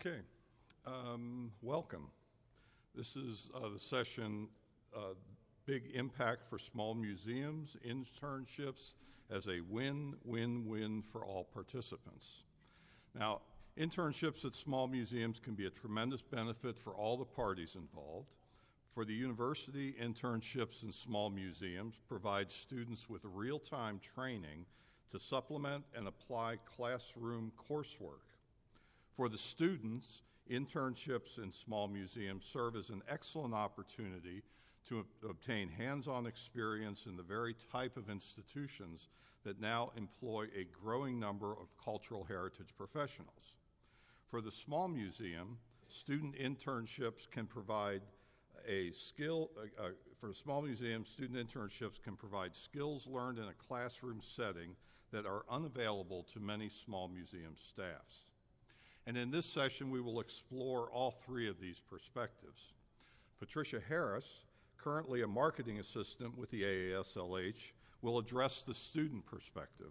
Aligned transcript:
Okay, 0.00 0.20
um, 0.86 1.52
welcome. 1.60 2.08
This 2.94 3.14
is 3.14 3.50
uh, 3.54 3.68
the 3.68 3.78
session 3.78 4.48
uh, 4.96 5.12
Big 5.66 5.82
Impact 5.92 6.48
for 6.48 6.58
Small 6.58 6.94
Museums 6.94 7.76
Internships 7.86 8.94
as 9.30 9.48
a 9.48 9.60
win 9.68 10.14
win 10.24 10.66
win 10.66 11.02
for 11.02 11.26
all 11.26 11.44
participants. 11.44 12.44
Now, 13.14 13.42
internships 13.78 14.46
at 14.46 14.54
small 14.54 14.88
museums 14.88 15.38
can 15.38 15.54
be 15.54 15.66
a 15.66 15.70
tremendous 15.70 16.22
benefit 16.22 16.78
for 16.78 16.94
all 16.94 17.18
the 17.18 17.26
parties 17.26 17.74
involved. 17.74 18.28
For 18.94 19.04
the 19.04 19.14
university, 19.14 19.94
internships 20.00 20.82
in 20.84 20.90
small 20.90 21.28
museums 21.28 21.96
provide 22.08 22.50
students 22.50 23.10
with 23.10 23.26
real 23.26 23.58
time 23.58 24.00
training 24.14 24.64
to 25.10 25.18
supplement 25.18 25.84
and 25.94 26.08
apply 26.08 26.56
classroom 26.64 27.52
coursework. 27.68 28.31
For 29.16 29.28
the 29.28 29.38
students, 29.38 30.22
internships 30.50 31.38
in 31.38 31.52
small 31.52 31.88
museums 31.88 32.44
serve 32.50 32.76
as 32.76 32.88
an 32.88 33.02
excellent 33.08 33.54
opportunity 33.54 34.42
to 34.88 35.06
obtain 35.28 35.68
hands 35.68 36.08
on 36.08 36.26
experience 36.26 37.06
in 37.06 37.16
the 37.16 37.22
very 37.22 37.54
type 37.70 37.96
of 37.96 38.10
institutions 38.10 39.08
that 39.44 39.60
now 39.60 39.92
employ 39.96 40.46
a 40.56 40.64
growing 40.64 41.18
number 41.20 41.52
of 41.52 41.76
cultural 41.82 42.24
heritage 42.24 42.74
professionals. 42.76 43.54
For 44.28 44.40
the 44.40 44.50
small 44.50 44.88
museum, 44.88 45.58
student 45.88 46.36
internships 46.36 47.30
can 47.30 47.46
provide 47.46 48.02
a 48.66 48.90
skill, 48.92 49.50
uh, 49.58 49.82
uh, 49.82 49.88
for 50.20 50.30
a 50.30 50.34
small 50.34 50.62
museum, 50.62 51.04
student 51.04 51.48
internships 51.48 52.00
can 52.00 52.16
provide 52.16 52.54
skills 52.54 53.06
learned 53.06 53.38
in 53.38 53.44
a 53.44 53.54
classroom 53.54 54.20
setting 54.22 54.76
that 55.10 55.26
are 55.26 55.44
unavailable 55.50 56.24
to 56.32 56.40
many 56.40 56.68
small 56.68 57.08
museum 57.08 57.54
staffs. 57.56 58.31
And 59.06 59.16
in 59.16 59.30
this 59.30 59.46
session, 59.46 59.90
we 59.90 60.00
will 60.00 60.20
explore 60.20 60.90
all 60.90 61.10
three 61.10 61.48
of 61.48 61.60
these 61.60 61.80
perspectives. 61.80 62.72
Patricia 63.40 63.80
Harris, 63.88 64.44
currently 64.78 65.22
a 65.22 65.26
marketing 65.26 65.80
assistant 65.80 66.38
with 66.38 66.50
the 66.50 66.62
AASLH, 66.62 67.72
will 68.00 68.18
address 68.18 68.62
the 68.62 68.74
student 68.74 69.26
perspective. 69.26 69.90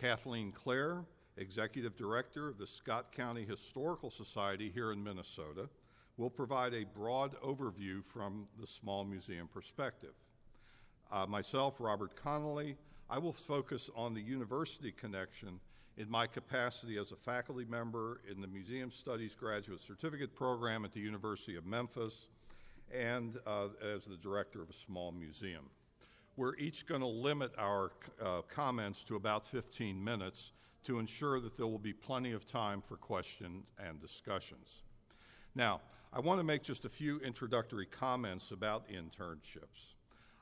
Kathleen 0.00 0.52
Klehr, 0.52 1.04
executive 1.36 1.96
director 1.96 2.48
of 2.48 2.58
the 2.58 2.66
Scott 2.66 3.12
County 3.12 3.44
Historical 3.44 4.10
Society 4.10 4.70
here 4.72 4.92
in 4.92 5.02
Minnesota, 5.02 5.68
will 6.16 6.30
provide 6.30 6.74
a 6.74 6.84
broad 6.84 7.34
overview 7.42 8.04
from 8.04 8.46
the 8.60 8.66
small 8.66 9.04
museum 9.04 9.48
perspective. 9.48 10.14
Uh, 11.10 11.26
myself, 11.26 11.74
Robert 11.78 12.16
Connolly, 12.16 12.76
I 13.08 13.18
will 13.18 13.32
focus 13.32 13.88
on 13.94 14.14
the 14.14 14.20
university 14.20 14.92
connection 14.92 15.60
in 15.98 16.08
my 16.08 16.28
capacity 16.28 16.96
as 16.96 17.10
a 17.10 17.16
faculty 17.16 17.64
member 17.68 18.20
in 18.30 18.40
the 18.40 18.46
Museum 18.46 18.88
Studies 18.88 19.34
Graduate 19.34 19.80
Certificate 19.80 20.32
Program 20.32 20.84
at 20.84 20.92
the 20.92 21.00
University 21.00 21.56
of 21.56 21.66
Memphis 21.66 22.28
and 22.94 23.36
uh, 23.44 23.66
as 23.82 24.04
the 24.04 24.16
director 24.16 24.62
of 24.62 24.70
a 24.70 24.74
small 24.74 25.10
museum. 25.10 25.64
We're 26.36 26.54
each 26.54 26.86
going 26.86 27.00
to 27.00 27.06
limit 27.08 27.50
our 27.58 27.90
uh, 28.22 28.42
comments 28.42 29.02
to 29.04 29.16
about 29.16 29.44
15 29.44 30.02
minutes 30.02 30.52
to 30.84 31.00
ensure 31.00 31.40
that 31.40 31.56
there 31.56 31.66
will 31.66 31.80
be 31.80 31.92
plenty 31.92 32.30
of 32.30 32.46
time 32.46 32.80
for 32.80 32.96
questions 32.96 33.66
and 33.84 34.00
discussions. 34.00 34.84
Now, 35.56 35.80
I 36.12 36.20
want 36.20 36.38
to 36.38 36.44
make 36.44 36.62
just 36.62 36.84
a 36.84 36.88
few 36.88 37.18
introductory 37.20 37.86
comments 37.86 38.52
about 38.52 38.88
internships. 38.88 39.96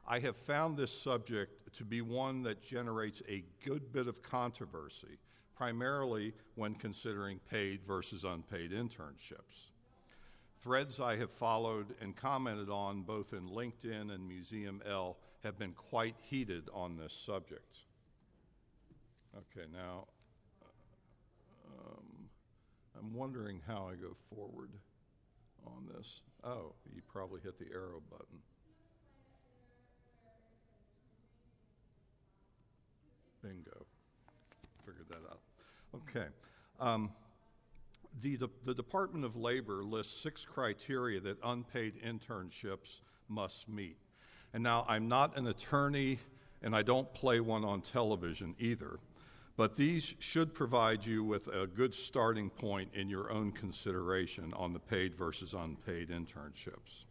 I 0.07 0.19
have 0.21 0.37
found 0.37 0.77
this 0.77 0.93
subject 0.93 1.75
to 1.77 1.85
be 1.85 2.03
one 2.03 2.43
that 2.43 2.63
generates 2.63 3.23
a 3.27 3.43
good 3.65 3.91
bit 3.91 4.07
of 4.07 4.23
controversy, 4.23 5.19
primarily 5.57 6.35
when 6.55 6.75
considering 6.75 7.41
paid 7.51 7.81
versus 7.87 8.25
unpaid 8.25 8.73
internships. 8.73 9.71
Threads 10.61 11.01
I 11.01 11.17
have 11.17 11.31
followed 11.31 11.95
and 12.01 12.15
commented 12.15 12.69
on 12.69 13.03
both 13.03 13.33
in 13.33 13.49
LinkedIn 13.49 14.13
and 14.13 14.29
Museum 14.29 14.83
L 14.87 15.17
have 15.43 15.59
been 15.59 15.73
quite 15.73 16.17
heated 16.21 16.69
on 16.73 16.97
this 16.97 17.13
subject. 17.13 17.79
Okay, 19.37 19.67
now 19.73 20.07
um, 21.79 22.29
I'm 22.99 23.15
wondering 23.15 23.61
how 23.67 23.89
I 23.91 23.95
go 23.95 24.17
forward 24.35 24.71
on 25.67 25.87
this. 25.95 26.21
Oh, 26.43 26.73
you 26.95 27.03
probably 27.07 27.41
hit 27.43 27.59
the 27.59 27.67
arrow 27.73 28.03
button. 28.11 28.39
Bingo. 33.43 33.87
Figured 34.85 35.07
that 35.11 35.31
out. 35.31 35.41
Okay. 35.97 36.27
Um, 36.81 37.11
the, 38.23 38.39
the 38.65 38.75
Department 38.75 39.25
of 39.25 39.37
Labor 39.37 39.83
lists 39.85 40.21
six 40.23 40.45
criteria 40.45 41.21
that 41.21 41.39
unpaid 41.45 41.95
internships 42.03 43.01
must 43.29 43.69
meet. 43.69 43.97
And 44.55 44.63
now 44.63 44.85
I'm 44.89 45.09
not 45.09 45.37
an 45.37 45.47
attorney 45.49 46.19
and 46.63 46.75
I 46.75 46.83
don't 46.83 47.13
play 47.13 47.41
one 47.41 47.65
on 47.65 47.83
television 47.83 48.55
either, 48.59 48.99
but 49.57 49.77
these 49.77 50.15
should 50.19 50.55
provide 50.55 51.05
you 51.05 51.23
with 51.23 51.49
a 51.49 51.67
good 51.67 51.95
starting 51.95 52.51
point 52.51 52.91
in 52.95 53.09
your 53.09 53.31
own 53.31 53.53
consideration 53.53 54.53
on 54.57 54.73
the 54.73 54.79
paid 54.79 55.15
versus 55.15 55.55
unpaid 55.55 56.09
internships. 56.09 57.05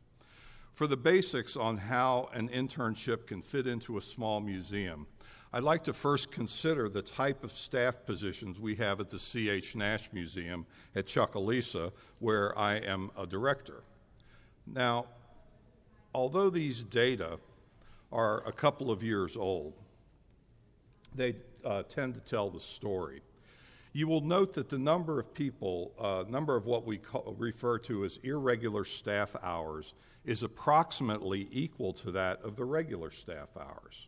For 0.73 0.88
the 0.88 0.97
basics 0.97 1.56
on 1.56 1.78
how 1.78 2.29
an 2.34 2.50
internship 2.50 3.28
can 3.28 3.41
fit 3.41 3.66
into 3.67 3.97
a 3.97 4.02
small 4.02 4.41
museum, 4.41 5.07
I'd 5.55 5.63
like 5.63 5.85
to 5.85 5.93
first 5.93 6.31
consider 6.31 6.89
the 6.89 7.01
type 7.01 7.45
of 7.45 7.53
staff 7.53 8.05
positions 8.05 8.59
we 8.59 8.75
have 8.75 8.99
at 8.99 9.09
the 9.09 9.17
C.H. 9.17 9.73
Nash 9.73 10.09
Museum 10.11 10.66
at 10.97 11.05
Chucalissa, 11.05 11.93
where 12.19 12.57
I 12.59 12.75
am 12.75 13.09
a 13.17 13.25
director. 13.25 13.81
Now, 14.67 15.05
although 16.13 16.49
these 16.49 16.83
data 16.83 17.39
are 18.11 18.45
a 18.45 18.51
couple 18.51 18.91
of 18.91 19.01
years 19.01 19.38
old, 19.38 19.75
they 21.16 21.35
uh, 21.63 21.83
tend 21.83 22.16
to 22.16 22.19
tell 22.19 22.49
the 22.49 22.59
story. 22.59 23.22
You 23.93 24.09
will 24.09 24.19
note 24.19 24.55
that 24.55 24.67
the 24.67 24.77
number 24.77 25.22
of 25.22 25.33
people, 25.33 25.93
uh, 25.97 26.25
number 26.27 26.57
of 26.57 26.66
what 26.66 26.85
we 26.85 26.97
call, 26.97 27.33
refer 27.39 27.77
to 27.79 28.03
as 28.03 28.19
irregular 28.23 28.83
staff 28.83 29.33
hours, 29.41 29.93
is 30.25 30.43
approximately 30.43 31.47
equal 31.49 31.93
to 31.93 32.11
that 32.11 32.41
of 32.41 32.57
the 32.57 32.66
regular 32.66 33.09
staff 33.09 33.47
hours. 33.57 34.07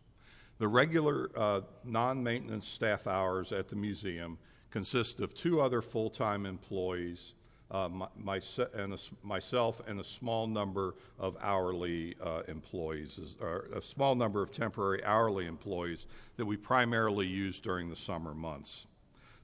The 0.58 0.68
regular 0.68 1.30
uh, 1.36 1.60
non 1.84 2.22
maintenance 2.22 2.66
staff 2.66 3.06
hours 3.06 3.52
at 3.52 3.68
the 3.68 3.76
museum 3.76 4.38
consist 4.70 5.20
of 5.20 5.34
two 5.34 5.60
other 5.60 5.80
full 5.80 6.10
time 6.10 6.46
employees, 6.46 7.34
uh, 7.70 7.88
my, 7.88 8.08
my, 8.16 8.40
and 8.74 8.94
a, 8.94 8.98
myself, 9.22 9.80
and 9.86 10.00
a 10.00 10.04
small 10.04 10.46
number 10.46 10.96
of 11.18 11.36
hourly 11.40 12.16
uh, 12.20 12.42
employees, 12.48 13.36
or 13.40 13.68
a 13.74 13.80
small 13.80 14.16
number 14.16 14.42
of 14.42 14.50
temporary 14.50 15.04
hourly 15.04 15.46
employees 15.46 16.06
that 16.36 16.44
we 16.44 16.56
primarily 16.56 17.26
use 17.26 17.60
during 17.60 17.88
the 17.88 17.96
summer 17.96 18.34
months. 18.34 18.86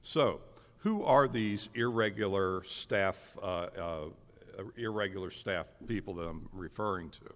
So, 0.03 0.41
who 0.79 1.03
are 1.03 1.27
these 1.27 1.69
irregular 1.75 2.63
staff, 2.65 3.35
uh, 3.41 3.67
uh, 3.77 4.03
irregular 4.75 5.31
staff 5.31 5.65
people 5.87 6.13
that 6.15 6.27
I'm 6.27 6.49
referring 6.51 7.09
to? 7.11 7.33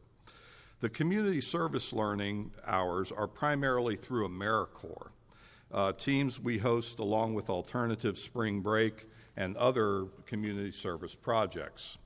The 0.81 0.89
community 0.89 1.41
service 1.41 1.91
learning 1.91 2.51
hours 2.65 3.11
are 3.11 3.27
primarily 3.27 3.97
through 3.97 4.29
AmeriCorps. 4.29 5.09
Uh, 5.71 5.91
teams 5.91 6.39
we 6.39 6.57
host 6.57 6.99
along 6.99 7.33
with 7.33 7.49
Alternative 7.49 8.17
Spring 8.17 8.61
Break 8.61 9.05
and 9.35 9.57
other 9.57 10.05
community 10.25 10.71
service 10.71 11.13
projects. 11.13 11.97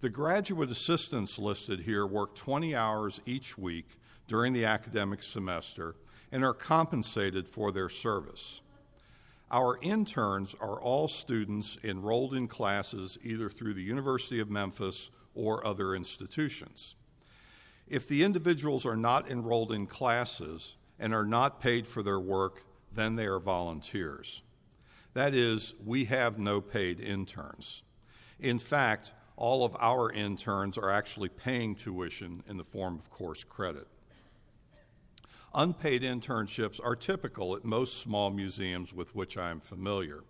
The 0.00 0.08
graduate 0.08 0.70
assistants 0.70 1.38
listed 1.38 1.80
here 1.80 2.06
work 2.06 2.34
20 2.34 2.74
hours 2.74 3.20
each 3.26 3.58
week 3.58 3.86
during 4.26 4.54
the 4.54 4.64
academic 4.64 5.22
semester 5.22 5.94
and 6.32 6.42
are 6.42 6.54
compensated 6.54 7.46
for 7.46 7.70
their 7.70 7.90
service. 7.90 8.62
Our 9.50 9.78
interns 9.82 10.56
are 10.58 10.80
all 10.80 11.06
students 11.06 11.76
enrolled 11.84 12.34
in 12.34 12.48
classes 12.48 13.18
either 13.22 13.50
through 13.50 13.74
the 13.74 13.82
University 13.82 14.40
of 14.40 14.50
Memphis 14.50 15.10
or 15.34 15.64
other 15.66 15.94
institutions. 15.94 16.96
If 17.88 18.08
the 18.08 18.24
individuals 18.24 18.84
are 18.84 18.96
not 18.96 19.30
enrolled 19.30 19.72
in 19.72 19.86
classes 19.86 20.74
and 20.98 21.14
are 21.14 21.24
not 21.24 21.60
paid 21.60 21.86
for 21.86 22.02
their 22.02 22.18
work, 22.18 22.64
then 22.92 23.16
they 23.16 23.26
are 23.26 23.38
volunteers. 23.38 24.42
That 25.14 25.34
is, 25.34 25.74
we 25.84 26.06
have 26.06 26.38
no 26.38 26.60
paid 26.60 27.00
interns. 27.00 27.82
In 28.40 28.58
fact, 28.58 29.12
all 29.36 29.64
of 29.64 29.76
our 29.78 30.10
interns 30.10 30.76
are 30.76 30.90
actually 30.90 31.28
paying 31.28 31.74
tuition 31.74 32.42
in 32.48 32.56
the 32.56 32.64
form 32.64 32.96
of 32.96 33.10
course 33.10 33.44
credit. 33.44 33.86
Unpaid 35.54 36.02
internships 36.02 36.80
are 36.84 36.96
typical 36.96 37.56
at 37.56 37.64
most 37.64 38.00
small 38.00 38.30
museums 38.30 38.92
with 38.92 39.14
which 39.14 39.38
I 39.38 39.50
am 39.50 39.60
familiar. 39.60 40.22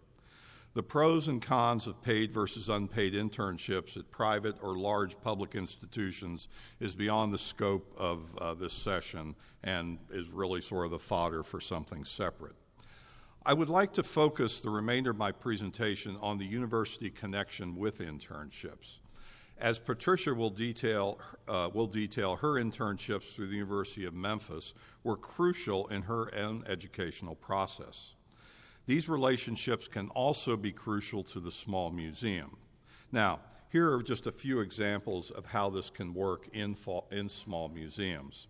The 0.76 0.82
pros 0.82 1.26
and 1.26 1.40
cons 1.40 1.86
of 1.86 2.02
paid 2.02 2.30
versus 2.30 2.68
unpaid 2.68 3.14
internships 3.14 3.96
at 3.96 4.10
private 4.10 4.56
or 4.62 4.76
large 4.76 5.18
public 5.22 5.54
institutions 5.54 6.48
is 6.80 6.94
beyond 6.94 7.32
the 7.32 7.38
scope 7.38 7.94
of 7.96 8.36
uh, 8.36 8.52
this 8.52 8.74
session 8.74 9.36
and 9.64 9.96
is 10.10 10.28
really 10.28 10.60
sort 10.60 10.84
of 10.84 10.90
the 10.90 10.98
fodder 10.98 11.42
for 11.42 11.62
something 11.62 12.04
separate. 12.04 12.56
I 13.46 13.54
would 13.54 13.70
like 13.70 13.94
to 13.94 14.02
focus 14.02 14.60
the 14.60 14.68
remainder 14.68 15.12
of 15.12 15.16
my 15.16 15.32
presentation 15.32 16.18
on 16.20 16.36
the 16.36 16.44
university 16.44 17.08
connection 17.08 17.76
with 17.76 18.00
internships. 18.00 18.98
As 19.56 19.78
Patricia 19.78 20.34
will 20.34 20.50
detail, 20.50 21.18
uh, 21.48 21.70
will 21.72 21.86
detail, 21.86 22.36
her 22.36 22.62
internships 22.62 23.34
through 23.34 23.46
the 23.46 23.56
University 23.56 24.04
of 24.04 24.12
Memphis 24.12 24.74
were 25.02 25.16
crucial 25.16 25.86
in 25.86 26.02
her 26.02 26.34
own 26.34 26.64
educational 26.68 27.34
process. 27.34 28.12
These 28.86 29.08
relationships 29.08 29.88
can 29.88 30.08
also 30.10 30.56
be 30.56 30.72
crucial 30.72 31.22
to 31.24 31.40
the 31.40 31.50
small 31.50 31.90
museum. 31.90 32.56
Now, 33.10 33.40
here 33.70 33.92
are 33.92 34.02
just 34.02 34.26
a 34.26 34.32
few 34.32 34.60
examples 34.60 35.30
of 35.30 35.46
how 35.46 35.70
this 35.70 35.90
can 35.90 36.14
work 36.14 36.48
in, 36.52 36.76
in 37.10 37.28
small 37.28 37.68
museums. 37.68 38.46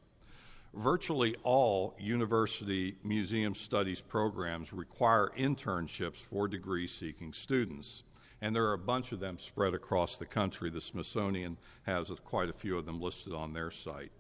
Virtually 0.75 1.35
all 1.43 1.95
university 1.99 2.97
museum 3.03 3.55
studies 3.55 4.03
programs 4.03 4.73
require 4.73 5.33
internships 5.37 6.19
for 6.19 6.47
degree 6.47 6.87
seeking 6.87 7.33
students 7.33 8.03
and 8.41 8.55
there 8.55 8.67
are 8.67 8.75
a 8.75 8.79
bunch 8.79 9.13
of 9.13 9.21
them 9.21 9.39
spread 9.39 9.75
across 9.75 10.17
the 10.17 10.27
country. 10.27 10.71
The 10.71 10.81
Smithsonian 10.81 11.57
has 11.85 12.11
quite 12.25 12.51
a 12.51 12.53
few 12.53 12.77
of 12.77 12.87
them 12.87 13.01
listed 13.01 13.33
on 13.33 13.53
their 13.53 13.71
site. 13.71 14.13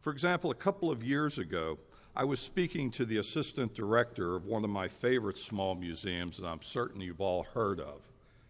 For 0.00 0.12
example, 0.12 0.50
a 0.50 0.54
couple 0.54 0.90
of 0.90 1.02
years 1.02 1.38
ago, 1.38 1.78
I 2.16 2.24
was 2.24 2.40
speaking 2.40 2.90
to 2.92 3.04
the 3.04 3.18
assistant 3.18 3.72
director 3.72 4.34
of 4.34 4.44
one 4.44 4.64
of 4.64 4.70
my 4.70 4.88
favorite 4.88 5.38
small 5.38 5.76
museums 5.76 6.38
that 6.38 6.46
I'm 6.46 6.60
certain 6.60 7.00
you've 7.00 7.20
all 7.20 7.44
heard 7.44 7.78
of. 7.78 8.00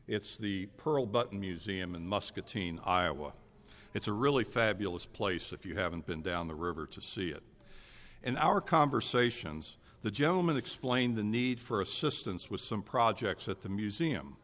It's 0.08 0.38
the 0.38 0.66
Pearl 0.78 1.04
Button 1.04 1.38
Museum 1.38 1.94
in 1.94 2.06
Muscatine, 2.06 2.80
Iowa. 2.86 3.34
It's 3.92 4.08
a 4.08 4.12
really 4.12 4.44
fabulous 4.44 5.04
place 5.04 5.52
if 5.52 5.66
you 5.66 5.74
haven't 5.74 6.06
been 6.06 6.22
down 6.22 6.48
the 6.48 6.54
river 6.54 6.86
to 6.86 7.02
see 7.02 7.28
it. 7.28 7.42
In 8.22 8.38
our 8.38 8.62
conversations, 8.62 9.76
the 10.00 10.10
gentleman 10.10 10.56
explained 10.56 11.16
the 11.16 11.22
need 11.22 11.60
for 11.60 11.82
assistance 11.82 12.50
with 12.50 12.62
some 12.62 12.82
projects 12.82 13.46
at 13.46 13.60
the 13.60 13.68
museum. 13.68 14.36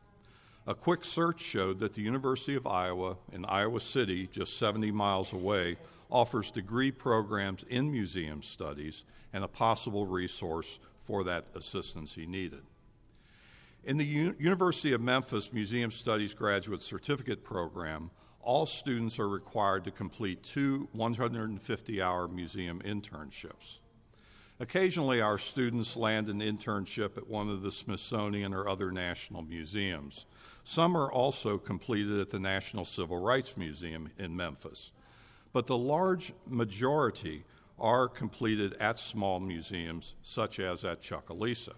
A 0.66 0.74
quick 0.74 1.06
search 1.06 1.40
showed 1.40 1.78
that 1.80 1.94
the 1.94 2.02
University 2.02 2.54
of 2.54 2.66
Iowa 2.66 3.16
in 3.32 3.46
Iowa 3.46 3.80
City, 3.80 4.26
just 4.26 4.58
70 4.58 4.90
miles 4.90 5.32
away, 5.32 5.78
offers 6.10 6.50
degree 6.50 6.90
programs 6.90 7.64
in 7.64 7.90
museum 7.90 8.42
studies 8.42 9.04
and 9.32 9.44
a 9.44 9.48
possible 9.48 10.06
resource 10.06 10.78
for 11.04 11.24
that 11.24 11.44
assistance 11.54 12.14
he 12.14 12.26
needed. 12.26 12.62
In 13.84 13.98
the 13.98 14.04
U- 14.04 14.34
University 14.38 14.92
of 14.92 15.00
Memphis 15.00 15.52
Museum 15.52 15.92
Studies 15.92 16.34
Graduate 16.34 16.82
Certificate 16.82 17.44
Program, 17.44 18.10
all 18.40 18.66
students 18.66 19.18
are 19.18 19.28
required 19.28 19.84
to 19.84 19.90
complete 19.90 20.42
two 20.42 20.88
150 20.92 22.02
hour 22.02 22.28
museum 22.28 22.80
internships. 22.84 23.78
Occasionally, 24.58 25.20
our 25.20 25.36
students 25.36 25.96
land 25.96 26.28
an 26.28 26.40
internship 26.40 27.18
at 27.18 27.28
one 27.28 27.50
of 27.50 27.62
the 27.62 27.70
Smithsonian 27.70 28.54
or 28.54 28.68
other 28.68 28.90
national 28.90 29.42
museums. 29.42 30.24
Some 30.64 30.96
are 30.96 31.12
also 31.12 31.58
completed 31.58 32.18
at 32.18 32.30
the 32.30 32.40
National 32.40 32.84
Civil 32.84 33.18
Rights 33.18 33.56
Museum 33.56 34.10
in 34.18 34.34
Memphis. 34.34 34.92
But 35.56 35.66
the 35.66 35.78
large 35.78 36.34
majority 36.46 37.42
are 37.78 38.08
completed 38.08 38.74
at 38.74 38.98
small 38.98 39.40
museums, 39.40 40.14
such 40.20 40.60
as 40.60 40.84
at 40.84 41.00
Chucalissa. 41.00 41.72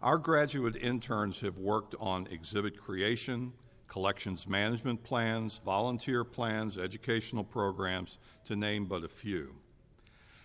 Our 0.00 0.16
graduate 0.16 0.74
interns 0.76 1.40
have 1.40 1.58
worked 1.58 1.94
on 2.00 2.26
exhibit 2.28 2.78
creation, 2.78 3.52
collections 3.86 4.48
management 4.48 5.04
plans, 5.04 5.60
volunteer 5.62 6.24
plans, 6.24 6.78
educational 6.78 7.44
programs, 7.44 8.16
to 8.46 8.56
name 8.56 8.86
but 8.86 9.04
a 9.04 9.08
few. 9.08 9.56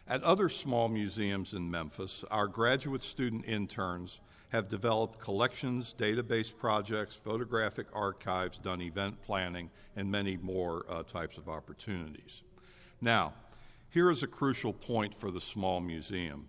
At 0.05 0.21
other 0.21 0.49
small 0.49 0.89
museums 0.89 1.53
in 1.53 1.71
Memphis, 1.71 2.25
our 2.29 2.47
graduate 2.47 3.03
student 3.03 3.45
interns 3.45 4.19
have 4.49 4.67
developed 4.67 5.19
collections, 5.19 5.95
database 5.97 6.55
projects, 6.55 7.15
photographic 7.15 7.87
archives, 7.93 8.57
done 8.57 8.81
event 8.81 9.21
planning, 9.23 9.69
and 9.95 10.09
many 10.09 10.37
more 10.37 10.85
uh, 10.89 11.03
types 11.03 11.37
of 11.37 11.47
opportunities. 11.47 12.41
Now, 12.99 13.33
here 13.91 14.09
is 14.09 14.23
a 14.23 14.27
crucial 14.27 14.73
point 14.73 15.13
for 15.13 15.31
the 15.31 15.41
small 15.41 15.79
museum. 15.79 16.47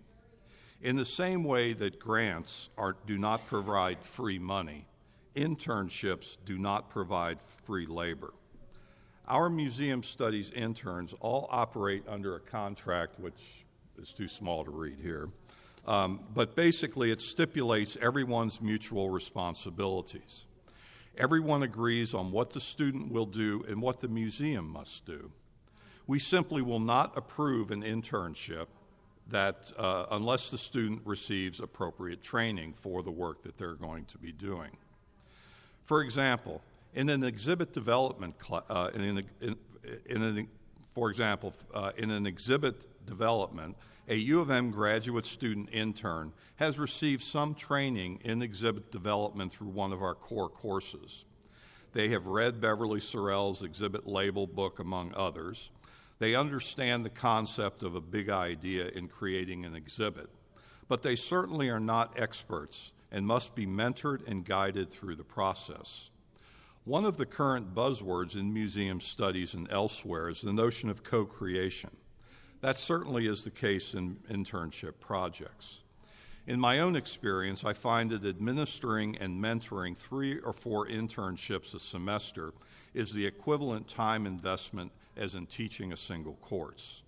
In 0.81 0.95
the 0.95 1.05
same 1.05 1.43
way 1.43 1.73
that 1.73 1.99
grants 1.99 2.69
are, 2.77 2.95
do 3.05 3.17
not 3.17 3.45
provide 3.45 3.99
free 4.03 4.39
money, 4.39 4.85
internships 5.35 6.37
do 6.43 6.57
not 6.57 6.89
provide 6.89 7.39
free 7.65 7.85
labor. 7.85 8.33
Our 9.27 9.49
museum 9.49 10.01
studies 10.03 10.51
interns 10.51 11.13
all 11.19 11.47
operate 11.51 12.03
under 12.07 12.35
a 12.35 12.39
contract, 12.39 13.19
which 13.19 13.65
is 14.01 14.11
too 14.11 14.27
small 14.27 14.65
to 14.65 14.71
read 14.71 14.97
here, 15.01 15.29
um, 15.87 16.21
but 16.33 16.55
basically, 16.55 17.11
it 17.11 17.21
stipulates 17.21 17.97
everyone's 18.01 18.61
mutual 18.61 19.09
responsibilities. 19.09 20.45
Everyone 21.17 21.63
agrees 21.63 22.13
on 22.13 22.31
what 22.31 22.51
the 22.51 22.59
student 22.59 23.11
will 23.11 23.25
do 23.25 23.63
and 23.67 23.81
what 23.81 23.99
the 23.99 24.07
museum 24.07 24.67
must 24.67 25.05
do. 25.05 25.31
We 26.07 26.19
simply 26.19 26.61
will 26.61 26.79
not 26.79 27.17
approve 27.17 27.71
an 27.71 27.83
internship 27.83 28.67
that 29.29 29.71
uh, 29.77 30.05
unless 30.11 30.51
the 30.51 30.57
student 30.57 31.01
receives 31.05 31.59
appropriate 31.59 32.21
training 32.21 32.73
for 32.73 33.01
the 33.01 33.11
work 33.11 33.43
that 33.43 33.57
they're 33.57 33.73
going 33.73 34.05
to 34.05 34.17
be 34.17 34.31
doing. 34.31 34.71
For 35.83 36.01
example, 36.01 36.61
in 36.93 37.09
an 37.09 37.23
exhibit 37.23 37.73
development, 37.73 38.35
cl- 38.41 38.65
uh, 38.69 38.89
in, 38.93 39.01
an, 39.01 39.29
in, 39.41 39.55
in 40.05 40.21
an, 40.21 40.47
for 40.85 41.09
example, 41.09 41.53
uh, 41.73 41.91
in 41.97 42.11
an 42.11 42.25
exhibit 42.25 43.05
development, 43.05 43.75
a 44.07 44.15
U 44.15 44.39
of 44.39 44.49
M 44.49 44.71
graduate 44.71 45.25
student 45.25 45.69
intern 45.71 46.33
has 46.55 46.79
received 46.79 47.23
some 47.23 47.53
training 47.53 48.19
in 48.23 48.41
exhibit 48.41 48.91
development 48.91 49.51
through 49.51 49.69
one 49.69 49.93
of 49.93 50.01
our 50.01 50.15
core 50.15 50.49
courses. 50.49 51.25
They 51.93 52.09
have 52.09 52.27
read 52.27 52.61
Beverly 52.61 52.99
Serrell's 52.99 53.63
exhibit 53.63 54.07
label 54.07 54.47
book, 54.47 54.79
among 54.79 55.13
others. 55.15 55.69
They 56.19 56.35
understand 56.35 57.03
the 57.03 57.09
concept 57.09 57.83
of 57.83 57.95
a 57.95 58.01
big 58.01 58.29
idea 58.29 58.87
in 58.89 59.07
creating 59.07 59.65
an 59.65 59.75
exhibit, 59.75 60.29
but 60.87 61.01
they 61.01 61.15
certainly 61.15 61.69
are 61.69 61.79
not 61.79 62.17
experts 62.17 62.91
and 63.11 63.27
must 63.27 63.55
be 63.55 63.65
mentored 63.65 64.27
and 64.27 64.45
guided 64.45 64.89
through 64.89 65.15
the 65.15 65.23
process. 65.23 66.09
One 66.85 67.05
of 67.05 67.17
the 67.17 67.25
current 67.25 67.75
buzzwords 67.75 68.35
in 68.35 68.53
museum 68.53 69.01
studies 69.01 69.53
and 69.53 69.69
elsewhere 69.69 70.29
is 70.29 70.41
the 70.41 70.53
notion 70.53 70.89
of 70.89 71.03
co 71.03 71.25
creation. 71.25 71.91
That 72.61 72.77
certainly 72.77 73.27
is 73.27 73.43
the 73.43 73.49
case 73.49 73.93
in 73.95 74.17
internship 74.29 74.93
projects. 74.99 75.79
In 76.47 76.59
my 76.59 76.79
own 76.79 76.95
experience, 76.95 77.65
I 77.65 77.73
find 77.73 78.11
that 78.11 78.25
administering 78.25 79.17
and 79.17 79.43
mentoring 79.43 79.97
three 79.97 80.39
or 80.39 80.53
four 80.53 80.87
internships 80.87 81.73
a 81.75 81.79
semester 81.79 82.53
is 82.93 83.13
the 83.13 83.25
equivalent 83.25 83.87
time 83.87 84.25
investment 84.25 84.91
as 85.17 85.35
in 85.35 85.45
teaching 85.45 85.91
a 85.91 85.97
single 85.97 86.35
course. 86.35 87.01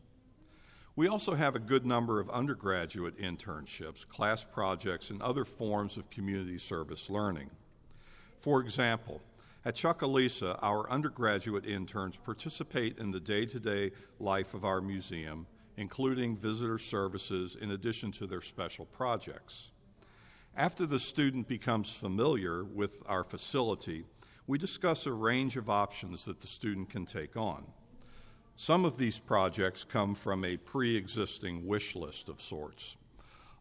We 0.96 1.08
also 1.08 1.34
have 1.34 1.56
a 1.56 1.60
good 1.60 1.86
number 1.86 2.20
of 2.20 2.30
undergraduate 2.30 3.20
internships, 3.20 4.08
class 4.08 4.44
projects, 4.44 5.10
and 5.10 5.22
other 5.22 5.46
forms 5.46 5.98
of 5.98 6.10
community 6.12 6.60
service 6.60 7.10
learning. 7.10 7.50
For 8.40 8.62
example, 8.62 9.22
at 9.66 9.76
Chucalissa, 9.76 10.60
our 10.62 10.90
undergraduate 10.90 11.66
interns 11.66 12.18
participate 12.18 12.98
in 12.98 13.12
the 13.12 13.20
day 13.20 13.46
to 13.46 13.60
day 13.60 13.92
life 14.20 14.54
of 14.54 14.66
our 14.66 14.82
museum, 14.82 15.48
including 15.78 16.36
visitor 16.36 16.78
services, 16.78 17.56
in 17.60 17.72
addition 17.72 18.12
to 18.14 18.28
their 18.28 18.42
special 18.42 18.86
projects. 18.86 19.72
After 20.56 20.86
the 20.86 21.00
student 21.00 21.48
becomes 21.48 21.92
familiar 21.94 22.64
with 22.64 23.02
our 23.08 23.24
facility, 23.24 24.06
we 24.46 24.58
discuss 24.58 25.06
a 25.06 25.14
range 25.14 25.56
of 25.56 25.70
options 25.70 26.26
that 26.26 26.42
the 26.42 26.48
student 26.48 26.90
can 26.90 27.06
take 27.06 27.38
on. 27.38 27.66
Some 28.56 28.86
of 28.86 28.98
these 28.98 29.18
projects 29.18 29.84
come 29.84 30.14
from 30.14 30.44
a 30.44 30.58
pre 30.58 30.96
existing 30.96 31.66
wish 31.66 31.96
list 31.96 32.30
of 32.30 32.42
sorts. 32.42 32.98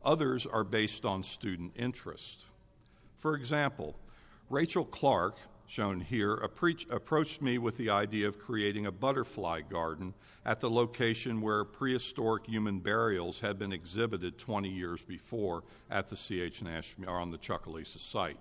Others 0.05 0.47
are 0.47 0.65
based 0.65 1.05
on 1.05 1.23
student 1.23 1.73
interest. 1.77 2.45
For 3.19 3.37
example, 3.37 3.97
Rachel 4.51 4.85
Clark 4.85 5.39
shown 5.73 6.03
here, 6.03 6.35
approached 6.35 7.41
me 7.41 7.57
with 7.57 7.79
the 7.79 7.89
idea 7.89 8.29
of 8.29 8.39
creating 8.39 8.85
a 8.85 8.93
butterfly 8.93 9.63
garden 9.63 10.13
at 10.45 10.61
the 10.61 10.69
location 10.69 11.41
where 11.41 11.65
prehistoric 11.65 12.47
human 12.47 12.79
burials 12.79 13.41
had 13.41 13.59
been 13.59 13.73
exhibited 13.73 14.37
20 14.37 14.69
years 14.69 15.01
before 15.01 15.65
at 15.91 16.09
the 16.09 16.17
C.H. 16.17 16.61
Nash 16.61 16.95
or 17.07 17.19
on 17.19 17.31
the 17.31 17.39
Chucalissa 17.39 17.99
site. 17.99 18.37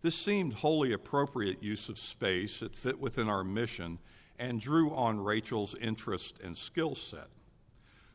This 0.00 0.14
seemed 0.14 0.54
wholly 0.54 0.94
appropriate 0.94 1.62
use 1.62 1.90
of 1.90 1.98
space. 1.98 2.62
It 2.62 2.74
fit 2.74 2.98
within 2.98 3.28
our 3.28 3.44
mission 3.44 3.98
and 4.38 4.58
drew 4.58 4.94
on 4.94 5.20
Rachel's 5.20 5.74
interest 5.74 6.36
and 6.42 6.56
skill 6.56 6.94
set. 6.94 7.28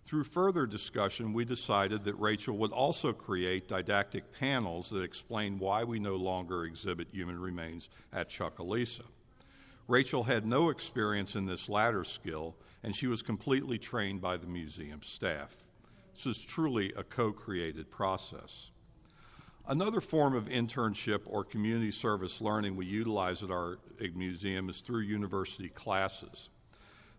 Through 0.05 0.25
further 0.25 0.65
discussion, 0.65 1.33
we 1.33 1.45
decided 1.45 2.03
that 2.03 2.15
Rachel 2.15 2.57
would 2.57 2.71
also 2.71 3.13
create 3.13 3.67
didactic 3.67 4.37
panels 4.37 4.89
that 4.89 5.01
explain 5.01 5.59
why 5.59 5.83
we 5.83 5.97
no 5.97 6.15
longer 6.15 6.65
exhibit 6.65 7.07
human 7.11 7.39
remains 7.39 7.89
at 8.11 8.29
Chucalissa. 8.29 9.03
Rachel 9.87 10.23
had 10.23 10.45
no 10.45 10.69
experience 10.69 11.35
in 11.35 11.45
this 11.45 11.69
latter 11.69 12.03
skill, 12.03 12.55
and 12.83 12.95
she 12.95 13.07
was 13.07 13.21
completely 13.21 13.77
trained 13.77 14.21
by 14.21 14.37
the 14.37 14.47
museum 14.47 15.01
staff. 15.03 15.55
This 16.13 16.25
is 16.25 16.43
truly 16.43 16.93
a 16.95 17.03
co 17.03 17.31
created 17.31 17.89
process. 17.89 18.69
Another 19.67 20.01
form 20.01 20.35
of 20.35 20.49
internship 20.49 21.21
or 21.25 21.45
community 21.45 21.91
service 21.91 22.41
learning 22.41 22.75
we 22.75 22.85
utilize 22.85 23.41
at 23.41 23.51
our 23.51 23.79
museum 24.13 24.69
is 24.69 24.81
through 24.81 25.01
university 25.01 25.69
classes. 25.69 26.49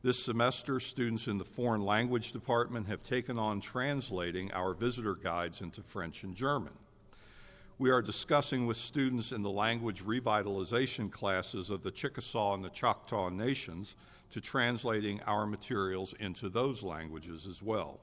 This 0.05 0.23
semester, 0.23 0.81
students 0.81 1.29
in 1.29 1.39
the 1.39 1.47
foreign 1.47 1.83
language 1.83 2.33
department 2.33 2.89
have 2.89 3.03
taken 3.03 3.39
on 3.39 3.63
translating 3.63 4.53
our 4.53 4.75
visitor 4.75 5.15
guides 5.15 5.63
into 5.63 5.81
French 5.81 6.25
and 6.25 6.37
German. 6.37 6.75
We 7.79 7.91
are 7.91 8.03
discussing 8.03 8.67
with 8.67 8.77
students 8.77 9.33
in 9.33 9.41
the 9.41 9.49
language 9.49 10.05
revitalization 10.05 11.11
classes 11.11 11.71
of 11.71 11.83
the 11.83 11.91
Chickasaw 11.91 12.53
and 12.53 12.63
the 12.63 12.69
Choctaw 12.69 13.31
nations 13.31 13.95
to 14.33 14.43
translating 14.43 15.23
our 15.23 15.47
materials 15.47 16.15
into 16.21 16.51
those 16.51 16.83
languages 16.83 17.47
as 17.47 17.63
well. 17.63 17.99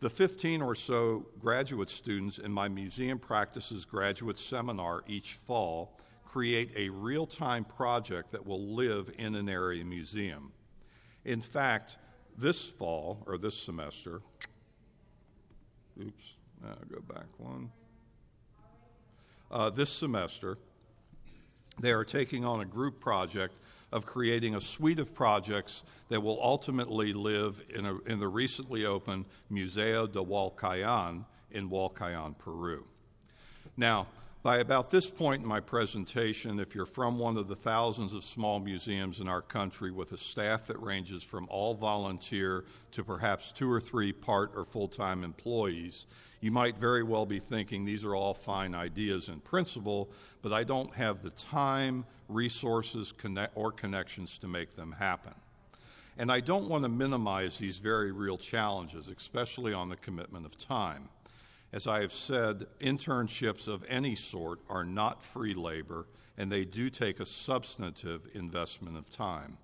The 0.00 0.10
15 0.10 0.60
or 0.60 0.74
so 0.74 1.24
graduate 1.38 1.90
students 1.90 2.38
in 2.38 2.50
my 2.50 2.66
museum 2.66 3.20
practices 3.20 3.84
graduate 3.84 4.40
seminar 4.40 5.04
each 5.06 5.34
fall 5.34 5.96
create 6.24 6.72
a 6.74 6.88
real 6.88 7.28
time 7.28 7.64
project 7.64 8.32
that 8.32 8.44
will 8.44 8.74
live 8.74 9.12
in 9.18 9.36
an 9.36 9.48
area 9.48 9.84
museum. 9.84 10.50
In 11.30 11.40
fact, 11.40 11.96
this 12.36 12.66
fall 12.66 13.22
or 13.24 13.38
this 13.38 13.56
semester, 13.56 14.20
oops, 16.04 16.34
I'll 16.66 16.74
go 16.92 17.00
back 17.02 17.26
one. 17.38 17.70
Uh, 19.48 19.70
this 19.70 19.90
semester, 19.90 20.58
they 21.78 21.92
are 21.92 22.02
taking 22.02 22.44
on 22.44 22.62
a 22.62 22.64
group 22.64 22.98
project 22.98 23.54
of 23.92 24.06
creating 24.06 24.56
a 24.56 24.60
suite 24.60 24.98
of 24.98 25.14
projects 25.14 25.84
that 26.08 26.20
will 26.20 26.40
ultimately 26.42 27.12
live 27.12 27.62
in, 27.76 27.86
a, 27.86 27.98
in 28.06 28.18
the 28.18 28.26
recently 28.26 28.84
opened 28.84 29.24
Museo 29.50 30.08
de 30.08 30.18
Hualcayan 30.18 31.24
in 31.52 31.70
Hualcayan, 31.70 32.36
Peru. 32.38 32.82
Now, 33.76 34.08
by 34.42 34.58
about 34.58 34.90
this 34.90 35.06
point 35.06 35.42
in 35.42 35.48
my 35.48 35.60
presentation, 35.60 36.60
if 36.60 36.74
you're 36.74 36.86
from 36.86 37.18
one 37.18 37.36
of 37.36 37.46
the 37.46 37.54
thousands 37.54 38.14
of 38.14 38.24
small 38.24 38.58
museums 38.58 39.20
in 39.20 39.28
our 39.28 39.42
country 39.42 39.90
with 39.90 40.12
a 40.12 40.16
staff 40.16 40.66
that 40.66 40.80
ranges 40.80 41.22
from 41.22 41.46
all 41.50 41.74
volunteer 41.74 42.64
to 42.92 43.04
perhaps 43.04 43.52
two 43.52 43.70
or 43.70 43.80
three 43.80 44.12
part 44.12 44.52
or 44.56 44.64
full 44.64 44.88
time 44.88 45.24
employees, 45.24 46.06
you 46.40 46.50
might 46.50 46.78
very 46.78 47.02
well 47.02 47.26
be 47.26 47.38
thinking 47.38 47.84
these 47.84 48.02
are 48.02 48.14
all 48.14 48.32
fine 48.32 48.74
ideas 48.74 49.28
in 49.28 49.40
principle, 49.40 50.08
but 50.40 50.54
I 50.54 50.64
don't 50.64 50.94
have 50.94 51.22
the 51.22 51.30
time, 51.30 52.06
resources, 52.30 53.12
connect, 53.12 53.54
or 53.54 53.70
connections 53.70 54.38
to 54.38 54.48
make 54.48 54.74
them 54.74 54.92
happen. 54.92 55.34
And 56.16 56.32
I 56.32 56.40
don't 56.40 56.68
want 56.68 56.84
to 56.84 56.88
minimize 56.88 57.58
these 57.58 57.76
very 57.76 58.10
real 58.10 58.38
challenges, 58.38 59.08
especially 59.08 59.74
on 59.74 59.90
the 59.90 59.96
commitment 59.96 60.46
of 60.46 60.56
time. 60.56 61.10
As 61.72 61.86
I 61.86 62.00
have 62.00 62.12
said, 62.12 62.66
internships 62.80 63.68
of 63.68 63.84
any 63.88 64.14
sort 64.16 64.60
are 64.68 64.84
not 64.84 65.22
free 65.22 65.54
labor, 65.54 66.06
and 66.36 66.50
they 66.50 66.64
do 66.64 66.90
take 66.90 67.20
a 67.20 67.26
substantive 67.26 68.28
investment 68.34 68.96
of 68.96 69.08
time. 69.08 69.58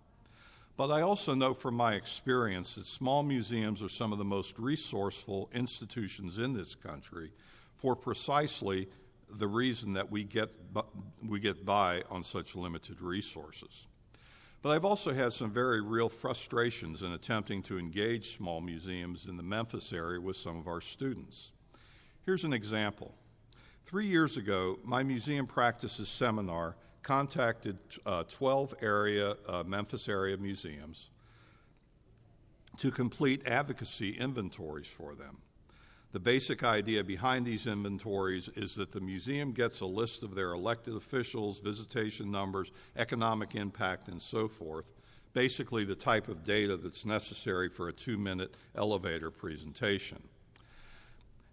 But 0.76 0.90
I 0.90 1.00
also 1.00 1.34
know 1.34 1.54
from 1.54 1.74
my 1.74 1.94
experience 1.94 2.74
that 2.74 2.86
small 2.86 3.22
museums 3.22 3.82
are 3.82 3.88
some 3.88 4.12
of 4.12 4.18
the 4.18 4.24
most 4.24 4.58
resourceful 4.58 5.48
institutions 5.52 6.38
in 6.38 6.52
this 6.52 6.74
country 6.74 7.32
for 7.76 7.96
precisely 7.96 8.88
the 9.28 9.48
reason 9.48 9.94
that 9.94 10.10
we 10.10 10.22
get, 10.22 10.50
we 11.26 11.40
get 11.40 11.64
by 11.64 12.02
on 12.10 12.22
such 12.22 12.54
limited 12.54 13.00
resources. 13.00 13.86
But 14.62 14.70
I've 14.70 14.84
also 14.84 15.12
had 15.12 15.32
some 15.32 15.50
very 15.50 15.80
real 15.80 16.08
frustrations 16.08 17.02
in 17.02 17.12
attempting 17.12 17.62
to 17.64 17.78
engage 17.78 18.36
small 18.36 18.60
museums 18.60 19.26
in 19.26 19.36
the 19.36 19.42
Memphis 19.42 19.92
area 19.92 20.20
with 20.20 20.36
some 20.36 20.56
of 20.58 20.68
our 20.68 20.80
students. 20.80 21.52
Here's 22.26 22.42
an 22.42 22.52
example. 22.52 23.14
Three 23.84 24.06
years 24.06 24.36
ago, 24.36 24.80
my 24.82 25.04
museum 25.04 25.46
practices 25.46 26.08
seminar 26.08 26.74
contacted 27.04 27.78
uh, 28.04 28.24
12 28.24 28.74
area, 28.82 29.36
uh, 29.48 29.62
Memphis 29.62 30.08
area 30.08 30.36
museums 30.36 31.10
to 32.78 32.90
complete 32.90 33.46
advocacy 33.46 34.10
inventories 34.18 34.88
for 34.88 35.14
them. 35.14 35.38
The 36.10 36.18
basic 36.18 36.64
idea 36.64 37.04
behind 37.04 37.46
these 37.46 37.68
inventories 37.68 38.48
is 38.56 38.74
that 38.74 38.90
the 38.90 39.00
museum 39.00 39.52
gets 39.52 39.78
a 39.78 39.86
list 39.86 40.24
of 40.24 40.34
their 40.34 40.52
elected 40.52 40.96
officials, 40.96 41.60
visitation 41.60 42.32
numbers, 42.32 42.72
economic 42.96 43.54
impact, 43.54 44.08
and 44.08 44.20
so 44.20 44.48
forth. 44.48 44.86
Basically, 45.32 45.84
the 45.84 45.94
type 45.94 46.26
of 46.26 46.42
data 46.42 46.76
that's 46.76 47.04
necessary 47.04 47.68
for 47.68 47.88
a 47.88 47.92
two 47.92 48.18
minute 48.18 48.52
elevator 48.74 49.30
presentation. 49.30 50.20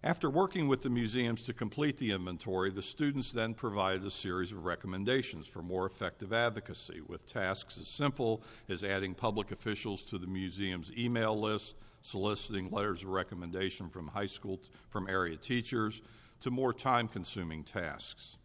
After 0.04 0.28
working 0.28 0.68
with 0.68 0.82
the 0.82 0.90
museums 0.90 1.40
to 1.44 1.54
complete 1.54 1.96
the 1.96 2.12
inventory, 2.12 2.68
the 2.70 2.82
students 2.82 3.32
then 3.32 3.54
provided 3.54 4.04
a 4.04 4.10
series 4.10 4.52
of 4.52 4.66
recommendations 4.66 5.46
for 5.46 5.62
more 5.62 5.86
effective 5.86 6.30
advocacy, 6.30 7.00
with 7.08 7.26
tasks 7.26 7.78
as 7.80 7.88
simple 7.88 8.42
as 8.68 8.84
adding 8.84 9.14
public 9.14 9.50
officials 9.50 10.02
to 10.02 10.18
the 10.18 10.26
museum's 10.26 10.92
email 10.94 11.40
list, 11.40 11.76
soliciting 12.02 12.68
letters 12.70 13.02
of 13.02 13.08
recommendation 13.08 13.88
from 13.88 14.08
high 14.08 14.26
school 14.26 14.60
from 14.90 15.08
area 15.08 15.38
teachers 15.38 16.02
to 16.42 16.50
more 16.50 16.74
time-consuming 16.74 17.64
tasks. 17.64 18.36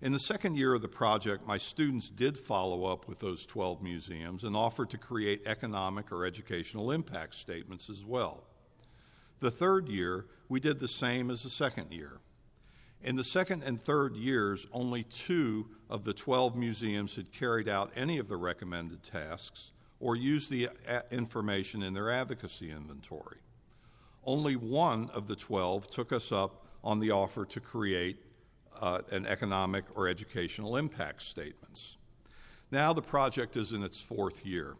In 0.00 0.12
the 0.12 0.18
second 0.18 0.56
year 0.56 0.72
of 0.72 0.80
the 0.80 0.88
project, 0.88 1.46
my 1.46 1.58
students 1.58 2.08
did 2.08 2.38
follow 2.38 2.86
up 2.86 3.06
with 3.06 3.18
those 3.18 3.44
12 3.44 3.82
museums 3.82 4.42
and 4.42 4.56
offered 4.56 4.88
to 4.88 4.96
create 4.96 5.42
economic 5.44 6.10
or 6.10 6.24
educational 6.24 6.92
impact 6.92 7.34
statements 7.34 7.90
as 7.90 8.06
well. 8.06 8.44
The 9.40 9.50
third 9.50 9.88
year, 9.88 10.24
we 10.48 10.60
did 10.60 10.78
the 10.78 10.88
same 10.88 11.30
as 11.30 11.42
the 11.42 11.50
second 11.50 11.92
year. 11.92 12.18
In 13.02 13.16
the 13.16 13.24
second 13.24 13.62
and 13.62 13.80
third 13.80 14.16
years, 14.16 14.66
only 14.72 15.04
two 15.04 15.66
of 15.88 16.04
the 16.04 16.12
12 16.12 16.56
museums 16.56 17.16
had 17.16 17.30
carried 17.30 17.68
out 17.68 17.92
any 17.94 18.18
of 18.18 18.28
the 18.28 18.36
recommended 18.36 19.02
tasks, 19.02 19.70
or 20.00 20.16
used 20.16 20.50
the 20.50 20.68
information 21.10 21.82
in 21.82 21.94
their 21.94 22.10
advocacy 22.10 22.70
inventory. 22.70 23.38
Only 24.24 24.56
one 24.56 25.10
of 25.14 25.26
the 25.28 25.36
12 25.36 25.90
took 25.90 26.12
us 26.12 26.32
up 26.32 26.66
on 26.82 27.00
the 27.00 27.10
offer 27.10 27.44
to 27.46 27.60
create 27.60 28.18
uh, 28.80 29.00
an 29.10 29.26
economic 29.26 29.84
or 29.94 30.08
educational 30.08 30.76
impact 30.76 31.22
statements. 31.22 31.96
Now 32.70 32.92
the 32.92 33.02
project 33.02 33.56
is 33.56 33.72
in 33.72 33.82
its 33.82 34.00
fourth 34.00 34.44
year. 34.44 34.76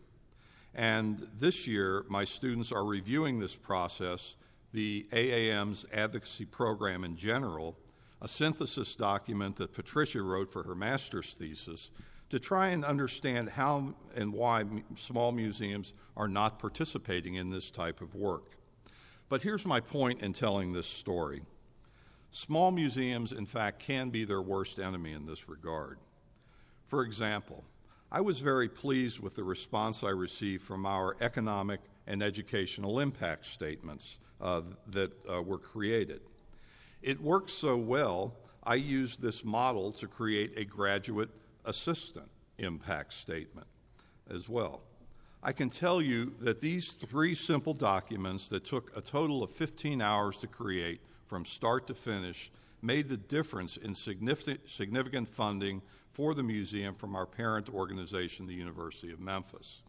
And 0.75 1.27
this 1.41 1.67
year, 1.67 2.05
my 2.09 2.25
students 2.25 2.71
are 2.71 2.85
reviewing 2.85 3.41
this 3.41 3.57
process, 3.57 4.37
the 4.73 5.07
AAM's 5.13 5.87
advocacy 5.93 6.45
program 6.45 7.05
in 7.05 7.17
general, 7.17 7.77
a 8.21 8.29
synthesis 8.29 8.95
document 8.95 9.57
that 9.57 9.73
Patricia 9.73 10.23
wrote 10.23 10.53
for 10.53 10.63
her 10.65 10.75
master's 10.75 11.33
thesis, 11.33 11.91
to 12.31 12.39
try 12.39 12.69
and 12.69 12.85
understand 12.85 13.49
how 13.49 13.95
and 14.15 14.33
why 14.33 14.65
small 14.97 15.33
museums 15.33 15.95
are 16.17 16.29
not 16.29 16.59
participating 16.59 17.37
in 17.37 17.51
this 17.51 17.71
type 17.71 18.01
of 18.01 18.15
work. 18.15 18.57
But 19.29 19.43
here's 19.43 19.65
my 19.65 19.81
point 19.81 20.21
in 20.21 20.33
telling 20.33 20.73
this 20.73 20.87
story. 20.87 21.43
Small 22.31 22.71
museums, 22.71 23.33
in 23.33 23.47
fact, 23.47 23.79
can 23.79 24.11
be 24.11 24.25
their 24.25 24.43
worst 24.43 24.79
enemy 24.79 25.13
in 25.13 25.25
this 25.25 25.49
regard. 25.49 25.99
For 26.87 27.03
example, 27.03 27.65
I 28.13 28.21
was 28.21 28.41
very 28.41 28.69
pleased 28.69 29.21
with 29.21 29.35
the 29.35 29.45
response 29.45 30.03
I 30.03 30.11
received 30.11 30.63
from 30.63 30.85
our 30.85 31.17
economic 31.21 31.81
and 32.07 32.23
educational 32.23 33.01
impact 33.01 33.47
statements 33.47 34.19
uh, 34.41 34.63
that 34.89 35.13
uh, 35.29 35.43
were 35.43 35.59
created. 35.59 36.21
It 37.03 37.21
works 37.21 37.53
so 37.53 37.77
well, 37.77 38.35
I 38.65 38.75
used 38.75 39.23
this 39.23 39.45
model 39.45 39.93
to 39.93 40.07
create 40.07 40.53
a 40.57 40.65
graduate 40.65 41.31
assistant 41.65 42.29
impact 42.59 43.13
statement 43.13 43.67
as 44.31 44.49
well. 44.49 44.83
I 45.43 45.53
can 45.53 45.71
tell 45.71 46.03
you 46.03 46.33
that 46.41 46.61
these 46.61 46.95
three 46.95 47.35
simple 47.35 47.75
documents 47.75 48.49
that 48.49 48.65
took 48.65 48.97
a 48.97 49.01
total 49.01 49.43
of 49.43 49.51
15 49.51 50.03
hours 50.03 50.37
to 50.39 50.49
create 50.49 51.01
from 51.27 51.45
start 51.45 51.87
to 51.87 51.95
finish 51.95 52.51
made 52.83 53.09
the 53.09 53.17
difference 53.17 53.77
in 53.77 53.95
significant 53.95 55.29
funding 55.29 55.83
for 56.13 56.35
the 56.35 56.43
museum 56.43 56.95
from 56.95 57.15
our 57.15 57.27
parent 57.27 57.69
organization, 57.69 58.47
the 58.47 58.55
University 58.55 59.13
of 59.13 59.21
Memphis. 59.21 59.83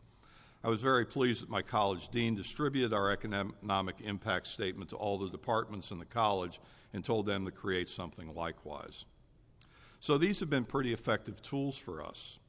I 0.64 0.70
was 0.70 0.82
very 0.82 1.06
pleased 1.06 1.42
that 1.42 1.50
my 1.50 1.62
college 1.62 2.10
dean 2.10 2.36
distributed 2.36 2.94
our 2.94 3.12
economic 3.12 3.96
impact 4.02 4.48
statement 4.48 4.90
to 4.90 4.98
all 4.98 5.18
the 5.18 5.30
departments 5.30 5.92
in 5.92 6.00
the 6.00 6.06
college 6.06 6.60
and 6.94 7.04
told 7.04 7.26
them 7.26 7.46
to 7.46 7.52
create 7.52 7.88
something 7.88 8.36
likewise. 8.36 9.06
So 10.02 10.18
these 10.18 10.40
have 10.42 10.50
been 10.50 10.66
pretty 10.66 10.92
effective 10.92 11.42
tools 11.42 11.78
for 11.78 12.04
us. 12.04 12.40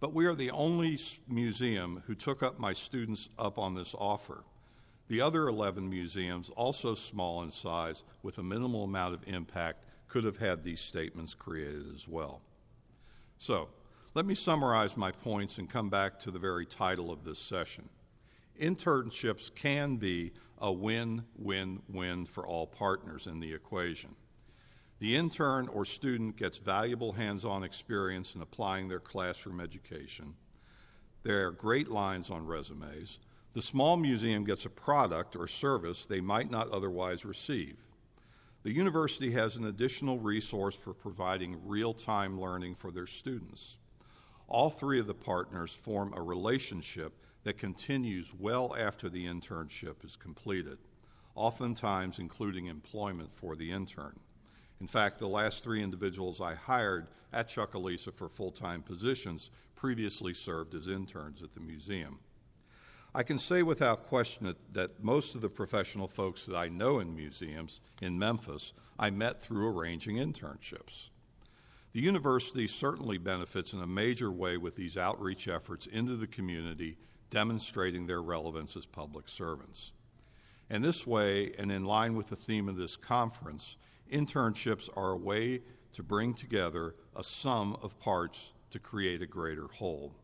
But 0.00 0.14
we 0.14 0.26
are 0.26 0.34
the 0.34 0.50
only 0.52 0.98
museum 1.28 2.02
who 2.06 2.14
took 2.14 2.42
up 2.42 2.58
my 2.58 2.72
students 2.72 3.28
up 3.38 3.58
on 3.58 3.74
this 3.74 3.94
offer. 3.98 4.44
The 5.08 5.20
other 5.20 5.48
11 5.48 5.90
museums, 5.90 6.50
also 6.50 6.94
small 6.94 7.42
in 7.42 7.50
size 7.50 8.04
with 8.22 8.38
a 8.38 8.42
minimal 8.42 8.84
amount 8.84 9.14
of 9.14 9.26
impact, 9.26 9.84
could 10.06 10.24
have 10.24 10.36
had 10.36 10.62
these 10.62 10.80
statements 10.80 11.34
created 11.34 11.86
as 11.94 12.06
well. 12.06 12.40
So, 13.38 13.68
let 14.18 14.26
me 14.26 14.34
summarize 14.34 14.96
my 14.96 15.12
points 15.12 15.58
and 15.58 15.70
come 15.70 15.88
back 15.88 16.18
to 16.18 16.32
the 16.32 16.40
very 16.40 16.66
title 16.66 17.12
of 17.12 17.22
this 17.22 17.38
session. 17.38 17.88
Internships 18.60 19.54
can 19.54 19.94
be 19.94 20.32
a 20.60 20.72
win 20.72 21.22
win 21.36 21.80
win 21.88 22.26
for 22.26 22.44
all 22.44 22.66
partners 22.66 23.28
in 23.28 23.38
the 23.38 23.54
equation. 23.54 24.16
The 24.98 25.14
intern 25.14 25.68
or 25.68 25.84
student 25.84 26.36
gets 26.36 26.58
valuable 26.58 27.12
hands 27.12 27.44
on 27.44 27.62
experience 27.62 28.34
in 28.34 28.42
applying 28.42 28.88
their 28.88 28.98
classroom 28.98 29.60
education. 29.60 30.34
There 31.22 31.46
are 31.46 31.52
great 31.52 31.86
lines 31.86 32.28
on 32.28 32.44
resumes. 32.44 33.20
The 33.52 33.62
small 33.62 33.96
museum 33.96 34.42
gets 34.42 34.64
a 34.64 34.68
product 34.68 35.36
or 35.36 35.46
service 35.46 36.04
they 36.04 36.20
might 36.20 36.50
not 36.50 36.68
otherwise 36.70 37.24
receive. 37.24 37.76
The 38.64 38.72
university 38.72 39.30
has 39.30 39.54
an 39.54 39.64
additional 39.64 40.18
resource 40.18 40.74
for 40.74 40.92
providing 40.92 41.60
real 41.64 41.94
time 41.94 42.40
learning 42.40 42.74
for 42.74 42.90
their 42.90 43.06
students. 43.06 43.78
All 44.48 44.70
three 44.70 44.98
of 44.98 45.06
the 45.06 45.14
partners 45.14 45.72
form 45.74 46.14
a 46.16 46.22
relationship 46.22 47.12
that 47.44 47.58
continues 47.58 48.32
well 48.36 48.74
after 48.76 49.08
the 49.08 49.26
internship 49.26 50.04
is 50.04 50.16
completed, 50.16 50.78
oftentimes 51.34 52.18
including 52.18 52.66
employment 52.66 53.30
for 53.34 53.54
the 53.54 53.70
intern. 53.70 54.18
In 54.80 54.86
fact, 54.86 55.18
the 55.18 55.28
last 55.28 55.62
three 55.62 55.82
individuals 55.82 56.40
I 56.40 56.54
hired 56.54 57.08
at 57.32 57.48
Chucalissa 57.48 58.12
for 58.12 58.28
full 58.28 58.50
time 58.50 58.82
positions 58.82 59.50
previously 59.76 60.32
served 60.32 60.74
as 60.74 60.88
interns 60.88 61.42
at 61.42 61.52
the 61.54 61.60
museum. 61.60 62.18
I 63.14 63.22
can 63.22 63.38
say 63.38 63.62
without 63.62 64.06
question 64.06 64.46
that, 64.46 64.74
that, 64.74 65.02
most 65.02 65.34
of 65.34 65.40
the 65.40 65.48
professional 65.48 66.08
folks 66.08 66.46
that 66.46 66.56
I 66.56 66.68
know 66.68 67.00
in 67.00 67.14
museums 67.14 67.80
in 68.00 68.18
Memphis 68.18 68.72
I 68.98 69.10
met 69.10 69.42
through 69.42 69.76
arranging 69.76 70.16
internships. 70.16 71.08
The 71.98 72.04
university 72.04 72.68
certainly 72.68 73.18
benefits 73.18 73.72
in 73.72 73.82
a 73.82 73.86
major 73.88 74.30
way 74.30 74.56
with 74.56 74.76
these 74.76 74.96
outreach 74.96 75.48
efforts 75.48 75.84
into 75.88 76.14
the 76.14 76.28
community, 76.28 76.96
demonstrating 77.28 78.06
their 78.06 78.22
relevance 78.22 78.76
as 78.76 78.86
public 78.86 79.28
servants. 79.28 79.90
In 80.70 80.80
this 80.80 81.08
way, 81.08 81.54
and 81.58 81.72
in 81.72 81.84
line 81.84 82.14
with 82.14 82.28
the 82.28 82.36
theme 82.36 82.68
of 82.68 82.76
this 82.76 82.96
conference, 82.96 83.76
internships 84.12 84.88
are 84.96 85.10
a 85.10 85.16
way 85.16 85.62
to 85.92 86.04
bring 86.04 86.34
together 86.34 86.94
a 87.16 87.24
sum 87.24 87.76
of 87.82 87.98
parts 87.98 88.52
to 88.70 88.78
create 88.78 89.20
a 89.20 89.26
greater 89.26 89.66
whole. 89.66 90.14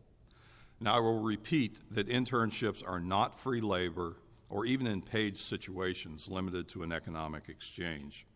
Now, 0.79 0.99
I 0.99 1.01
will 1.01 1.23
repeat 1.23 1.79
that 1.91 2.07
internships 2.07 2.89
are 2.89 3.01
not 3.01 3.35
free 3.35 3.61
labor 3.61 4.19
or 4.49 4.65
even 4.65 4.87
in 4.87 5.03
paid 5.03 5.37
situations 5.37 6.29
limited 6.29 6.69
to 6.69 6.85
an 6.85 6.93
economic 6.93 7.49
exchange. 7.49 8.29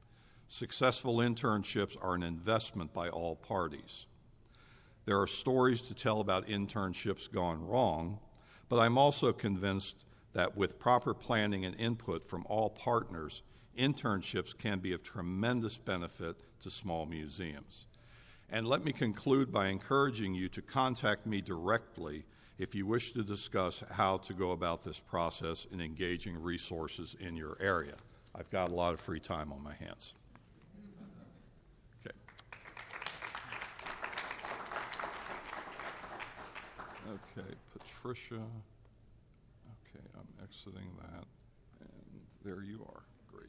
Successful 0.48 1.18
internships 1.18 1.96
are 2.00 2.14
an 2.14 2.22
investment 2.22 2.92
by 2.94 3.10
all 3.10 3.36
parties. 3.36 4.06
There 5.04 5.20
are 5.20 5.26
stories 5.26 5.82
to 5.82 5.94
tell 5.94 6.20
about 6.20 6.46
internships 6.46 7.30
gone 7.30 7.66
wrong, 7.66 8.18
but 8.68 8.78
I'm 8.78 8.96
also 8.98 9.32
convinced 9.32 10.04
that 10.32 10.56
with 10.56 10.78
proper 10.78 11.14
planning 11.14 11.64
and 11.64 11.78
input 11.78 12.24
from 12.24 12.46
all 12.48 12.70
partners, 12.70 13.42
internships 13.76 14.56
can 14.56 14.78
be 14.78 14.92
of 14.92 15.02
tremendous 15.02 15.76
benefit 15.76 16.36
to 16.60 16.70
small 16.70 17.06
museums. 17.06 17.86
And 18.50 18.66
let 18.66 18.82
me 18.82 18.92
conclude 18.92 19.52
by 19.52 19.68
encouraging 19.68 20.34
you 20.34 20.48
to 20.48 20.62
contact 20.62 21.26
me 21.26 21.42
directly 21.42 22.24
if 22.58 22.74
you 22.74 22.86
wish 22.86 23.12
to 23.12 23.22
discuss 23.22 23.82
how 23.90 24.16
to 24.18 24.32
go 24.32 24.52
about 24.52 24.82
this 24.82 24.98
process 24.98 25.66
in 25.70 25.80
engaging 25.80 26.42
resources 26.42 27.14
in 27.20 27.36
your 27.36 27.56
area. 27.60 27.94
I've 28.34 28.50
got 28.50 28.70
a 28.70 28.74
lot 28.74 28.94
of 28.94 29.00
free 29.00 29.20
time 29.20 29.52
on 29.52 29.62
my 29.62 29.74
hands. 29.74 30.14
Okay. 32.00 32.16
Okay, 37.08 37.54
Patricia. 37.72 38.34
Okay, 38.34 40.04
I'm 40.14 40.44
exiting 40.44 40.90
that. 41.00 41.24
And 41.80 42.20
there 42.44 42.62
you 42.62 42.86
are. 42.86 43.00
Great. 43.32 43.48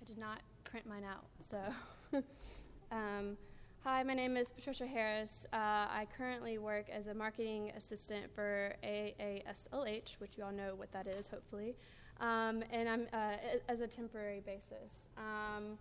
I 0.00 0.04
did 0.06 0.16
not 0.16 0.40
print 0.64 0.86
mine 0.86 1.04
out. 1.04 1.26
So, 1.50 2.22
um, 2.92 3.36
hi, 3.82 4.02
my 4.02 4.14
name 4.14 4.38
is 4.38 4.50
Patricia 4.50 4.86
Harris. 4.86 5.44
Uh, 5.52 5.56
I 5.56 6.06
currently 6.16 6.56
work 6.56 6.86
as 6.88 7.06
a 7.08 7.14
marketing 7.14 7.72
assistant 7.76 8.34
for 8.34 8.76
AASLH, 8.82 10.18
which 10.20 10.38
you 10.38 10.44
all 10.44 10.52
know 10.52 10.74
what 10.74 10.90
that 10.92 11.06
is, 11.06 11.28
hopefully, 11.28 11.74
um, 12.20 12.64
and 12.70 12.88
I'm 12.88 13.06
uh, 13.12 13.36
as 13.68 13.80
a 13.80 13.86
temporary 13.86 14.40
basis. 14.40 15.10
Um, 15.18 15.76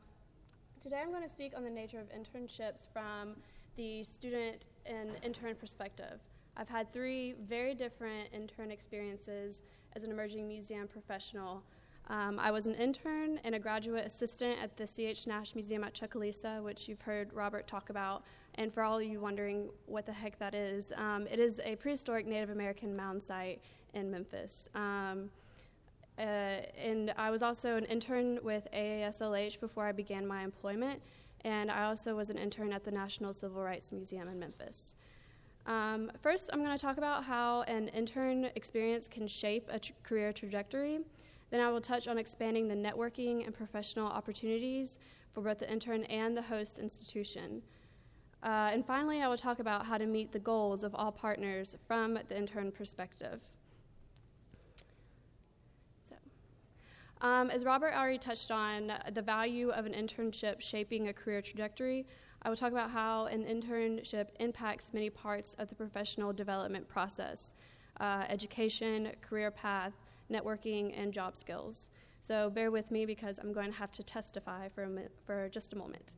today, 0.81 0.99
I'm 1.01 1.11
going 1.11 1.23
to 1.23 1.29
speak 1.29 1.53
on 1.55 1.63
the 1.63 1.69
nature 1.69 2.01
of 2.01 2.07
internships 2.11 2.89
from 2.91 3.37
the 3.75 4.03
student 4.03 4.67
and 4.85 5.11
intern 5.23 5.55
perspective. 5.55 6.19
I've 6.55 6.69
had 6.69 6.91
three 6.93 7.35
very 7.47 7.73
different 7.73 8.29
intern 8.31 8.71
experiences 8.71 9.63
as 9.95 10.03
an 10.03 10.11
emerging 10.11 10.47
museum 10.47 10.87
professional. 10.87 11.63
Um, 12.09 12.37
I 12.37 12.51
was 12.51 12.65
an 12.65 12.75
intern 12.75 13.39
and 13.43 13.55
a 13.55 13.59
graduate 13.59 14.05
assistant 14.05 14.59
at 14.61 14.75
the 14.75 14.85
C.H. 14.85 15.25
Nash 15.25 15.55
Museum 15.55 15.83
at 15.83 15.93
Chucalissa, 15.93 16.61
which 16.61 16.87
you've 16.87 17.01
heard 17.01 17.31
Robert 17.33 17.65
talk 17.65 17.89
about. 17.89 18.23
And 18.55 18.73
for 18.73 18.83
all 18.83 18.97
of 18.99 19.03
you 19.03 19.19
wondering 19.19 19.69
what 19.85 20.05
the 20.05 20.11
heck 20.11 20.37
that 20.39 20.53
is, 20.53 20.91
um, 20.97 21.27
it 21.31 21.39
is 21.39 21.59
a 21.63 21.75
prehistoric 21.77 22.27
Native 22.27 22.49
American 22.49 22.95
mound 22.95 23.23
site 23.23 23.61
in 23.93 24.11
Memphis. 24.11 24.67
Um, 24.75 25.29
uh, 26.19 26.21
and 26.21 27.13
I 27.17 27.31
was 27.31 27.41
also 27.41 27.75
an 27.77 27.85
intern 27.85 28.37
with 28.43 28.67
AASLH 28.73 29.59
before 29.59 29.85
I 29.85 29.91
began 29.91 30.27
my 30.27 30.43
employment, 30.43 31.01
and 31.43 31.69
I 31.69 31.85
also 31.85 32.15
was 32.15 32.29
an 32.29 32.37
intern 32.37 32.71
at 32.73 32.83
the 32.83 32.91
National 32.91 33.33
Civil 33.33 33.61
Rights 33.61 33.91
Museum 33.91 34.27
in 34.27 34.39
Memphis. 34.39 34.95
Um, 35.65 36.11
first, 36.21 36.49
I'm 36.51 36.63
going 36.63 36.77
to 36.77 36.81
talk 36.81 36.97
about 36.97 37.23
how 37.23 37.61
an 37.63 37.87
intern 37.89 38.49
experience 38.55 39.07
can 39.07 39.27
shape 39.27 39.69
a 39.71 39.79
tr- 39.79 39.93
career 40.03 40.33
trajectory. 40.33 40.99
Then 41.51 41.61
I 41.61 41.69
will 41.69 41.81
touch 41.81 42.07
on 42.07 42.17
expanding 42.17 42.67
the 42.67 42.75
networking 42.75 43.45
and 43.45 43.53
professional 43.53 44.07
opportunities 44.07 44.99
for 45.33 45.41
both 45.41 45.59
the 45.59 45.71
intern 45.71 46.03
and 46.05 46.35
the 46.35 46.41
host 46.41 46.79
institution. 46.79 47.61
Uh, 48.43 48.71
and 48.73 48.85
finally, 48.85 49.21
I 49.21 49.27
will 49.27 49.37
talk 49.37 49.59
about 49.59 49.85
how 49.85 49.97
to 49.97 50.05
meet 50.05 50.31
the 50.31 50.39
goals 50.39 50.83
of 50.83 50.93
all 50.95 51.11
partners 51.11 51.77
from 51.87 52.19
the 52.27 52.37
intern 52.37 52.71
perspective. 52.71 53.39
So, 56.09 56.15
um, 57.23 57.49
as 57.49 57.63
Robert 57.65 57.93
already 57.95 58.17
touched 58.17 58.51
on, 58.51 58.93
the 59.13 59.21
value 59.21 59.69
of 59.69 59.85
an 59.85 59.93
internship 59.93 60.59
shaping 60.59 61.07
a 61.07 61.13
career 61.13 61.41
trajectory, 61.41 62.05
I 62.41 62.49
will 62.49 62.57
talk 62.57 62.73
about 62.73 62.91
how 62.91 63.27
an 63.27 63.45
internship 63.45 64.27
impacts 64.41 64.93
many 64.93 65.09
parts 65.09 65.55
of 65.57 65.69
the 65.69 65.75
professional 65.75 66.33
development 66.33 66.87
process 66.87 67.53
uh, 68.01 68.23
education, 68.27 69.11
career 69.21 69.51
path, 69.51 69.93
networking, 70.31 70.99
and 70.99 71.13
job 71.13 71.37
skills. 71.37 71.89
So 72.19 72.49
bear 72.49 72.71
with 72.71 72.91
me 72.91 73.05
because 73.05 73.39
I'm 73.39 73.53
going 73.53 73.71
to 73.71 73.77
have 73.77 73.91
to 73.91 74.03
testify 74.03 74.67
for, 74.69 74.89
for 75.25 75.47
just 75.49 75.73
a 75.73 75.77
moment. 75.77 76.15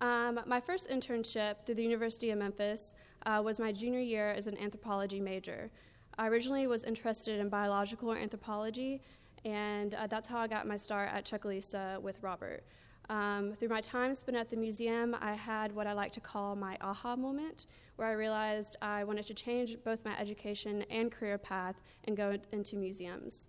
Um, 0.00 0.40
my 0.46 0.60
first 0.60 0.88
internship 0.88 1.64
through 1.64 1.74
the 1.74 1.82
University 1.82 2.30
of 2.30 2.38
Memphis 2.38 2.94
uh, 3.26 3.40
was 3.44 3.58
my 3.58 3.72
junior 3.72 4.00
year 4.00 4.30
as 4.30 4.46
an 4.46 4.56
anthropology 4.58 5.20
major. 5.20 5.70
I 6.18 6.26
originally 6.26 6.66
was 6.66 6.82
interested 6.82 7.38
in 7.38 7.48
biological 7.48 8.12
anthropology, 8.12 9.00
and 9.44 9.94
uh, 9.94 10.08
that's 10.08 10.26
how 10.26 10.38
I 10.38 10.48
got 10.48 10.66
my 10.66 10.76
start 10.76 11.10
at 11.12 11.24
Chucalissa 11.24 12.02
with 12.02 12.20
Robert. 12.22 12.64
Um, 13.08 13.54
through 13.58 13.68
my 13.68 13.80
time 13.80 14.16
spent 14.16 14.36
at 14.36 14.50
the 14.50 14.56
museum, 14.56 15.16
I 15.20 15.34
had 15.34 15.72
what 15.72 15.86
I 15.86 15.92
like 15.92 16.10
to 16.12 16.20
call 16.20 16.56
my 16.56 16.76
aha 16.80 17.14
moment, 17.14 17.66
where 17.94 18.08
I 18.08 18.12
realized 18.12 18.76
I 18.82 19.04
wanted 19.04 19.26
to 19.26 19.34
change 19.34 19.76
both 19.84 20.04
my 20.04 20.18
education 20.18 20.82
and 20.90 21.12
career 21.12 21.38
path 21.38 21.80
and 22.04 22.16
go 22.16 22.36
into 22.50 22.74
museums. 22.74 23.46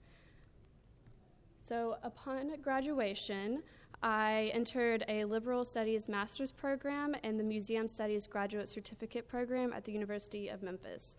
So, 1.67 1.97
upon 2.03 2.51
graduation, 2.61 3.63
I 4.03 4.51
entered 4.53 5.03
a 5.07 5.25
liberal 5.25 5.63
studies 5.63 6.07
master's 6.07 6.51
program 6.51 7.15
and 7.23 7.39
the 7.39 7.43
museum 7.43 7.87
studies 7.87 8.27
graduate 8.27 8.69
certificate 8.69 9.27
program 9.27 9.73
at 9.73 9.83
the 9.83 9.91
University 9.91 10.49
of 10.49 10.61
Memphis. 10.61 11.17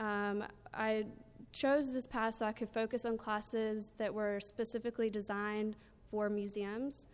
Um, 0.00 0.44
I 0.72 1.04
chose 1.52 1.92
this 1.92 2.06
path 2.06 2.34
so 2.34 2.46
I 2.46 2.52
could 2.52 2.70
focus 2.70 3.04
on 3.04 3.18
classes 3.18 3.90
that 3.98 4.12
were 4.12 4.40
specifically 4.40 5.10
designed 5.10 5.76
for 6.10 6.28
museums. 6.28 7.06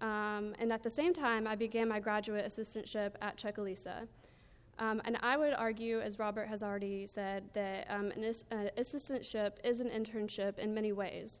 Um, 0.00 0.54
and 0.60 0.72
at 0.72 0.82
the 0.82 0.90
same 0.90 1.12
time, 1.12 1.46
I 1.46 1.56
began 1.56 1.88
my 1.88 1.98
graduate 1.98 2.46
assistantship 2.46 3.12
at 3.22 3.36
Chucalissa. 3.36 4.06
Um, 4.78 5.02
and 5.04 5.16
I 5.22 5.36
would 5.36 5.54
argue, 5.54 6.00
as 6.00 6.18
Robert 6.20 6.46
has 6.46 6.62
already 6.62 7.06
said, 7.06 7.42
that 7.54 7.86
um, 7.90 8.12
an 8.12 8.24
uh, 8.52 8.68
assistantship 8.78 9.52
is 9.64 9.80
an 9.80 9.88
internship 9.90 10.58
in 10.58 10.72
many 10.72 10.92
ways. 10.92 11.40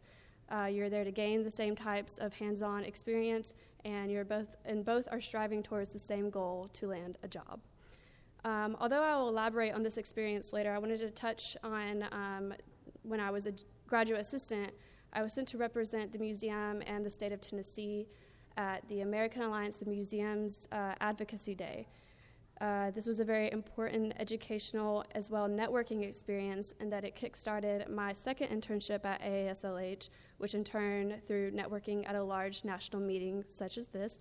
Uh, 0.50 0.64
you're 0.64 0.88
there 0.88 1.04
to 1.04 1.12
gain 1.12 1.44
the 1.44 1.50
same 1.50 1.76
types 1.76 2.18
of 2.18 2.32
hands-on 2.32 2.82
experience, 2.82 3.52
and 3.84 4.10
you're 4.10 4.24
both 4.24 4.56
and 4.64 4.84
both 4.84 5.06
are 5.12 5.20
striving 5.20 5.62
towards 5.62 5.90
the 5.90 5.98
same 5.98 6.30
goal 6.30 6.68
to 6.72 6.88
land 6.88 7.18
a 7.22 7.28
job. 7.28 7.60
Um, 8.44 8.76
although 8.80 9.02
I 9.02 9.16
will 9.16 9.28
elaborate 9.28 9.74
on 9.74 9.82
this 9.82 9.96
experience 9.96 10.52
later, 10.52 10.72
I 10.72 10.78
wanted 10.78 11.00
to 11.00 11.10
touch 11.10 11.56
on 11.64 12.04
um, 12.12 12.54
when 13.02 13.20
I 13.20 13.30
was 13.30 13.46
a 13.46 13.52
graduate 13.86 14.20
assistant. 14.20 14.72
I 15.12 15.22
was 15.22 15.32
sent 15.32 15.48
to 15.48 15.58
represent 15.58 16.12
the 16.12 16.18
museum 16.18 16.82
and 16.86 17.04
the 17.04 17.10
state 17.10 17.32
of 17.32 17.40
Tennessee 17.40 18.06
at 18.56 18.86
the 18.88 19.00
American 19.00 19.42
Alliance 19.42 19.80
of 19.80 19.88
Museums 19.88 20.68
uh, 20.72 20.94
Advocacy 21.00 21.54
Day. 21.54 21.86
Uh, 22.60 22.90
this 22.90 23.06
was 23.06 23.20
a 23.20 23.24
very 23.24 23.50
important 23.52 24.12
educational 24.18 25.04
as 25.14 25.30
well 25.30 25.48
networking 25.48 26.02
experience 26.02 26.74
in 26.80 26.90
that 26.90 27.04
it 27.04 27.14
kickstarted 27.14 27.88
my 27.88 28.12
second 28.12 28.48
internship 28.48 29.04
at 29.04 29.22
AASLH, 29.22 30.08
which 30.38 30.54
in 30.54 30.64
turn, 30.64 31.20
through 31.26 31.52
networking 31.52 32.08
at 32.08 32.16
a 32.16 32.22
large 32.22 32.64
national 32.64 33.00
meeting 33.00 33.44
such 33.48 33.78
as 33.78 33.86
this, 33.86 34.18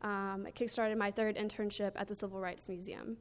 um, 0.00 0.46
kickstarted 0.56 0.96
my 0.96 1.10
third 1.10 1.36
internship 1.36 1.92
at 1.94 2.08
the 2.08 2.14
Civil 2.14 2.40
Rights 2.40 2.70
Museum. 2.70 3.18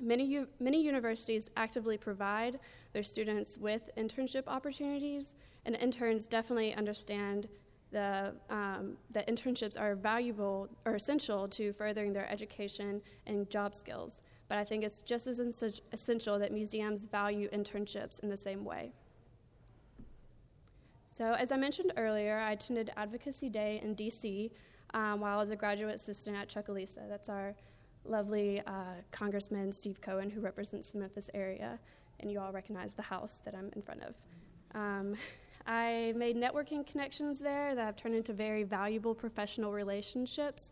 Many, 0.00 0.24
u- 0.24 0.48
many 0.60 0.82
universities 0.82 1.46
actively 1.56 1.96
provide 1.96 2.58
their 2.92 3.02
students 3.02 3.58
with 3.58 3.90
internship 3.96 4.44
opportunities, 4.46 5.34
and 5.64 5.74
interns 5.76 6.26
definitely 6.26 6.74
understand 6.74 7.48
the, 7.92 8.34
um, 8.50 8.96
that 9.10 9.26
internships 9.28 9.80
are 9.80 9.94
valuable 9.94 10.68
or 10.84 10.94
essential 10.94 11.48
to 11.48 11.72
furthering 11.72 12.12
their 12.12 12.30
education 12.30 13.00
and 13.26 13.48
job 13.48 13.74
skills. 13.74 14.20
But 14.48 14.58
I 14.58 14.64
think 14.64 14.84
it's 14.84 15.00
just 15.00 15.26
as 15.26 15.40
essential 15.92 16.38
that 16.38 16.52
museums 16.52 17.06
value 17.06 17.48
internships 17.50 18.20
in 18.22 18.28
the 18.28 18.36
same 18.36 18.64
way. 18.64 18.92
So, 21.16 21.32
as 21.32 21.50
I 21.50 21.56
mentioned 21.56 21.94
earlier, 21.96 22.38
I 22.38 22.52
attended 22.52 22.92
Advocacy 22.96 23.48
Day 23.48 23.80
in 23.82 23.96
DC 23.96 24.50
um, 24.92 25.20
while 25.20 25.38
I 25.38 25.40
was 25.40 25.50
a 25.50 25.56
graduate 25.56 25.94
assistant 25.94 26.36
at 26.36 26.48
Chucalissa. 26.48 27.08
That's 27.08 27.28
our 27.28 27.54
lovely 28.10 28.60
uh, 28.66 28.94
Congressman 29.10 29.72
Steve 29.72 30.00
Cohen, 30.00 30.30
who 30.30 30.40
represents 30.40 30.90
the 30.90 30.98
Memphis 30.98 31.30
area, 31.34 31.78
and 32.20 32.30
you 32.30 32.40
all 32.40 32.52
recognize 32.52 32.94
the 32.94 33.02
house 33.02 33.38
that 33.44 33.54
I'm 33.54 33.70
in 33.74 33.82
front 33.82 34.02
of. 34.02 34.14
Um, 34.74 35.16
I 35.66 36.12
made 36.16 36.36
networking 36.36 36.86
connections 36.86 37.38
there 37.38 37.74
that 37.74 37.84
have 37.84 37.96
turned 37.96 38.14
into 38.14 38.32
very 38.32 38.62
valuable 38.62 39.14
professional 39.14 39.72
relationships. 39.72 40.70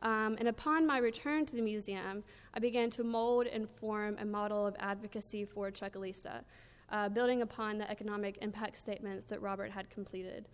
Um, 0.00 0.36
and 0.38 0.48
upon 0.48 0.86
my 0.86 0.98
return 0.98 1.46
to 1.46 1.56
the 1.56 1.62
museum, 1.62 2.22
I 2.52 2.58
began 2.58 2.90
to 2.90 3.04
mold 3.04 3.46
and 3.46 3.68
form 3.68 4.16
a 4.20 4.24
model 4.24 4.66
of 4.66 4.76
advocacy 4.78 5.46
for 5.46 5.70
Chucalissa, 5.70 6.42
uh, 6.90 7.08
building 7.08 7.42
upon 7.42 7.78
the 7.78 7.90
economic 7.90 8.38
impact 8.42 8.76
statements 8.76 9.24
that 9.26 9.40
Robert 9.40 9.70
had 9.70 9.88
completed. 9.88 10.48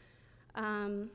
Um, 0.54 1.10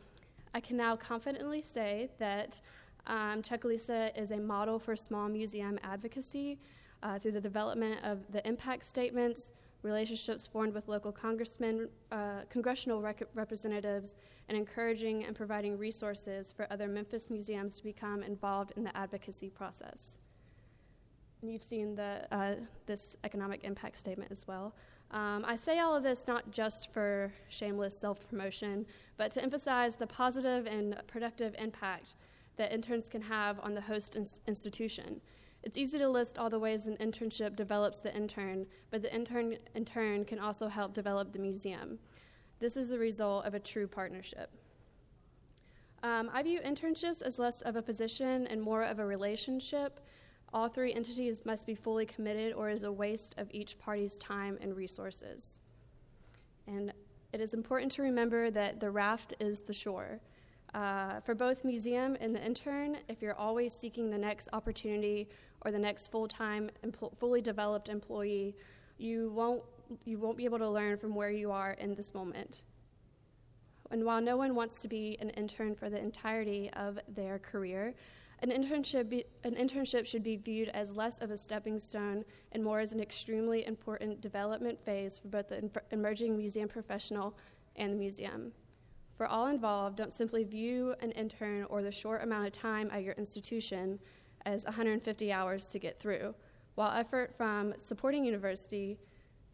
I 0.53 0.59
can 0.59 0.75
now 0.75 0.95
confidently 0.95 1.61
say 1.61 2.09
that 2.19 2.59
um, 3.07 3.41
Chucalissa 3.41 4.17
is 4.17 4.31
a 4.31 4.37
model 4.37 4.77
for 4.77 4.95
small 4.95 5.27
museum 5.29 5.79
advocacy 5.83 6.59
uh, 7.03 7.17
through 7.17 7.31
the 7.31 7.41
development 7.41 7.99
of 8.03 8.19
the 8.31 8.45
impact 8.47 8.83
statements, 8.83 9.51
relationships 9.81 10.45
formed 10.45 10.73
with 10.73 10.87
local 10.87 11.11
congressmen, 11.11 11.87
uh, 12.11 12.41
congressional 12.49 13.01
rec- 13.01 13.27
representatives, 13.33 14.15
and 14.49 14.57
encouraging 14.57 15.23
and 15.25 15.35
providing 15.35 15.77
resources 15.77 16.51
for 16.51 16.67
other 16.71 16.87
Memphis 16.87 17.29
museums 17.29 17.77
to 17.77 17.83
become 17.83 18.23
involved 18.23 18.73
in 18.75 18.83
the 18.83 18.95
advocacy 18.95 19.49
process. 19.49 20.17
And 21.41 21.51
you've 21.51 21.63
seen 21.63 21.95
the, 21.95 22.27
uh, 22.31 22.55
this 22.87 23.15
economic 23.23 23.63
impact 23.63 23.97
statement 23.97 24.31
as 24.31 24.47
well. 24.47 24.73
Um, 25.11 25.45
I 25.47 25.55
say 25.55 25.79
all 25.79 25.95
of 25.95 26.03
this 26.03 26.25
not 26.27 26.51
just 26.51 26.91
for 26.91 27.31
shameless 27.47 27.97
self 27.97 28.27
promotion, 28.27 28.85
but 29.15 29.31
to 29.33 29.41
emphasize 29.41 29.95
the 29.95 30.07
positive 30.07 30.65
and 30.65 30.99
productive 31.07 31.55
impact 31.57 32.15
that 32.57 32.73
interns 32.73 33.09
can 33.09 33.21
have 33.21 33.59
on 33.61 33.73
the 33.73 33.81
host 33.81 34.15
in- 34.15 34.27
institution. 34.45 35.21
It's 35.63 35.77
easy 35.77 35.97
to 35.97 36.09
list 36.09 36.37
all 36.37 36.49
the 36.49 36.59
ways 36.59 36.87
an 36.87 36.97
internship 36.97 37.55
develops 37.55 37.99
the 37.99 38.15
intern, 38.15 38.67
but 38.91 39.01
the 39.01 39.13
intern 39.13 39.57
in 39.75 39.85
turn 39.85 40.25
can 40.25 40.39
also 40.39 40.67
help 40.67 40.93
develop 40.93 41.33
the 41.33 41.39
museum. 41.39 41.99
This 42.59 42.77
is 42.77 42.89
the 42.89 42.99
result 42.99 43.45
of 43.45 43.53
a 43.53 43.59
true 43.59 43.87
partnership. 43.87 44.49
Um, 46.03 46.29
I 46.31 46.43
view 46.43 46.59
internships 46.59 47.21
as 47.21 47.39
less 47.39 47.61
of 47.61 47.75
a 47.75 47.81
position 47.81 48.47
and 48.47 48.61
more 48.61 48.83
of 48.83 48.99
a 48.99 49.05
relationship. 49.05 49.99
All 50.53 50.69
three 50.69 50.93
entities 50.93 51.45
must 51.45 51.67
be 51.67 51.75
fully 51.75 52.05
committed, 52.05 52.53
or 52.53 52.69
is 52.69 52.83
a 52.83 52.91
waste 52.91 53.35
of 53.37 53.47
each 53.51 53.77
party's 53.79 54.17
time 54.19 54.57
and 54.61 54.75
resources. 54.75 55.59
And 56.67 56.93
it 57.33 57.41
is 57.41 57.53
important 57.53 57.91
to 57.93 58.03
remember 58.03 58.49
that 58.51 58.79
the 58.79 58.89
raft 58.89 59.33
is 59.39 59.61
the 59.61 59.73
shore. 59.73 60.21
Uh, 60.73 61.19
for 61.21 61.33
both 61.33 61.63
museum 61.63 62.17
and 62.19 62.35
the 62.35 62.43
intern, 62.43 62.97
if 63.07 63.21
you're 63.21 63.35
always 63.35 63.73
seeking 63.73 64.09
the 64.09 64.17
next 64.17 64.49
opportunity 64.53 65.29
or 65.61 65.71
the 65.71 65.79
next 65.79 66.11
full-time, 66.11 66.69
empl- 66.85 67.17
fully 67.17 67.41
developed 67.41 67.89
employee, 67.89 68.55
you 68.97 69.31
won't 69.33 69.63
you 70.03 70.17
won't 70.17 70.35
be 70.35 70.43
able 70.43 70.57
to 70.59 70.69
learn 70.69 70.97
from 70.97 71.15
where 71.15 71.31
you 71.31 71.49
are 71.49 71.71
in 71.73 71.95
this 71.95 72.13
moment. 72.13 72.63
And 73.89 74.03
while 74.03 74.21
no 74.21 74.35
one 74.35 74.53
wants 74.53 74.81
to 74.81 74.89
be 74.89 75.17
an 75.21 75.29
intern 75.31 75.75
for 75.75 75.89
the 75.89 75.97
entirety 75.97 76.69
of 76.73 76.99
their 77.07 77.39
career, 77.39 77.93
an 78.39 78.51
internship, 78.51 79.09
be, 79.09 79.23
an 79.43 79.55
internship 79.55 80.05
should 80.05 80.23
be 80.23 80.35
viewed 80.35 80.69
as 80.69 80.91
less 80.91 81.19
of 81.19 81.31
a 81.31 81.37
stepping 81.37 81.79
stone 81.79 82.23
and 82.51 82.63
more 82.63 82.79
as 82.79 82.91
an 82.91 82.99
extremely 82.99 83.65
important 83.65 84.21
development 84.21 84.77
phase 84.83 85.17
for 85.17 85.29
both 85.29 85.47
the 85.47 85.69
emerging 85.91 86.37
museum 86.37 86.67
professional 86.67 87.35
and 87.77 87.93
the 87.93 87.97
museum. 87.97 88.51
For 89.17 89.25
all 89.25 89.47
involved, 89.47 89.97
don't 89.97 90.13
simply 90.13 90.43
view 90.43 90.93
an 91.01 91.11
intern 91.11 91.65
or 91.69 91.81
the 91.81 91.91
short 91.91 92.21
amount 92.23 92.45
of 92.45 92.53
time 92.53 92.91
at 92.91 93.03
your 93.03 93.15
institution 93.15 93.99
as 94.45 94.63
150 94.63 95.33
hours 95.33 95.65
to 95.67 95.79
get 95.79 95.99
through, 95.99 96.35
while 96.75 96.95
effort 96.95 97.33
from 97.35 97.73
supporting 97.83 98.23
university, 98.23 98.99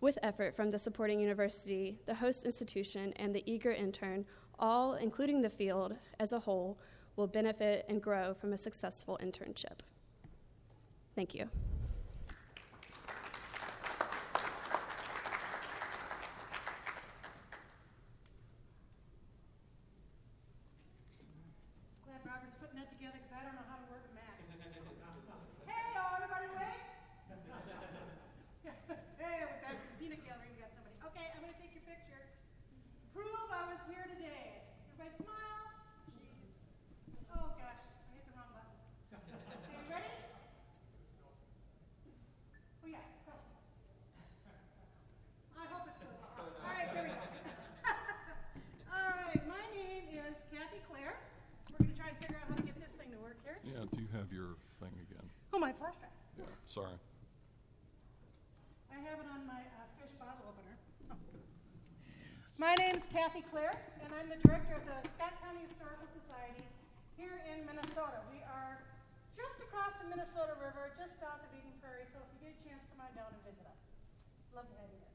with 0.01 0.19
effort 0.21 0.53
from 0.53 0.69
the 0.69 0.77
supporting 0.77 1.17
university, 1.17 1.97
the 2.05 2.13
host 2.13 2.43
institution, 2.43 3.13
and 3.15 3.33
the 3.33 3.43
eager 3.49 3.71
intern, 3.71 4.25
all, 4.59 4.95
including 4.95 5.41
the 5.41 5.49
field 5.49 5.95
as 6.19 6.33
a 6.33 6.39
whole, 6.41 6.77
will 7.15 7.27
benefit 7.27 7.85
and 7.87 8.01
grow 8.01 8.33
from 8.33 8.51
a 8.51 8.57
successful 8.57 9.17
internship. 9.23 9.79
Thank 11.15 11.33
you. 11.33 11.47
Sorry. 56.73 56.97
I 58.89 58.97
have 59.05 59.21
it 59.21 59.29
on 59.29 59.45
my 59.45 59.61
uh, 59.61 59.85
fish 60.01 60.09
bottle 60.17 60.57
opener. 60.57 60.73
My 62.57 62.73
name 62.81 62.97
is 62.97 63.05
Kathy 63.13 63.45
Klehr, 63.45 63.69
and 64.01 64.09
I'm 64.09 64.25
the 64.25 64.41
director 64.41 64.81
of 64.81 64.85
the 64.89 64.97
Scott 65.13 65.37
County 65.45 65.69
Historical 65.69 66.09
Society 66.17 66.65
here 67.13 67.45
in 67.45 67.69
Minnesota. 67.69 68.25
We 68.33 68.41
are 68.49 68.81
just 69.37 69.61
across 69.61 69.93
the 70.01 70.09
Minnesota 70.09 70.57
River, 70.57 70.97
just 70.97 71.13
south 71.21 71.45
of 71.45 71.53
Eden 71.53 71.77
Prairie, 71.77 72.09
so 72.09 72.25
if 72.25 72.29
you 72.33 72.49
get 72.49 72.57
a 72.57 72.61
chance, 72.65 72.81
come 72.89 73.05
on 73.05 73.13
down 73.13 73.29
and 73.37 73.41
visit 73.45 73.69
us. 73.69 73.77
Love 74.57 74.65
to 74.65 74.73
have 74.81 74.89
you 74.89 74.97
here. 74.97 75.13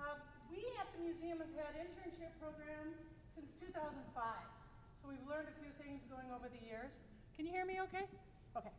Uh, 0.00 0.16
we 0.48 0.64
at 0.80 0.88
the 0.96 1.04
museum 1.04 1.44
have 1.44 1.52
had 1.60 1.76
internship 1.76 2.32
program 2.40 2.96
since 3.36 3.52
2005, 3.60 4.00
so 4.00 5.12
we've 5.12 5.28
learned 5.28 5.52
a 5.52 5.56
few 5.60 5.68
things 5.76 6.00
going 6.08 6.32
over 6.32 6.48
the 6.48 6.62
years. 6.64 6.96
Can 7.36 7.44
you 7.44 7.52
hear 7.52 7.68
me 7.68 7.84
okay? 7.84 8.08
Okay. 8.56 8.72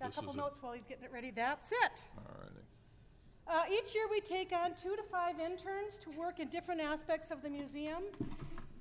Got 0.00 0.10
a 0.10 0.14
couple 0.14 0.34
notes 0.34 0.62
while 0.62 0.72
he's 0.72 0.84
getting 0.84 1.04
it 1.04 1.12
ready. 1.12 1.30
That's 1.30 1.72
it. 1.72 2.04
All 2.18 2.34
righty. 2.38 2.52
Uh, 3.48 3.62
each 3.72 3.94
year 3.94 4.04
we 4.10 4.20
take 4.20 4.52
on 4.52 4.74
two 4.74 4.96
to 4.96 5.02
five 5.04 5.38
interns 5.40 5.98
to 5.98 6.10
work 6.18 6.40
in 6.40 6.48
different 6.48 6.80
aspects 6.80 7.30
of 7.30 7.42
the 7.42 7.48
museum. 7.48 8.02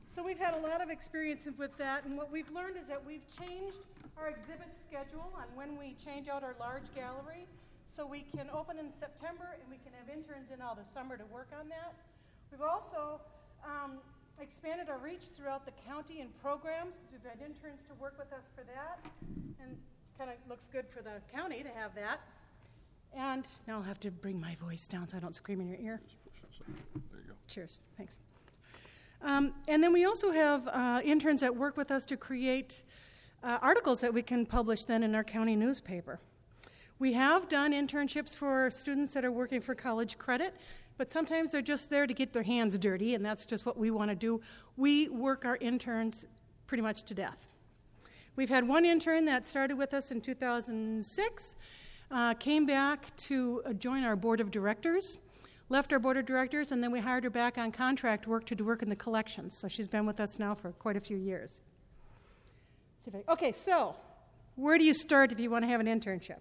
So 0.07 0.23
we've 0.23 0.39
had 0.39 0.53
a 0.53 0.59
lot 0.59 0.81
of 0.81 0.89
experience 0.89 1.47
with 1.57 1.77
that, 1.77 2.05
and 2.05 2.17
what 2.17 2.31
we've 2.31 2.49
learned 2.51 2.77
is 2.77 2.87
that 2.87 3.05
we've 3.05 3.27
changed 3.37 3.77
our 4.17 4.29
exhibit 4.29 4.71
schedule 4.87 5.31
on 5.35 5.43
when 5.55 5.77
we 5.77 5.95
change 6.03 6.27
out 6.27 6.43
our 6.43 6.55
large 6.59 6.87
gallery. 6.95 7.45
So 7.89 8.05
we 8.05 8.25
can 8.35 8.49
open 8.51 8.79
in 8.79 8.91
September 8.91 9.55
and 9.59 9.69
we 9.69 9.77
can 9.77 9.93
have 9.95 10.09
interns 10.09 10.51
in 10.51 10.61
all 10.61 10.75
the 10.75 10.87
summer 10.93 11.15
to 11.17 11.25
work 11.25 11.51
on 11.57 11.69
that. 11.69 11.95
We've 12.51 12.61
also 12.61 13.21
um, 13.63 13.99
expanded 14.39 14.89
our 14.89 14.97
reach 14.97 15.31
throughout 15.35 15.65
the 15.65 15.71
county 15.87 16.19
in 16.19 16.27
programs 16.41 16.95
because 16.95 17.11
we've 17.11 17.27
had 17.27 17.39
interns 17.39 17.83
to 17.87 17.93
work 17.95 18.15
with 18.17 18.31
us 18.33 18.51
for 18.55 18.63
that. 18.67 18.99
And 19.61 19.77
kind 20.17 20.29
of 20.29 20.35
looks 20.49 20.67
good 20.67 20.85
for 20.87 21.01
the 21.01 21.21
county 21.33 21.61
to 21.63 21.69
have 21.69 21.93
that. 21.95 22.21
And 23.13 23.47
now 23.67 23.75
I'll 23.75 23.81
have 23.81 23.99
to 24.01 24.11
bring 24.11 24.39
my 24.39 24.55
voice 24.55 24.87
down 24.87 25.07
so 25.07 25.17
I 25.17 25.19
don't 25.19 25.35
scream 25.35 25.61
in 25.61 25.67
your 25.67 25.79
ear. 25.79 26.01
There 27.11 27.21
you 27.21 27.27
go. 27.27 27.33
Cheers. 27.47 27.79
Thanks. 27.97 28.17
Um, 29.21 29.53
and 29.67 29.81
then 29.81 29.93
we 29.93 30.05
also 30.05 30.31
have 30.31 30.67
uh, 30.67 31.01
interns 31.03 31.41
that 31.41 31.55
work 31.55 31.77
with 31.77 31.91
us 31.91 32.05
to 32.05 32.17
create 32.17 32.83
uh, 33.43 33.57
articles 33.61 33.99
that 34.01 34.13
we 34.13 34.21
can 34.21 34.45
publish 34.45 34.85
then 34.85 35.03
in 35.03 35.15
our 35.15 35.23
county 35.23 35.55
newspaper. 35.55 36.19
We 36.99 37.13
have 37.13 37.49
done 37.49 37.73
internships 37.73 38.35
for 38.35 38.71
students 38.71 39.13
that 39.13 39.25
are 39.25 39.31
working 39.31 39.61
for 39.61 39.75
college 39.75 40.17
credit, 40.17 40.55
but 40.97 41.11
sometimes 41.11 41.51
they're 41.51 41.61
just 41.61 41.89
there 41.89 42.07
to 42.07 42.13
get 42.13 42.31
their 42.31 42.43
hands 42.43 42.77
dirty, 42.79 43.15
and 43.15 43.25
that's 43.25 43.45
just 43.45 43.65
what 43.65 43.77
we 43.77 43.91
want 43.91 44.11
to 44.11 44.15
do. 44.15 44.41
We 44.77 45.09
work 45.09 45.43
our 45.43 45.57
interns 45.57 46.25
pretty 46.67 46.81
much 46.81 47.03
to 47.03 47.13
death. 47.13 47.54
We've 48.35 48.49
had 48.49 48.67
one 48.67 48.83
intern 48.83 49.23
that 49.25 49.47
started 49.47 49.77
with 49.77 49.93
us 49.93 50.11
in 50.11 50.19
2006, 50.19 51.55
uh, 52.11 52.33
came 52.33 52.65
back 52.65 53.15
to 53.15 53.61
uh, 53.65 53.73
join 53.73 54.03
our 54.03 54.17
board 54.17 54.41
of 54.41 54.51
directors, 54.51 55.17
left 55.69 55.93
our 55.93 55.99
board 55.99 56.17
of 56.17 56.25
directors, 56.25 56.73
and 56.73 56.83
then 56.83 56.91
we 56.91 56.99
hired 56.99 57.23
her 57.23 57.29
back 57.29 57.57
on 57.57 57.71
contract 57.71 58.27
work 58.27 58.45
to 58.47 58.55
work 58.61 58.81
in 58.81 58.89
the 58.89 58.95
collections. 58.95 59.57
So 59.57 59.69
she's 59.69 59.87
been 59.87 60.05
with 60.05 60.19
us 60.19 60.37
now 60.37 60.53
for 60.53 60.71
quite 60.73 60.97
a 60.97 60.99
few 60.99 61.15
years. 61.15 61.61
Okay, 63.29 63.53
so 63.53 63.95
where 64.55 64.77
do 64.77 64.83
you 64.83 64.93
start 64.93 65.31
if 65.31 65.39
you 65.39 65.49
want 65.49 65.63
to 65.63 65.67
have 65.69 65.79
an 65.79 65.87
internship? 65.87 66.39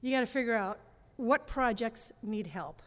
You 0.00 0.10
got 0.10 0.20
to 0.20 0.26
figure 0.26 0.54
out 0.54 0.80
what 1.16 1.46
projects 1.46 2.10
need 2.22 2.48
help. 2.48 2.82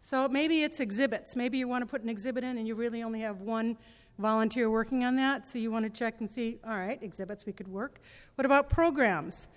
So 0.00 0.28
maybe 0.28 0.64
it's 0.64 0.80
exhibits. 0.80 1.36
Maybe 1.36 1.58
you 1.58 1.68
want 1.68 1.82
to 1.82 1.86
put 1.86 2.02
an 2.02 2.08
exhibit 2.08 2.42
in 2.42 2.58
and 2.58 2.66
you 2.66 2.74
really 2.74 3.04
only 3.04 3.20
have 3.20 3.40
one 3.40 3.78
volunteer 4.18 4.70
working 4.70 5.04
on 5.04 5.16
that, 5.16 5.46
so 5.46 5.58
you 5.58 5.70
want 5.70 5.84
to 5.84 5.90
check 5.90 6.20
and 6.20 6.30
see, 6.30 6.58
all 6.66 6.76
right, 6.76 7.02
exhibits 7.02 7.46
we 7.46 7.52
could 7.52 7.68
work. 7.68 8.00
What 8.36 8.46
about 8.46 8.68
programs? 8.68 9.48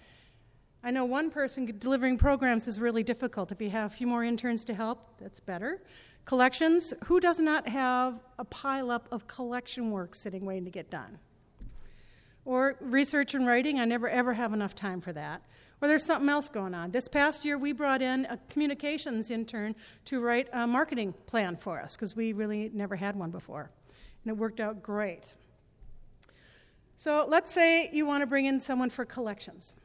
I 0.84 0.92
know 0.92 1.06
one 1.06 1.32
person 1.32 1.66
delivering 1.80 2.18
programs 2.18 2.68
is 2.68 2.80
really 2.80 3.04
difficult. 3.04 3.52
If 3.52 3.60
you 3.60 3.70
have 3.72 3.92
a 3.92 3.96
few 3.96 4.06
more 4.06 4.24
interns 4.24 4.64
to 4.66 4.74
help, 4.74 5.20
that's 5.20 5.40
better. 5.40 5.82
Collections, 6.26 6.94
who 7.06 7.20
does 7.20 7.40
not 7.40 7.68
have 7.68 8.20
a 8.40 8.46
pileup 8.46 9.04
of 9.12 9.28
collection 9.28 9.92
work 9.92 10.16
sitting 10.16 10.46
waiting 10.46 10.66
to 10.66 10.72
get 10.72 10.90
done? 10.90 11.18
Or 12.46 12.78
research 12.80 13.34
and 13.34 13.48
writing, 13.48 13.80
I 13.80 13.86
never 13.86 14.08
ever 14.08 14.34
have 14.34 14.54
enough 14.54 14.76
time 14.76 15.02
for 15.02 15.12
that. 15.14 15.42
Or 15.82 15.88
there's 15.88 16.06
something 16.06 16.30
else 16.30 16.50
going 16.50 16.74
on. 16.74 16.92
This 16.92 17.08
past 17.08 17.44
year, 17.44 17.58
we 17.58 17.74
brought 17.74 18.02
in 18.02 18.26
a 18.26 18.38
communications 18.50 19.32
intern 19.32 19.76
to 20.06 20.20
write 20.20 20.48
a 20.54 20.66
marketing 20.66 21.14
plan 21.26 21.56
for 21.56 21.82
us 21.82 21.96
because 21.96 22.16
we 22.16 22.34
really 22.34 22.70
never 22.74 22.96
had 22.96 23.16
one 23.16 23.32
before. 23.32 23.72
And 24.26 24.32
it 24.32 24.38
worked 24.38 24.60
out 24.60 24.82
great. 24.82 25.34
So 26.98 27.26
let's 27.28 27.52
say 27.52 27.90
you 27.94 28.06
want 28.06 28.22
to 28.22 28.28
bring 28.28 28.46
in 28.46 28.60
someone 28.60 28.90
for 28.90 29.06
collections. 29.06 29.76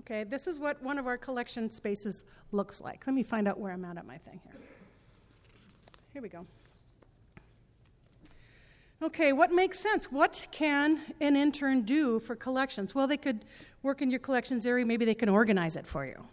Okay, 0.00 0.24
this 0.24 0.48
is 0.48 0.58
what 0.58 0.82
one 0.82 0.98
of 0.98 1.06
our 1.06 1.16
collection 1.16 1.70
spaces 1.70 2.24
looks 2.50 2.80
like. 2.80 3.06
Let 3.06 3.14
me 3.14 3.22
find 3.22 3.46
out 3.46 3.60
where 3.60 3.72
I'm 3.72 3.84
at 3.84 3.96
on 3.98 4.06
my 4.06 4.18
thing 4.18 4.40
here. 4.44 4.60
Here 6.12 6.22
we 6.22 6.28
go. 6.28 6.44
Okay, 9.02 9.32
what 9.32 9.52
makes 9.52 9.78
sense? 9.78 10.10
What 10.10 10.46
can 10.50 11.00
an 11.20 11.36
intern 11.36 11.82
do 11.82 12.18
for 12.20 12.34
collections? 12.34 12.94
Well, 12.94 13.06
they 13.06 13.16
could 13.16 13.44
work 13.82 14.02
in 14.02 14.10
your 14.10 14.20
collections 14.20 14.66
area, 14.66 14.84
maybe 14.84 15.04
they 15.04 15.14
can 15.14 15.28
organize 15.28 15.76
it 15.76 15.86
for 15.86 16.06
you. 16.06 16.24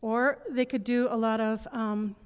Or 0.00 0.38
they 0.50 0.64
could 0.64 0.84
do 0.84 1.08
a 1.10 1.16
lot 1.16 1.40
of 1.40 1.66
um, 1.72 2.16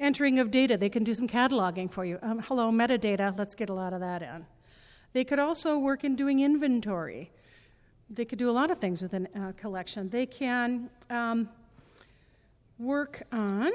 entering 0.00 0.38
of 0.38 0.50
data, 0.50 0.76
they 0.76 0.88
can 0.88 1.04
do 1.04 1.14
some 1.14 1.28
cataloging 1.28 1.90
for 1.90 2.04
you. 2.04 2.18
Um, 2.22 2.40
hello, 2.40 2.70
metadata, 2.70 3.36
let's 3.36 3.54
get 3.54 3.70
a 3.70 3.74
lot 3.74 3.92
of 3.92 4.00
that 4.00 4.22
in. 4.22 4.46
They 5.12 5.24
could 5.24 5.38
also 5.38 5.78
work 5.78 6.04
in 6.04 6.16
doing 6.16 6.40
inventory. 6.40 7.30
They 8.10 8.24
could 8.24 8.38
do 8.38 8.50
a 8.50 8.52
lot 8.52 8.70
of 8.70 8.78
things 8.78 9.02
with 9.02 9.14
a 9.14 9.26
uh, 9.34 9.52
collection. 9.52 10.08
They 10.08 10.26
can 10.26 10.90
um, 11.10 11.48
work 12.78 13.22
on 13.32 13.70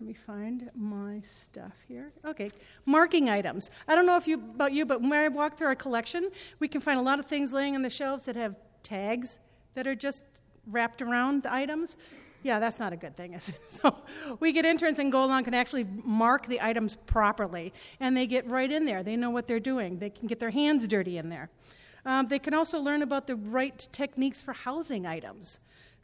let 0.00 0.06
me 0.06 0.14
find 0.14 0.70
my 0.74 1.20
stuff 1.20 1.74
here. 1.86 2.10
Okay, 2.24 2.50
marking 2.86 3.28
items. 3.28 3.70
I 3.86 3.94
don't 3.94 4.06
know 4.06 4.16
if 4.16 4.26
you 4.26 4.36
about 4.36 4.72
you, 4.72 4.86
but 4.86 5.02
when 5.02 5.12
I 5.12 5.28
walk 5.28 5.58
through 5.58 5.66
our 5.66 5.74
collection, 5.74 6.30
we 6.58 6.68
can 6.68 6.80
find 6.80 6.98
a 6.98 7.02
lot 7.02 7.18
of 7.18 7.26
things 7.26 7.52
laying 7.52 7.74
on 7.74 7.82
the 7.82 7.90
shelves 7.90 8.24
that 8.24 8.34
have 8.34 8.56
tags 8.82 9.40
that 9.74 9.86
are 9.86 9.94
just 9.94 10.24
wrapped 10.66 11.02
around 11.02 11.42
the 11.42 11.52
items. 11.52 11.96
Yeah, 12.42 12.58
that's 12.58 12.78
not 12.78 12.92
a 12.92 12.96
good 12.96 13.16
thing, 13.16 13.34
is 13.34 13.50
it? 13.50 13.60
So 13.68 13.96
we 14.40 14.52
get 14.52 14.64
interns 14.64 14.98
and 14.98 15.12
go 15.12 15.24
along 15.24 15.44
can 15.44 15.54
actually 15.54 15.84
mark 15.84 16.46
the 16.46 16.60
items 16.60 16.96
properly, 17.06 17.72
and 18.00 18.16
they 18.16 18.26
get 18.26 18.46
right 18.46 18.70
in 18.70 18.86
there. 18.86 19.02
They 19.02 19.16
know 19.16 19.30
what 19.30 19.46
they're 19.46 19.60
doing. 19.60 19.98
They 19.98 20.10
can 20.10 20.26
get 20.26 20.40
their 20.40 20.50
hands 20.50 20.88
dirty 20.88 21.18
in 21.18 21.28
there. 21.28 21.50
Um, 22.06 22.28
they 22.28 22.38
can 22.38 22.54
also 22.54 22.80
learn 22.80 23.02
about 23.02 23.26
the 23.26 23.36
right 23.36 23.86
techniques 23.92 24.40
for 24.40 24.54
housing 24.54 25.06
items. 25.06 25.60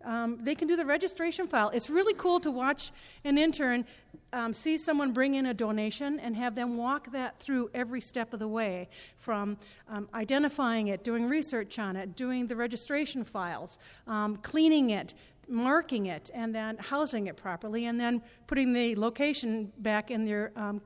Um, 0.06 0.38
they 0.40 0.54
can 0.54 0.68
do 0.68 0.76
the 0.76 0.86
registration 0.86 1.46
file. 1.46 1.70
It's 1.74 1.90
really 1.90 2.14
cool 2.14 2.40
to 2.40 2.50
watch 2.50 2.92
an 3.24 3.36
intern 3.36 3.84
um, 4.32 4.52
see 4.52 4.78
someone 4.78 5.12
bring 5.12 5.34
in 5.34 5.46
a 5.46 5.54
donation 5.54 6.20
and 6.20 6.36
have 6.36 6.54
them 6.54 6.76
walk 6.76 7.10
that 7.12 7.38
through 7.38 7.70
every 7.74 8.00
step 8.00 8.32
of 8.32 8.38
the 8.38 8.48
way 8.48 8.88
from 9.16 9.56
um, 9.88 10.08
identifying 10.14 10.88
it, 10.88 11.04
doing 11.04 11.28
research 11.28 11.78
on 11.78 11.96
it, 11.96 12.16
doing 12.16 12.46
the 12.46 12.56
registration 12.56 13.24
files, 13.24 13.78
um, 14.06 14.36
cleaning 14.38 14.90
it, 14.90 15.14
marking 15.48 16.06
it, 16.06 16.30
and 16.34 16.54
then 16.54 16.76
housing 16.78 17.28
it 17.28 17.36
properly, 17.36 17.86
and 17.86 17.98
then 18.00 18.20
putting 18.46 18.72
the 18.72 18.96
location 18.96 19.72
back 19.78 20.10
in 20.10 20.24
their 20.24 20.52
um, 20.56 20.80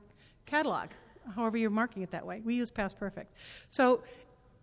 catalog, 0.45 0.89
however 1.35 1.57
you're 1.57 1.69
marking 1.69 2.03
it 2.03 2.11
that 2.11 2.25
way. 2.25 2.41
We 2.43 2.55
use 2.55 2.71
Past 2.71 2.97
Perfect. 2.97 3.33
So 3.69 4.03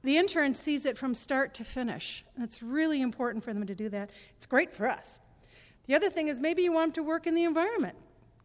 the 0.03 0.17
intern 0.17 0.55
sees 0.55 0.87
it 0.87 0.97
from 0.97 1.15
start 1.15 1.55
to 1.55 1.65
finish. 1.65 2.25
It's 2.39 2.63
really 2.63 3.03
important 3.03 3.43
for 3.43 3.53
them 3.53 3.67
to 3.67 3.75
do 3.75 3.89
that. 3.89 4.11
It's 4.37 4.47
great 4.47 4.73
for 4.73 4.89
us. 4.89 5.21
The 5.87 5.95
other 5.95 6.11
thing 6.11 6.29
is 6.29 6.41
maybe 6.41 6.63
you 6.63 6.73
want 6.73 6.95
them 6.95 7.05
to 7.05 7.09
work 7.09 7.27
in 7.27 7.35
the 7.35 7.45
environment. 7.45 7.97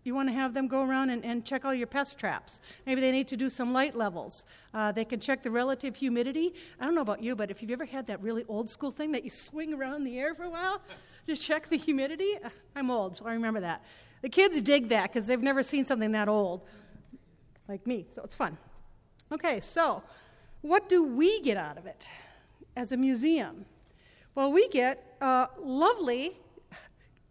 You 0.04 0.16
want 0.16 0.28
to 0.30 0.34
have 0.34 0.54
them 0.54 0.68
go 0.68 0.84
around 0.84 1.12
and, 1.12 1.24
and 1.24 1.46
check 1.46 1.64
all 1.64 1.74
your 1.74 1.88
pest 1.88 2.20
traps. 2.20 2.60
Maybe 2.86 3.00
they 3.00 3.12
need 3.12 3.28
to 3.30 3.38
do 3.38 3.50
some 3.50 3.72
light 3.72 3.96
levels. 3.96 4.46
Uh, 4.74 4.92
they 4.92 5.06
can 5.06 5.20
check 5.20 5.44
the 5.44 5.52
relative 5.52 5.96
humidity. 5.96 6.54
I 6.80 6.86
don't 6.86 6.96
know 6.96 7.02
about 7.02 7.24
you, 7.24 7.36
but 7.36 7.50
if 7.50 7.62
you've 7.62 7.72
ever 7.72 7.86
had 7.86 8.08
that 8.08 8.22
really 8.22 8.44
old 8.50 8.70
school 8.70 8.92
thing 8.92 9.12
that 9.14 9.24
you 9.24 9.30
swing 9.30 9.74
around 9.74 9.96
in 9.96 10.04
the 10.04 10.20
air 10.20 10.36
for 10.36 10.44
a 10.44 10.50
while 10.50 10.82
to 11.28 11.36
check 11.36 11.70
the 11.70 11.78
humidity, 11.78 12.34
uh, 12.44 12.50
I'm 12.76 12.92
old, 12.92 13.18
so 13.18 13.26
I 13.26 13.34
remember 13.34 13.62
that. 13.62 13.84
The 14.22 14.30
kids 14.30 14.62
dig 14.62 14.90
that 14.90 15.14
because 15.14 15.28
they've 15.28 15.42
never 15.42 15.64
seen 15.64 15.86
something 15.86 16.12
that 16.14 16.28
old, 16.28 16.68
like 17.70 17.86
me, 17.88 18.06
so 18.12 18.24
it's 18.24 18.36
fun. 18.36 18.58
Okay, 19.32 19.62
so 19.62 20.04
what 20.64 20.90
do 20.90 21.04
we 21.04 21.40
get 21.42 21.58
out 21.58 21.78
of 21.78 21.86
it 21.86 22.10
as 22.76 22.92
a 22.92 22.98
museum? 22.98 23.66
Well, 24.34 24.52
we 24.52 24.68
get 24.70 25.16
a 25.22 25.50
lovely 25.62 26.32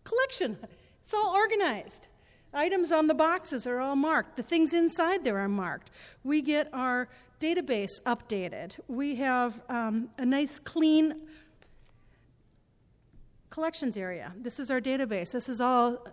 collection. 0.04 0.56
It's 1.02 1.14
all 1.14 1.34
organized. 1.34 2.06
Items 2.54 2.92
on 2.92 3.06
the 3.06 3.14
boxes 3.14 3.66
are 3.66 3.80
all 3.80 3.96
marked. 3.96 4.36
The 4.36 4.42
things 4.42 4.74
inside 4.74 5.24
there 5.24 5.38
are 5.38 5.48
marked. 5.48 5.90
We 6.22 6.42
get 6.42 6.68
our 6.74 7.08
database 7.40 8.02
updated. 8.04 8.78
We 8.86 9.16
have 9.16 9.60
um, 9.68 10.10
a 10.18 10.26
nice, 10.26 10.58
clean 10.58 11.22
collections 13.48 13.96
area. 13.96 14.32
This 14.36 14.60
is 14.60 14.70
our 14.70 14.80
database. 14.80 15.32
This 15.32 15.48
is 15.48 15.60
all 15.60 16.06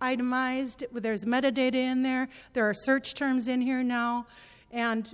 itemized. 0.00 0.84
There's 0.92 1.24
metadata 1.24 1.74
in 1.74 2.02
there. 2.02 2.28
There 2.52 2.68
are 2.68 2.74
search 2.74 3.14
terms 3.14 3.48
in 3.48 3.62
here 3.62 3.82
now. 3.82 4.26
And 4.70 5.12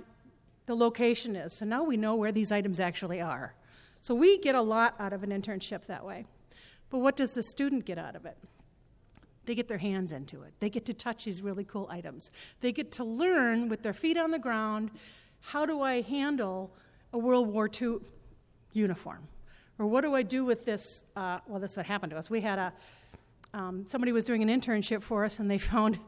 the 0.67 0.75
location 0.75 1.35
is. 1.35 1.53
So 1.53 1.65
now 1.65 1.83
we 1.83 1.97
know 1.97 2.15
where 2.15 2.31
these 2.31 2.51
items 2.51 2.79
actually 2.79 3.19
are. 3.21 3.55
So 4.01 4.13
we 4.13 4.37
get 4.37 4.53
a 4.53 4.61
lot 4.61 4.95
out 4.99 5.13
of 5.13 5.23
an 5.23 5.31
internship 5.31 5.85
that 5.87 6.05
way. 6.05 6.25
But 6.89 6.99
what 6.99 7.15
does 7.17 7.33
the 7.33 7.43
student 7.43 7.85
get 7.85 7.97
out 7.97 8.15
of 8.15 8.25
it? 8.25 8.37
They 9.45 9.55
get 9.55 9.67
their 9.67 9.77
hands 9.77 10.11
into 10.11 10.43
it. 10.43 10.53
They 10.59 10.69
get 10.69 10.85
to 10.85 10.93
touch 10.93 11.25
these 11.25 11.41
really 11.41 11.63
cool 11.63 11.87
items. 11.89 12.31
They 12.59 12.71
get 12.71 12.91
to 12.93 13.03
learn 13.03 13.69
with 13.69 13.81
their 13.81 13.93
feet 13.93 14.17
on 14.17 14.29
the 14.29 14.39
ground 14.39 14.91
how 15.39 15.65
do 15.65 15.81
I 15.81 16.01
handle 16.01 16.71
a 17.13 17.17
World 17.17 17.47
War 17.47 17.69
II 17.69 17.99
uniform? 18.73 19.25
Or 19.79 19.85
what 19.85 20.01
do 20.01 20.15
I 20.15 20.23
do 20.23 20.43
with 20.43 20.65
this? 20.65 21.05
Uh, 21.15 21.39
well, 21.47 21.59
that's 21.59 21.77
what 21.77 21.85
happened 21.85 22.11
to 22.11 22.17
us. 22.17 22.29
We 22.29 22.41
had 22.41 22.59
a, 22.59 22.73
um, 23.53 23.85
somebody 23.87 24.11
was 24.11 24.25
doing 24.25 24.41
an 24.41 24.49
internship 24.49 25.01
for 25.01 25.23
us 25.23 25.39
and 25.39 25.49
they 25.49 25.57
found 25.73 25.99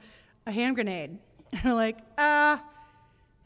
a 0.46 0.52
hand 0.52 0.76
grenade. 0.76 1.18
And 1.54 1.64
we're 1.64 1.74
like, 1.74 2.00
ah, 2.18 2.56
uh, 2.56 2.79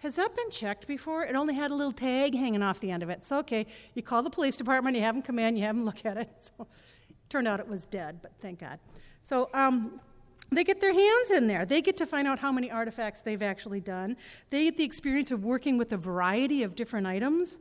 has 0.04 0.18
that 0.18 0.36
been 0.36 0.50
checked 0.52 0.86
before? 0.86 1.24
It 1.24 1.34
only 1.34 1.54
had 1.54 1.72
a 1.72 1.74
little 1.74 1.94
tag 1.94 2.36
hanging 2.36 2.62
off 2.62 2.82
the 2.82 2.92
end 2.92 3.04
of 3.04 3.10
it. 3.10 3.24
So, 3.24 3.40
okay, 3.40 3.66
you 3.96 4.04
call 4.04 4.22
the 4.22 4.30
police 4.30 4.58
department, 4.58 4.98
you 4.98 5.02
have 5.02 5.16
them 5.16 5.22
come 5.22 5.40
in, 5.40 5.56
you 5.56 5.64
have 5.64 5.78
them 5.78 5.86
look 5.86 6.06
at 6.06 6.18
it. 6.18 6.30
So, 6.58 6.68
turned 7.30 7.48
out 7.48 7.62
it 7.62 7.68
was 7.68 7.86
dead, 7.86 8.20
but 8.22 8.34
thank 8.42 8.60
God. 8.60 8.80
So, 9.24 9.50
um, 9.54 10.02
they 10.52 10.66
get 10.66 10.82
their 10.82 10.94
hands 10.94 11.32
in 11.32 11.48
there. 11.48 11.66
They 11.66 11.82
get 11.82 11.96
to 11.98 12.06
find 12.06 12.28
out 12.28 12.38
how 12.38 12.52
many 12.52 12.70
artifacts 12.70 13.22
they've 13.22 13.42
actually 13.42 13.80
done. 13.80 14.18
They 14.50 14.66
get 14.66 14.78
the 14.78 14.84
experience 14.84 15.32
of 15.32 15.46
working 15.46 15.78
with 15.78 15.94
a 15.94 15.98
variety 15.98 16.64
of 16.64 16.76
different 16.76 17.08
items. 17.08 17.60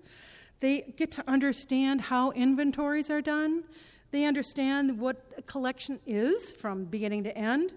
They 0.59 0.93
get 0.97 1.13
to 1.13 1.25
understand 1.29 2.01
how 2.01 2.33
inventories 2.33 3.09
are 3.09 3.23
done. 3.23 3.63
They 4.11 4.25
understand 4.25 4.99
what 4.99 5.25
a 5.39 5.43
collection 5.43 6.01
is 6.07 6.51
from 6.51 6.85
beginning 6.87 7.23
to 7.25 7.39
end. 7.39 7.73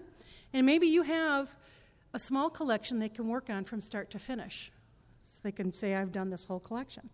And 0.52 0.66
maybe 0.66 0.88
you 0.88 1.02
have 1.02 1.48
a 2.16 2.18
small 2.18 2.48
collection 2.48 2.98
they 2.98 3.10
can 3.10 3.28
work 3.28 3.50
on 3.50 3.62
from 3.62 3.78
start 3.78 4.10
to 4.10 4.18
finish. 4.18 4.72
So 5.20 5.40
they 5.42 5.52
can 5.52 5.74
say, 5.74 5.94
I've 5.94 6.12
done 6.12 6.30
this 6.30 6.46
whole 6.46 6.58
collection. 6.58 7.10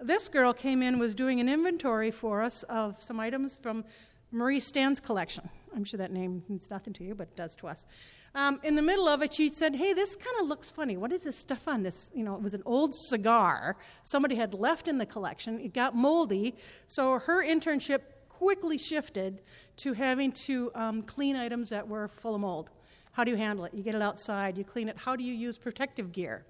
This 0.00 0.26
girl 0.26 0.52
came 0.52 0.82
in, 0.82 0.98
was 0.98 1.14
doing 1.14 1.38
an 1.38 1.48
inventory 1.48 2.10
for 2.10 2.42
us 2.42 2.64
of 2.64 3.00
some 3.00 3.20
items 3.20 3.56
from 3.62 3.84
Marie 4.32 4.58
Stan's 4.58 4.98
collection. 4.98 5.48
I'm 5.72 5.84
sure 5.84 5.98
that 5.98 6.10
name 6.10 6.42
means 6.48 6.68
nothing 6.68 6.92
to 6.94 7.04
you, 7.04 7.14
but 7.14 7.28
it 7.28 7.36
does 7.36 7.54
to 7.56 7.68
us. 7.68 7.86
Um, 8.34 8.58
in 8.64 8.74
the 8.74 8.82
middle 8.82 9.06
of 9.06 9.22
it, 9.22 9.32
she 9.32 9.48
said, 9.48 9.76
"Hey, 9.76 9.92
this 9.92 10.16
kind 10.16 10.36
of 10.40 10.48
looks 10.48 10.68
funny. 10.68 10.96
What 10.96 11.12
is 11.12 11.22
this 11.22 11.38
stuff 11.38 11.68
on 11.68 11.84
this? 11.84 12.10
You 12.12 12.24
know, 12.24 12.34
it 12.34 12.42
was 12.42 12.54
an 12.54 12.62
old 12.66 12.92
cigar 12.92 13.76
somebody 14.02 14.34
had 14.34 14.52
left 14.52 14.88
in 14.88 14.98
the 14.98 15.06
collection. 15.06 15.60
It 15.60 15.72
got 15.72 15.94
moldy, 15.94 16.56
so 16.88 17.20
her 17.20 17.44
internship 17.44 18.00
quickly 18.28 18.78
shifted 18.78 19.42
to 19.76 19.92
having 19.92 20.32
to 20.32 20.72
um, 20.74 21.02
clean 21.02 21.36
items 21.36 21.70
that 21.70 21.86
were 21.86 22.08
full 22.08 22.34
of 22.34 22.40
mold. 22.40 22.70
How 23.14 23.24
do 23.24 23.30
you 23.30 23.36
handle 23.36 23.64
it? 23.64 23.72
You 23.72 23.82
get 23.82 23.94
it 23.94 24.02
outside, 24.02 24.58
you 24.58 24.64
clean 24.64 24.88
it. 24.88 24.96
How 24.96 25.16
do 25.16 25.22
you 25.22 25.32
use 25.32 25.56
protective 25.56 26.12
gear? 26.12 26.44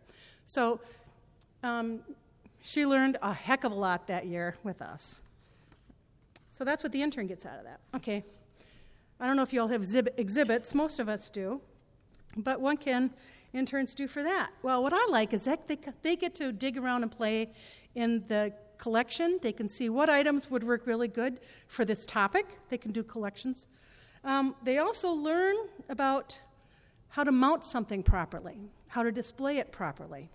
So 0.47 0.81
um, 1.63 2.01
she 2.63 2.87
learned 2.87 3.19
a 3.23 3.33
heck 3.33 3.65
of 3.65 3.73
a 3.73 3.75
lot 3.75 4.07
that 4.07 4.27
year 4.27 4.57
with 4.65 4.81
us. 4.81 5.21
So 6.49 6.65
that's 6.65 6.83
what 6.83 6.93
the 6.93 7.03
intern 7.03 7.27
gets 7.27 7.45
out 7.45 7.59
of 7.59 7.65
that. 7.65 7.81
Okay. 7.95 8.25
I 9.21 9.27
don't 9.27 9.37
know 9.37 9.43
if 9.43 9.53
you 9.53 9.61
all 9.61 9.69
have 9.69 9.85
zib- 9.85 10.15
exhibits, 10.17 10.75
most 10.75 10.99
of 10.99 11.09
us 11.09 11.29
do. 11.29 11.61
But 12.37 12.61
what 12.61 12.81
can 12.81 13.11
interns 13.53 13.95
do 13.95 14.09
for 14.09 14.23
that? 14.23 14.51
Well, 14.63 14.83
what 14.83 14.93
I 14.95 15.07
like 15.11 15.35
is 15.35 15.45
that 15.45 15.69
they, 15.69 15.79
they 16.03 16.17
get 16.17 16.35
to 16.37 16.51
dig 16.51 16.79
around 16.79 17.03
and 17.03 17.13
play 17.13 17.53
in 17.95 18.25
the 18.27 18.53
collection. 18.79 19.39
They 19.43 19.53
can 19.53 19.69
see 19.69 19.89
what 19.89 20.09
items 20.09 20.51
would 20.51 20.65
work 20.65 20.87
really 20.87 21.09
good 21.09 21.41
for 21.69 21.85
this 21.85 22.07
topic. 22.07 22.47
They 22.71 22.79
can 22.79 22.91
do 22.91 23.03
collections. 23.03 23.67
Um, 24.25 24.57
they 24.63 24.79
also 24.79 25.13
learn 25.13 25.55
about 25.89 26.39
how 27.15 27.23
to 27.23 27.31
mount 27.31 27.65
something 27.65 28.03
properly, 28.03 28.59
how 28.89 29.05
to 29.05 29.13
display 29.13 29.59
it 29.59 29.71
properly. 29.71 30.29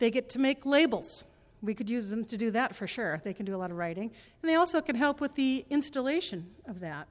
They 0.00 0.10
get 0.10 0.28
to 0.30 0.40
make 0.40 0.66
labels. 0.66 1.22
We 1.62 1.74
could 1.74 1.88
use 1.88 2.10
them 2.10 2.24
to 2.24 2.36
do 2.36 2.50
that 2.50 2.74
for 2.74 2.88
sure. 2.88 3.20
They 3.22 3.32
can 3.32 3.46
do 3.46 3.54
a 3.54 3.56
lot 3.56 3.70
of 3.70 3.76
writing. 3.76 4.10
And 4.42 4.50
they 4.50 4.56
also 4.56 4.80
can 4.80 4.96
help 4.96 5.20
with 5.20 5.36
the 5.36 5.64
installation 5.70 6.44
of 6.66 6.80
that. 6.80 7.06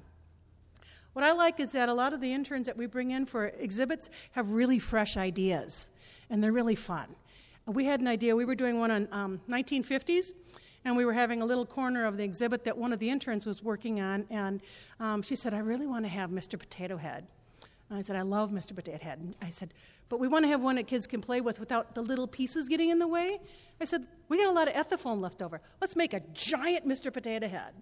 What 1.13 1.23
I 1.23 1.31
like 1.31 1.61
is 1.61 1.71
that 1.71 1.87
a 1.87 1.93
lot 1.93 2.11
of 2.11 2.19
the 2.19 2.33
interns 2.33 2.65
that 2.65 2.75
we 2.75 2.85
bring 2.85 3.11
in 3.11 3.25
for 3.25 3.45
exhibits 3.45 4.09
have 4.31 4.51
really 4.51 4.77
fresh 4.77 5.15
ideas, 5.15 5.89
and 6.29 6.43
they're 6.43 6.51
really 6.51 6.75
fun. 6.75 7.07
We 7.65 7.85
had 7.85 8.01
an 8.01 8.07
idea, 8.07 8.35
we 8.35 8.43
were 8.43 8.55
doing 8.55 8.77
one 8.77 8.91
on 8.91 9.07
um, 9.13 9.41
1950s, 9.47 10.33
and 10.83 10.97
we 10.97 11.05
were 11.05 11.13
having 11.13 11.41
a 11.41 11.45
little 11.45 11.65
corner 11.65 12.05
of 12.05 12.17
the 12.17 12.25
exhibit 12.25 12.65
that 12.65 12.77
one 12.77 12.91
of 12.91 12.99
the 12.99 13.09
interns 13.09 13.45
was 13.45 13.63
working 13.63 14.01
on, 14.01 14.25
and 14.29 14.59
um, 14.99 15.21
she 15.21 15.37
said, 15.37 15.53
I 15.53 15.59
really 15.59 15.87
want 15.87 16.03
to 16.03 16.09
have 16.09 16.29
Mr. 16.29 16.59
Potato 16.59 16.97
Head. 16.97 17.25
And 17.89 17.99
I 17.99 18.01
said, 18.01 18.15
I 18.15 18.23
love 18.23 18.51
Mr. 18.51 18.75
Potato 18.75 19.03
Head. 19.03 19.19
And 19.19 19.35
I 19.41 19.49
said, 19.49 19.73
but 20.09 20.19
we 20.19 20.27
want 20.27 20.43
to 20.43 20.49
have 20.49 20.61
one 20.61 20.75
that 20.75 20.87
kids 20.87 21.05
can 21.05 21.21
play 21.21 21.41
with 21.41 21.59
without 21.59 21.93
the 21.93 22.01
little 22.01 22.27
pieces 22.27 22.67
getting 22.67 22.89
in 22.89 22.99
the 22.99 23.07
way. 23.07 23.39
I 23.79 23.85
said, 23.85 24.07
we 24.27 24.37
got 24.37 24.47
a 24.47 24.51
lot 24.51 24.67
of 24.67 24.73
ethafoam 24.73 25.21
left 25.21 25.41
over. 25.41 25.61
Let's 25.81 25.95
make 25.95 26.13
a 26.13 26.21
giant 26.33 26.87
Mr. 26.87 27.13
Potato 27.13 27.47
Head. 27.47 27.73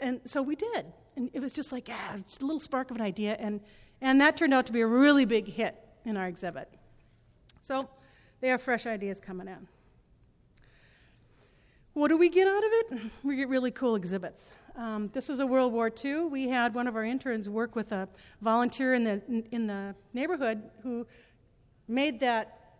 And 0.00 0.20
so 0.26 0.42
we 0.42 0.56
did. 0.56 0.86
And 1.16 1.30
it 1.32 1.40
was 1.40 1.54
just 1.54 1.72
like, 1.72 1.88
ah, 1.90 2.14
it's 2.16 2.38
a 2.38 2.44
little 2.44 2.60
spark 2.60 2.90
of 2.90 2.96
an 2.96 3.02
idea. 3.02 3.36
And, 3.38 3.60
and 4.02 4.20
that 4.20 4.36
turned 4.36 4.52
out 4.52 4.66
to 4.66 4.72
be 4.72 4.82
a 4.82 4.86
really 4.86 5.24
big 5.24 5.46
hit 5.46 5.76
in 6.04 6.16
our 6.18 6.26
exhibit. 6.26 6.68
So 7.62 7.88
they 8.40 8.48
have 8.48 8.60
fresh 8.60 8.86
ideas 8.86 9.20
coming 9.20 9.48
in. 9.48 9.66
What 11.94 12.08
do 12.08 12.18
we 12.18 12.28
get 12.28 12.46
out 12.46 12.62
of 12.62 12.70
it? 12.72 13.10
We 13.24 13.36
get 13.36 13.48
really 13.48 13.70
cool 13.70 13.94
exhibits. 13.94 14.50
Um, 14.76 15.10
this 15.14 15.28
was 15.28 15.40
a 15.40 15.46
World 15.46 15.72
War 15.72 15.90
II. 16.04 16.26
We 16.26 16.48
had 16.48 16.74
one 16.74 16.86
of 16.86 16.96
our 16.96 17.04
interns 17.04 17.48
work 17.48 17.74
with 17.74 17.92
a 17.92 18.08
volunteer 18.42 18.92
in 18.92 19.04
the, 19.04 19.22
in 19.50 19.66
the 19.66 19.94
neighborhood 20.12 20.62
who 20.82 21.06
made 21.88 22.20
that 22.20 22.74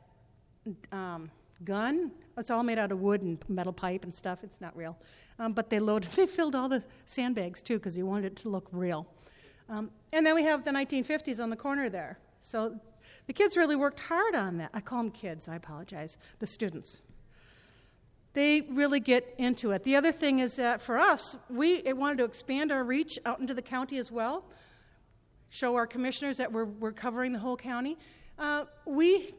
um, 0.93 1.31
gun. 1.65 2.11
It's 2.37 2.51
all 2.51 2.63
made 2.63 2.79
out 2.79 2.93
of 2.93 3.01
wood 3.01 3.23
and 3.23 3.39
metal 3.49 3.73
pipe 3.73 4.05
and 4.05 4.15
stuff. 4.15 4.41
It's 4.43 4.61
not 4.61 4.77
real. 4.77 4.99
Um, 5.39 5.55
but 5.55 5.71
they 5.71 5.79
loaded, 5.79 6.11
they 6.17 6.27
filled 6.27 6.55
all 6.55 6.69
the 6.69 6.85
sandbags 7.07 7.63
too 7.63 7.79
because 7.79 7.95
he 7.95 8.03
wanted 8.03 8.27
it 8.27 8.37
to 8.43 8.51
look 8.51 8.69
real. 8.73 9.07
Um, 9.71 9.91
and 10.13 10.25
then 10.25 10.35
we 10.35 10.43
have 10.43 10.65
the 10.65 10.71
1950s 10.73 11.43
on 11.43 11.49
the 11.49 11.57
corner 11.57 11.89
there. 11.89 12.19
So 12.43 12.79
the 13.27 13.33
kids 13.33 13.57
really 13.57 13.75
worked 13.75 14.01
hard 14.01 14.35
on 14.35 14.59
that. 14.59 14.71
I 14.75 14.81
call 14.81 15.03
them 15.03 15.11
kids, 15.11 15.49
I 15.49 15.57
apologize, 15.57 16.19
the 16.41 16.47
students. 16.47 17.03
They 18.37 18.61
really 18.61 19.01
get 19.01 19.35
into 19.39 19.71
it. 19.71 19.83
The 19.83 19.97
other 19.97 20.13
thing 20.13 20.41
is 20.41 20.57
that 20.57 20.83
for 20.83 20.99
us, 20.99 21.37
we 21.49 21.81
wanted 21.87 22.19
to 22.19 22.25
expand 22.25 22.71
our 22.71 22.85
reach 22.85 23.19
out 23.25 23.41
into 23.41 23.55
the 23.55 23.63
county 23.63 23.97
as 23.97 24.13
well, 24.13 24.45
show 25.49 25.75
our 25.75 25.87
commissioners 25.87 26.37
that 26.37 26.53
we're, 26.53 26.67
we're 26.67 26.93
covering 26.93 27.33
the 27.33 27.39
whole 27.39 27.57
county. 27.57 27.97
Uh, 28.39 28.67
we 28.85 29.33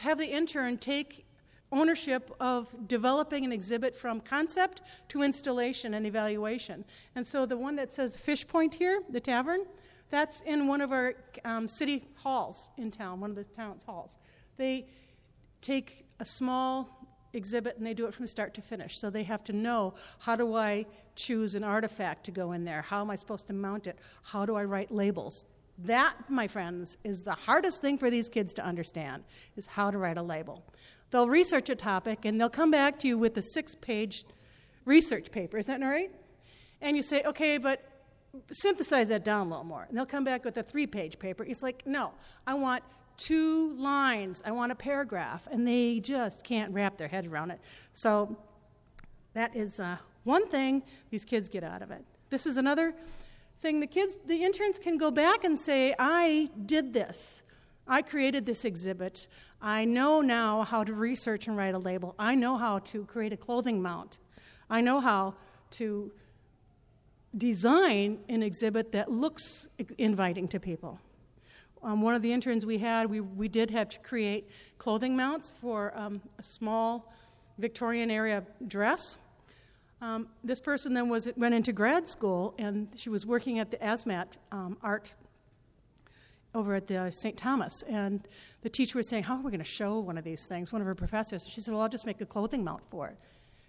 have 0.00 0.18
the 0.18 0.26
intern 0.26 0.76
take 0.76 1.24
ownership 1.70 2.34
of 2.40 2.74
developing 2.88 3.44
an 3.44 3.52
exhibit 3.52 3.94
from 3.94 4.20
concept 4.20 4.82
to 5.10 5.22
installation 5.22 5.94
and 5.94 6.04
evaluation. 6.04 6.84
And 7.14 7.24
so 7.24 7.46
the 7.46 7.56
one 7.56 7.76
that 7.76 7.94
says 7.94 8.16
Fish 8.16 8.44
Point 8.44 8.74
here, 8.74 9.04
the 9.08 9.20
tavern, 9.20 9.66
that's 10.10 10.42
in 10.42 10.66
one 10.66 10.80
of 10.80 10.90
our 10.90 11.14
um, 11.44 11.68
city 11.68 12.02
halls 12.16 12.66
in 12.76 12.90
town, 12.90 13.20
one 13.20 13.30
of 13.30 13.36
the 13.36 13.44
town's 13.44 13.84
halls. 13.84 14.18
They 14.56 14.88
take 15.60 16.06
a 16.18 16.24
small 16.24 16.99
exhibit 17.32 17.76
and 17.76 17.86
they 17.86 17.94
do 17.94 18.06
it 18.06 18.14
from 18.14 18.26
start 18.26 18.54
to 18.54 18.62
finish. 18.62 18.98
So 18.98 19.10
they 19.10 19.22
have 19.24 19.44
to 19.44 19.52
know 19.52 19.94
how 20.18 20.36
do 20.36 20.54
I 20.56 20.86
choose 21.16 21.54
an 21.54 21.64
artifact 21.64 22.24
to 22.24 22.30
go 22.30 22.52
in 22.52 22.64
there? 22.64 22.82
How 22.82 23.00
am 23.00 23.10
I 23.10 23.14
supposed 23.14 23.46
to 23.48 23.52
mount 23.52 23.86
it? 23.86 23.98
How 24.22 24.46
do 24.46 24.56
I 24.56 24.64
write 24.64 24.90
labels? 24.90 25.46
That, 25.78 26.14
my 26.28 26.46
friends, 26.46 26.98
is 27.04 27.22
the 27.22 27.32
hardest 27.32 27.80
thing 27.80 27.96
for 27.96 28.10
these 28.10 28.28
kids 28.28 28.52
to 28.54 28.64
understand 28.64 29.24
is 29.56 29.66
how 29.66 29.90
to 29.90 29.98
write 29.98 30.18
a 30.18 30.22
label. 30.22 30.62
They'll 31.10 31.28
research 31.28 31.70
a 31.70 31.74
topic 31.74 32.24
and 32.24 32.40
they'll 32.40 32.50
come 32.50 32.70
back 32.70 32.98
to 33.00 33.08
you 33.08 33.18
with 33.18 33.36
a 33.38 33.42
six 33.42 33.74
page 33.74 34.24
research 34.84 35.30
paper. 35.30 35.58
Is 35.58 35.66
that 35.66 35.80
right? 35.80 36.10
And 36.82 36.96
you 36.96 37.02
say, 37.02 37.22
okay, 37.24 37.58
but 37.58 37.82
synthesize 38.52 39.08
that 39.08 39.24
down 39.24 39.46
a 39.46 39.50
little 39.50 39.64
more. 39.64 39.86
And 39.88 39.96
they'll 39.96 40.06
come 40.06 40.24
back 40.24 40.44
with 40.44 40.56
a 40.56 40.62
three 40.62 40.86
page 40.86 41.18
paper. 41.18 41.44
It's 41.44 41.62
like, 41.62 41.86
no, 41.86 42.12
I 42.46 42.54
want 42.54 42.82
two 43.20 43.74
lines, 43.74 44.42
I 44.44 44.50
want 44.50 44.72
a 44.72 44.74
paragraph. 44.74 45.46
And 45.50 45.68
they 45.68 46.00
just 46.00 46.42
can't 46.42 46.72
wrap 46.72 46.96
their 46.96 47.08
head 47.08 47.26
around 47.26 47.50
it. 47.52 47.60
So 47.92 48.36
that 49.34 49.54
is 49.54 49.78
uh, 49.78 49.98
one 50.24 50.48
thing 50.48 50.82
these 51.10 51.24
kids 51.24 51.48
get 51.48 51.62
out 51.62 51.82
of 51.82 51.90
it. 51.90 52.04
This 52.30 52.46
is 52.46 52.56
another 52.56 52.94
thing 53.60 53.78
the 53.80 53.86
kids, 53.86 54.16
the 54.26 54.42
interns 54.42 54.78
can 54.78 54.96
go 54.96 55.10
back 55.10 55.44
and 55.44 55.58
say, 55.58 55.94
I 55.98 56.48
did 56.66 56.92
this. 56.92 57.42
I 57.86 58.02
created 58.02 58.46
this 58.46 58.64
exhibit. 58.64 59.26
I 59.60 59.84
know 59.84 60.20
now 60.20 60.62
how 60.62 60.84
to 60.84 60.94
research 60.94 61.48
and 61.48 61.56
write 61.56 61.74
a 61.74 61.78
label. 61.78 62.14
I 62.18 62.34
know 62.34 62.56
how 62.56 62.78
to 62.78 63.04
create 63.04 63.32
a 63.32 63.36
clothing 63.36 63.82
mount. 63.82 64.18
I 64.70 64.80
know 64.80 65.00
how 65.00 65.34
to 65.72 66.12
design 67.36 68.20
an 68.28 68.42
exhibit 68.42 68.92
that 68.92 69.10
looks 69.10 69.68
inviting 69.98 70.48
to 70.48 70.60
people. 70.60 70.98
Um, 71.82 72.02
one 72.02 72.14
of 72.14 72.22
the 72.22 72.32
interns 72.32 72.66
we 72.66 72.78
had, 72.78 73.08
we, 73.08 73.20
we 73.20 73.48
did 73.48 73.70
have 73.70 73.88
to 73.90 73.98
create 74.00 74.50
clothing 74.78 75.16
mounts 75.16 75.54
for 75.60 75.96
um, 75.96 76.20
a 76.38 76.42
small 76.42 77.12
Victorian 77.58 78.10
era 78.10 78.44
dress. 78.68 79.18
Um, 80.02 80.28
this 80.44 80.60
person 80.60 80.94
then 80.94 81.08
was, 81.08 81.28
went 81.36 81.54
into 81.54 81.72
grad 81.72 82.08
school 82.08 82.54
and 82.58 82.88
she 82.94 83.08
was 83.08 83.26
working 83.26 83.58
at 83.58 83.70
the 83.70 83.76
ASMAT 83.78 84.26
um, 84.52 84.76
art 84.82 85.14
over 86.54 86.74
at 86.74 86.86
the 86.86 87.10
St. 87.12 87.36
Thomas, 87.36 87.82
and 87.82 88.26
the 88.62 88.68
teacher 88.68 88.98
was 88.98 89.08
saying, 89.08 89.22
How 89.22 89.36
are 89.36 89.42
we 89.42 89.50
going 89.50 89.58
to 89.58 89.64
show 89.64 90.00
one 90.00 90.18
of 90.18 90.24
these 90.24 90.46
things? 90.46 90.72
One 90.72 90.80
of 90.80 90.86
her 90.86 90.94
professors. 90.94 91.46
She 91.46 91.60
said, 91.60 91.72
Well, 91.72 91.82
I'll 91.82 91.88
just 91.88 92.06
make 92.06 92.20
a 92.20 92.26
clothing 92.26 92.64
mount 92.64 92.82
for 92.90 93.06
it. 93.06 93.16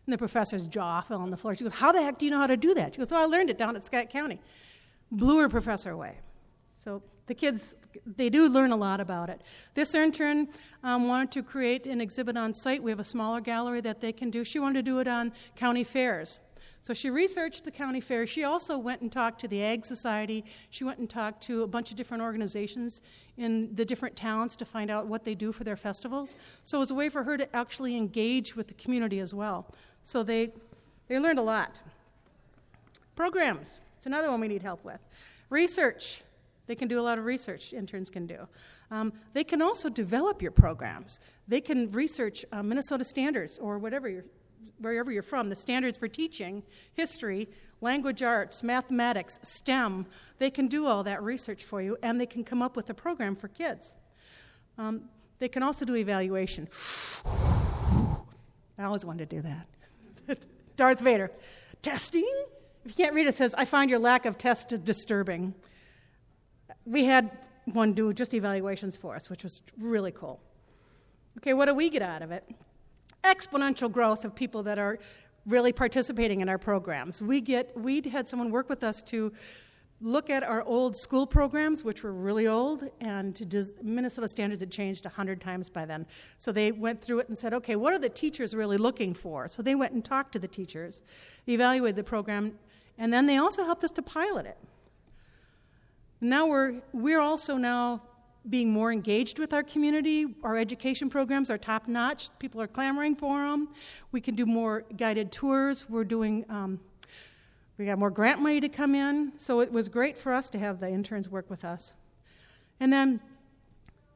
And 0.07 0.13
the 0.13 0.17
professor's 0.17 0.65
jaw 0.65 1.01
fell 1.01 1.21
on 1.21 1.29
the 1.29 1.37
floor. 1.37 1.53
She 1.55 1.63
goes, 1.63 1.73
How 1.73 1.91
the 1.91 2.01
heck 2.01 2.17
do 2.17 2.25
you 2.25 2.31
know 2.31 2.39
how 2.39 2.47
to 2.47 2.57
do 2.57 2.73
that? 2.73 2.95
She 2.95 2.97
goes, 2.97 3.11
Oh, 3.11 3.17
I 3.17 3.25
learned 3.25 3.49
it 3.49 3.57
down 3.57 3.75
at 3.75 3.85
Scott 3.85 4.09
County. 4.09 4.39
Blew 5.11 5.37
her 5.39 5.49
professor 5.49 5.91
away. 5.91 6.17
So 6.83 7.01
the 7.27 7.35
kids, 7.35 7.75
they 8.05 8.29
do 8.29 8.49
learn 8.49 8.71
a 8.71 8.75
lot 8.75 8.99
about 8.99 9.29
it. 9.29 9.41
This 9.73 9.93
intern 9.93 10.47
um, 10.83 11.07
wanted 11.07 11.31
to 11.33 11.43
create 11.43 11.85
an 11.85 12.01
exhibit 12.01 12.35
on 12.35 12.53
site. 12.53 12.81
We 12.81 12.91
have 12.91 12.99
a 12.99 13.03
smaller 13.03 13.39
gallery 13.39 13.81
that 13.81 14.01
they 14.01 14.11
can 14.11 14.31
do. 14.31 14.43
She 14.43 14.59
wanted 14.59 14.79
to 14.79 14.83
do 14.83 14.99
it 14.99 15.07
on 15.07 15.31
county 15.55 15.83
fairs. 15.83 16.39
So 16.83 16.95
she 16.95 17.11
researched 17.11 17.63
the 17.63 17.69
county 17.69 18.01
fair. 18.01 18.25
She 18.25 18.43
also 18.43 18.79
went 18.79 19.01
and 19.01 19.11
talked 19.11 19.39
to 19.41 19.47
the 19.47 19.63
Ag 19.63 19.85
Society. 19.85 20.43
She 20.71 20.83
went 20.83 20.97
and 20.97 21.07
talked 21.07 21.43
to 21.43 21.61
a 21.61 21.67
bunch 21.67 21.91
of 21.91 21.97
different 21.97 22.23
organizations 22.23 23.03
in 23.37 23.75
the 23.75 23.85
different 23.85 24.15
towns 24.15 24.55
to 24.55 24.65
find 24.65 24.89
out 24.89 25.05
what 25.05 25.23
they 25.23 25.35
do 25.35 25.51
for 25.51 25.63
their 25.63 25.75
festivals. 25.77 26.35
So 26.63 26.77
it 26.77 26.79
was 26.79 26.91
a 26.91 26.95
way 26.95 27.09
for 27.09 27.23
her 27.23 27.37
to 27.37 27.55
actually 27.55 27.95
engage 27.95 28.55
with 28.55 28.67
the 28.67 28.73
community 28.73 29.19
as 29.19 29.31
well. 29.31 29.67
So 30.03 30.23
they, 30.23 30.51
they 31.07 31.19
learned 31.19 31.37
a 31.37 31.43
lot. 31.43 31.79
Programs, 33.15 33.79
it's 33.97 34.07
another 34.07 34.31
one 34.31 34.41
we 34.41 34.47
need 34.47 34.63
help 34.63 34.83
with. 34.83 34.99
Research, 35.51 36.23
they 36.67 36.75
can 36.75 36.87
do 36.87 36.99
a 36.99 37.03
lot 37.03 37.17
of 37.17 37.25
research, 37.25 37.73
interns 37.73 38.09
can 38.09 38.25
do. 38.27 38.47
Um, 38.91 39.13
they 39.33 39.43
can 39.43 39.61
also 39.61 39.89
develop 39.89 40.41
your 40.41 40.51
programs. 40.51 41.19
They 41.47 41.61
can 41.61 41.91
research 41.91 42.45
uh, 42.51 42.63
Minnesota 42.63 43.03
standards 43.03 43.57
or 43.59 43.77
whatever 43.77 44.07
your 44.07 44.23
wherever 44.79 45.11
you're 45.11 45.23
from, 45.23 45.49
the 45.49 45.55
standards 45.55 45.97
for 45.97 46.07
teaching, 46.07 46.63
history, 46.93 47.47
language 47.81 48.23
arts, 48.23 48.63
mathematics, 48.63 49.39
STEM, 49.43 50.05
they 50.37 50.49
can 50.49 50.67
do 50.67 50.87
all 50.87 51.03
that 51.03 51.21
research 51.21 51.63
for 51.63 51.81
you 51.81 51.97
and 52.03 52.19
they 52.19 52.25
can 52.25 52.43
come 52.43 52.61
up 52.61 52.75
with 52.75 52.89
a 52.89 52.93
program 52.93 53.35
for 53.35 53.47
kids. 53.47 53.95
Um, 54.77 55.03
they 55.39 55.47
can 55.47 55.63
also 55.63 55.85
do 55.85 55.95
evaluation. 55.95 56.67
I 57.25 58.83
always 58.83 59.05
wanted 59.05 59.29
to 59.29 59.35
do 59.35 59.41
that. 59.41 60.37
Darth 60.75 61.01
Vader. 61.01 61.31
Testing? 61.81 62.27
If 62.85 62.91
you 62.91 63.03
can't 63.03 63.13
read 63.13 63.25
it, 63.25 63.29
it 63.29 63.37
says, 63.37 63.53
I 63.55 63.65
find 63.65 63.89
your 63.89 63.99
lack 63.99 64.25
of 64.25 64.37
test 64.37 64.73
disturbing. 64.83 65.53
We 66.85 67.05
had 67.05 67.31
one 67.65 67.93
do 67.93 68.13
just 68.13 68.33
evaluations 68.33 68.97
for 68.97 69.15
us, 69.15 69.29
which 69.29 69.43
was 69.43 69.61
really 69.79 70.11
cool. 70.11 70.39
Okay, 71.37 71.53
what 71.53 71.65
do 71.65 71.73
we 71.73 71.89
get 71.89 72.01
out 72.01 72.21
of 72.21 72.31
it? 72.31 72.43
exponential 73.23 73.91
growth 73.91 74.25
of 74.25 74.33
people 74.35 74.63
that 74.63 74.79
are 74.79 74.99
really 75.45 75.71
participating 75.71 76.41
in 76.41 76.49
our 76.49 76.57
programs. 76.57 77.21
We 77.21 77.41
get 77.41 77.75
we 77.77 78.01
had 78.01 78.27
someone 78.27 78.51
work 78.51 78.69
with 78.69 78.83
us 78.83 79.01
to 79.03 79.31
look 80.03 80.31
at 80.31 80.41
our 80.43 80.63
old 80.63 80.97
school 80.97 81.27
programs, 81.27 81.83
which 81.83 82.01
were 82.01 82.13
really 82.13 82.47
old, 82.47 82.89
and 83.01 83.39
Minnesota 83.83 84.27
standards 84.27 84.61
had 84.61 84.71
changed 84.71 85.05
100 85.05 85.39
times 85.39 85.69
by 85.69 85.85
then. 85.85 86.07
So 86.39 86.51
they 86.51 86.71
went 86.71 87.01
through 87.01 87.19
it 87.19 87.29
and 87.29 87.37
said, 87.37 87.53
okay, 87.53 87.75
what 87.75 87.93
are 87.93 87.99
the 87.99 88.09
teachers 88.09 88.55
really 88.55 88.77
looking 88.77 89.13
for? 89.13 89.47
So 89.47 89.61
they 89.61 89.75
went 89.75 89.93
and 89.93 90.03
talked 90.03 90.31
to 90.33 90.39
the 90.39 90.47
teachers, 90.47 91.03
evaluated 91.47 91.97
the 91.97 92.03
program, 92.03 92.53
and 92.97 93.13
then 93.13 93.27
they 93.27 93.37
also 93.37 93.63
helped 93.63 93.83
us 93.83 93.91
to 93.91 94.01
pilot 94.01 94.47
it. 94.47 94.57
Now 96.23 96.45
we're, 96.45 96.81
we're 96.93 97.19
also 97.19 97.57
now 97.57 98.03
being 98.47 98.71
more 98.71 98.91
engaged 98.91 99.39
with 99.39 99.53
our 99.53 99.63
community. 99.63 100.27
Our 100.43 100.55
education 100.55 101.09
programs 101.09 101.49
are 101.49 101.57
top 101.57 101.87
notch. 101.87 102.29
People 102.37 102.61
are 102.61 102.67
clamoring 102.67 103.15
for 103.15 103.39
them. 103.39 103.69
We 104.11 104.21
can 104.21 104.35
do 104.35 104.45
more 104.45 104.85
guided 104.95 105.31
tours. 105.31 105.89
We're 105.89 106.03
doing, 106.03 106.45
um, 106.47 106.79
we 107.79 107.85
got 107.85 107.97
more 107.97 108.11
grant 108.11 108.39
money 108.39 108.59
to 108.59 108.69
come 108.69 108.93
in. 108.93 109.31
So 109.37 109.61
it 109.61 109.71
was 109.71 109.89
great 109.89 110.15
for 110.15 110.31
us 110.31 110.51
to 110.51 110.59
have 110.59 110.79
the 110.79 110.87
interns 110.87 111.27
work 111.27 111.49
with 111.49 111.65
us. 111.65 111.93
And 112.79 112.93
then 112.93 113.19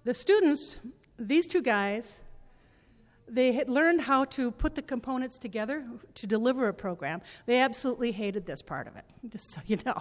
the 0.03 0.13
students, 0.13 0.79
these 1.17 1.47
two 1.47 1.63
guys, 1.63 2.19
they 3.27 3.51
had 3.51 3.67
learned 3.67 4.01
how 4.01 4.25
to 4.25 4.51
put 4.51 4.75
the 4.75 4.83
components 4.83 5.39
together 5.39 5.83
to 6.13 6.27
deliver 6.27 6.67
a 6.67 6.73
program. 6.73 7.21
They 7.47 7.59
absolutely 7.59 8.11
hated 8.11 8.45
this 8.45 8.61
part 8.61 8.87
of 8.87 8.95
it, 8.95 9.05
just 9.29 9.51
so 9.51 9.61
you 9.65 9.77
know. 9.85 9.97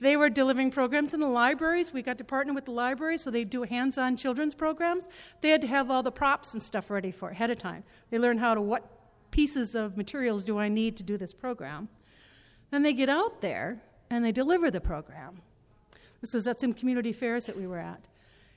They 0.00 0.16
were 0.16 0.28
delivering 0.28 0.70
programs 0.70 1.14
in 1.14 1.20
the 1.20 1.28
libraries. 1.28 1.92
We 1.92 2.02
got 2.02 2.18
to 2.18 2.24
partner 2.24 2.52
with 2.52 2.64
the 2.64 2.72
libraries, 2.72 3.22
so 3.22 3.30
they 3.30 3.44
do 3.44 3.62
hands 3.62 3.96
on 3.96 4.16
children's 4.16 4.54
programs. 4.54 5.08
They 5.40 5.50
had 5.50 5.60
to 5.60 5.66
have 5.68 5.90
all 5.90 6.02
the 6.02 6.12
props 6.12 6.54
and 6.54 6.62
stuff 6.62 6.90
ready 6.90 7.10
for 7.10 7.30
ahead 7.30 7.50
of 7.50 7.58
time. 7.58 7.84
They 8.10 8.18
learned 8.18 8.40
how 8.40 8.54
to, 8.54 8.60
what 8.60 8.90
pieces 9.30 9.74
of 9.74 9.96
materials 9.96 10.42
do 10.42 10.58
I 10.58 10.68
need 10.68 10.96
to 10.96 11.02
do 11.02 11.16
this 11.16 11.32
program. 11.32 11.88
Then 12.70 12.82
they 12.82 12.92
get 12.92 13.08
out 13.08 13.40
there 13.40 13.82
and 14.10 14.24
they 14.24 14.32
deliver 14.32 14.70
the 14.70 14.80
program. 14.80 15.40
This 16.20 16.34
was 16.34 16.46
at 16.46 16.60
some 16.60 16.72
community 16.72 17.12
fairs 17.12 17.46
that 17.46 17.56
we 17.56 17.66
were 17.66 17.78
at. 17.78 18.00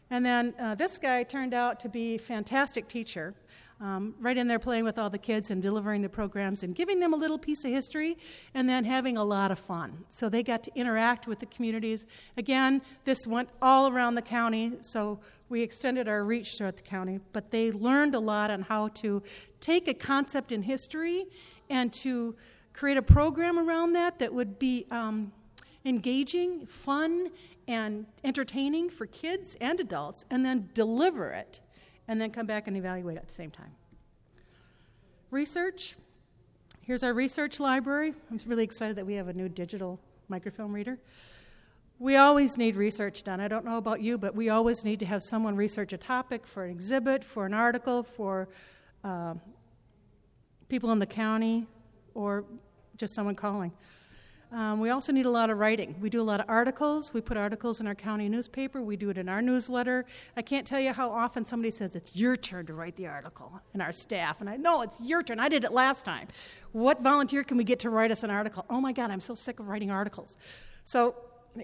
And 0.10 0.26
then 0.26 0.54
uh, 0.60 0.76
this 0.76 0.98
guy 0.98 1.24
turned 1.24 1.54
out 1.54 1.80
to 1.82 1.90
be 1.90 2.16
a 2.16 2.20
fantastic 2.20 2.88
teacher 2.88 3.36
um, 3.80 4.16
right 4.20 4.38
in 4.38 4.48
there 4.48 4.60
playing 4.60 4.84
with 4.84 4.98
all 4.98 5.10
the 5.10 5.18
kids 5.18 5.52
and 5.52 5.62
delivering 5.62 6.02
the 6.02 6.10
programs 6.10 6.64
and 6.64 6.74
giving 6.74 7.00
them 7.00 7.14
a 7.14 7.18
little 7.18 7.38
piece 7.38 7.64
of 7.64 7.72
history 7.72 8.18
and 8.54 8.68
then 8.68 8.84
having 8.84 9.18
a 9.18 9.24
lot 9.24 9.52
of 9.52 9.60
fun. 9.60 10.06
So 10.10 10.30
they 10.30 10.42
got 10.42 10.64
to 10.64 10.72
interact 10.76 11.28
with 11.28 11.40
the 11.40 11.46
communities. 11.46 12.08
Again, 12.38 12.82
this 13.06 13.28
went 13.28 13.50
all 13.62 13.88
around 13.88 14.16
the 14.16 14.22
county, 14.22 14.74
so 14.82 15.20
we 15.50 15.62
extended 15.62 16.08
our 16.08 16.24
reach 16.24 16.58
throughout 16.58 16.78
the 16.78 16.84
county, 16.84 17.20
but 17.34 17.52
they 17.52 17.72
learned 17.72 18.16
a 18.16 18.20
lot 18.20 18.50
on 18.50 18.64
how 18.64 18.88
to 18.90 19.22
take 19.60 19.88
a 19.88 19.94
concept 19.94 20.52
in 20.52 20.64
history 20.64 21.26
and 21.70 21.94
to 21.94 22.36
create 22.74 22.98
a 22.98 23.02
program 23.02 23.60
around 23.60 23.94
that 23.94 24.20
that 24.20 24.34
would 24.34 24.58
be 24.58 24.88
um, 24.90 25.32
engaging, 25.86 26.66
fun, 26.66 27.30
and 27.68 28.06
entertaining 28.24 28.90
for 28.90 29.06
kids 29.06 29.58
and 29.60 29.80
adults, 29.80 30.26
and 30.30 30.46
then 30.46 30.70
deliver 30.74 31.32
it 31.32 31.60
and 32.08 32.22
then 32.22 32.32
come 32.32 32.46
back 32.46 32.68
and 32.68 32.78
evaluate 32.78 33.18
at 33.18 33.28
the 33.28 33.34
same 33.34 33.52
time. 33.52 33.72
Research. 35.30 35.96
Here's 36.82 37.04
our 37.04 37.14
research 37.14 37.60
library. 37.60 38.14
I'm 38.32 38.40
really 38.46 38.64
excited 38.64 38.96
that 38.96 39.06
we 39.06 39.16
have 39.16 39.28
a 39.28 39.34
new 39.34 39.50
digital 39.50 40.00
microfilm 40.30 40.72
reader. 40.72 40.98
We 42.00 42.16
always 42.16 42.58
need 42.58 42.76
research 42.76 43.24
done. 43.24 43.42
I 43.42 43.48
don't 43.48 43.66
know 43.66 43.78
about 43.78 44.02
you, 44.02 44.18
but 44.18 44.36
we 44.36 44.50
always 44.50 44.86
need 44.86 45.00
to 45.02 45.06
have 45.06 45.24
someone 45.24 45.56
research 45.56 45.94
a 45.94 45.98
topic 45.98 46.46
for 46.46 46.64
an 46.64 46.72
exhibit, 46.72 47.24
for 47.24 47.46
an 47.46 47.54
article, 47.54 48.04
for 48.04 48.48
uh, 49.04 49.34
people 50.70 50.92
in 50.92 51.00
the 51.00 51.08
county, 51.08 51.66
or 52.14 52.46
just 52.98 53.16
someone 53.16 53.36
calling. 53.36 53.74
Um, 54.52 54.80
we 54.80 54.90
also 54.92 55.12
need 55.12 55.26
a 55.26 55.30
lot 55.30 55.50
of 55.50 55.58
writing. 55.58 55.96
We 56.00 56.10
do 56.10 56.22
a 56.22 56.24
lot 56.24 56.40
of 56.40 56.50
articles. 56.50 57.14
We 57.14 57.20
put 57.20 57.36
articles 57.36 57.82
in 57.82 57.88
our 57.88 57.96
county 57.96 58.30
newspaper. 58.30 58.82
We 58.82 58.96
do 58.96 59.10
it 59.10 59.18
in 59.18 59.28
our 59.28 59.42
newsletter. 59.42 60.06
I 60.38 60.42
can't 60.42 60.66
tell 60.66 60.80
you 60.80 60.94
how 60.94 61.12
often 61.12 61.46
somebody 61.46 61.72
says, 61.72 61.96
It's 61.96 62.16
your 62.16 62.38
turn 62.38 62.66
to 62.68 62.74
write 62.74 62.96
the 62.96 63.08
article 63.08 63.62
in 63.74 63.82
our 63.82 63.92
staff. 63.92 64.40
And 64.40 64.50
I 64.50 64.56
know 64.56 64.84
it's 64.84 65.00
your 65.02 65.22
turn. 65.22 65.40
I 65.40 65.50
did 65.50 65.66
it 65.66 65.74
last 65.74 66.06
time. 66.06 66.28
What 66.72 67.02
volunteer 67.02 67.44
can 67.44 67.58
we 67.58 67.66
get 67.66 67.80
to 67.80 67.90
write 67.90 68.12
us 68.12 68.24
an 68.24 68.30
article? 68.30 68.66
Oh 68.70 68.80
my 68.80 68.94
God, 68.94 69.12
I'm 69.12 69.20
so 69.20 69.36
sick 69.36 69.60
of 69.60 69.68
writing 69.68 69.92
articles. 69.92 70.38
So 70.86 71.16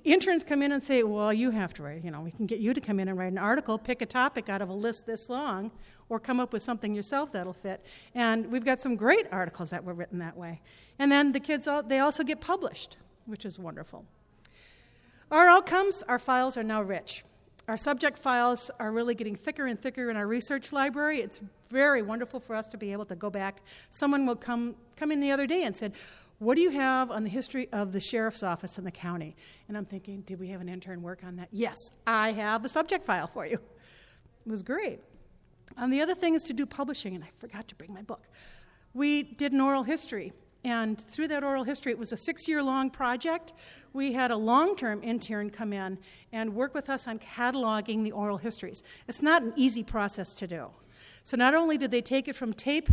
interns 0.03 0.43
come 0.43 0.61
in 0.61 0.71
and 0.71 0.83
say, 0.83 1.03
Well, 1.03 1.33
you 1.33 1.51
have 1.51 1.73
to 1.75 1.83
write. 1.83 2.03
You 2.03 2.11
know, 2.11 2.21
we 2.21 2.31
can 2.31 2.45
get 2.45 2.59
you 2.59 2.73
to 2.73 2.81
come 2.81 2.99
in 2.99 3.07
and 3.07 3.17
write 3.17 3.31
an 3.31 3.37
article, 3.37 3.77
pick 3.77 4.01
a 4.01 4.05
topic 4.05 4.49
out 4.49 4.61
of 4.61 4.69
a 4.69 4.73
list 4.73 5.05
this 5.05 5.29
long, 5.29 5.71
or 6.09 6.19
come 6.19 6.39
up 6.39 6.53
with 6.53 6.61
something 6.61 6.93
yourself 6.93 7.31
that'll 7.31 7.53
fit. 7.53 7.85
And 8.15 8.49
we've 8.51 8.65
got 8.65 8.81
some 8.81 8.95
great 8.95 9.27
articles 9.31 9.69
that 9.71 9.83
were 9.83 9.93
written 9.93 10.19
that 10.19 10.35
way. 10.37 10.61
And 10.99 11.11
then 11.11 11.31
the 11.31 11.39
kids, 11.39 11.67
all, 11.67 11.83
they 11.83 11.99
also 11.99 12.23
get 12.23 12.41
published, 12.41 12.97
which 13.25 13.45
is 13.45 13.57
wonderful. 13.57 14.05
Our 15.31 15.47
outcomes, 15.47 16.03
our 16.03 16.19
files 16.19 16.57
are 16.57 16.63
now 16.63 16.81
rich. 16.81 17.23
Our 17.67 17.77
subject 17.77 18.19
files 18.19 18.69
are 18.79 18.91
really 18.91 19.15
getting 19.15 19.35
thicker 19.35 19.67
and 19.67 19.79
thicker 19.79 20.09
in 20.09 20.17
our 20.17 20.27
research 20.27 20.73
library. 20.73 21.21
It's 21.21 21.39
very 21.69 22.01
wonderful 22.01 22.39
for 22.41 22.55
us 22.55 22.67
to 22.69 22.77
be 22.77 22.91
able 22.91 23.05
to 23.05 23.15
go 23.15 23.29
back. 23.29 23.61
Someone 23.89 24.25
will 24.25 24.35
come, 24.35 24.75
come 24.97 25.11
in 25.11 25.21
the 25.21 25.31
other 25.31 25.47
day 25.47 25.63
and 25.63 25.75
said, 25.75 25.93
What 26.39 26.55
do 26.55 26.61
you 26.61 26.71
have 26.71 27.11
on 27.11 27.23
the 27.23 27.29
history 27.29 27.69
of 27.71 27.91
the 27.91 28.01
sheriff's 28.01 28.43
office 28.43 28.77
in 28.77 28.83
the 28.83 28.91
county? 28.91 29.35
And 29.67 29.77
I'm 29.77 29.85
thinking, 29.85 30.21
Did 30.21 30.39
we 30.39 30.49
have 30.49 30.61
an 30.61 30.69
intern 30.69 31.01
work 31.01 31.23
on 31.23 31.35
that? 31.37 31.49
Yes, 31.51 31.77
I 32.05 32.31
have 32.33 32.63
the 32.63 32.69
subject 32.69 33.05
file 33.05 33.27
for 33.27 33.45
you. 33.45 33.59
It 34.45 34.49
was 34.49 34.63
great. 34.63 34.99
And 35.77 35.91
the 35.91 36.01
other 36.01 36.15
thing 36.15 36.35
is 36.35 36.43
to 36.43 36.53
do 36.53 36.65
publishing, 36.65 37.15
and 37.15 37.23
I 37.23 37.29
forgot 37.39 37.67
to 37.69 37.75
bring 37.75 37.93
my 37.93 38.01
book. 38.01 38.23
We 38.93 39.23
did 39.23 39.53
an 39.53 39.61
oral 39.61 39.83
history 39.83 40.33
and 40.65 40.99
through 40.99 41.27
that 41.29 41.43
oral 41.43 41.63
history, 41.63 41.91
it 41.91 41.99
was 41.99 42.13
a 42.13 42.17
six 42.17 42.47
year 42.47 42.63
long 42.63 42.89
project. 42.89 43.53
We 43.91 44.13
had 44.13 44.31
a 44.31 44.37
long 44.37 44.75
term 44.75 45.01
intern 45.03 45.49
come 45.49 45.73
in 45.73 45.97
and 46.31 46.55
work 46.55 46.73
with 46.73 46.89
us 46.89 47.07
on 47.07 47.19
cataloging 47.19 48.03
the 48.03 48.11
oral 48.11 48.37
histories. 48.37 48.83
It's 49.07 49.21
not 49.21 49.43
an 49.43 49.53
easy 49.55 49.83
process 49.83 50.33
to 50.35 50.47
do. 50.47 50.69
So, 51.25 51.35
not 51.35 51.53
only 51.53 51.77
did 51.77 51.91
they 51.91 52.01
take 52.01 52.27
it 52.27 52.35
from 52.35 52.53
tape 52.53 52.89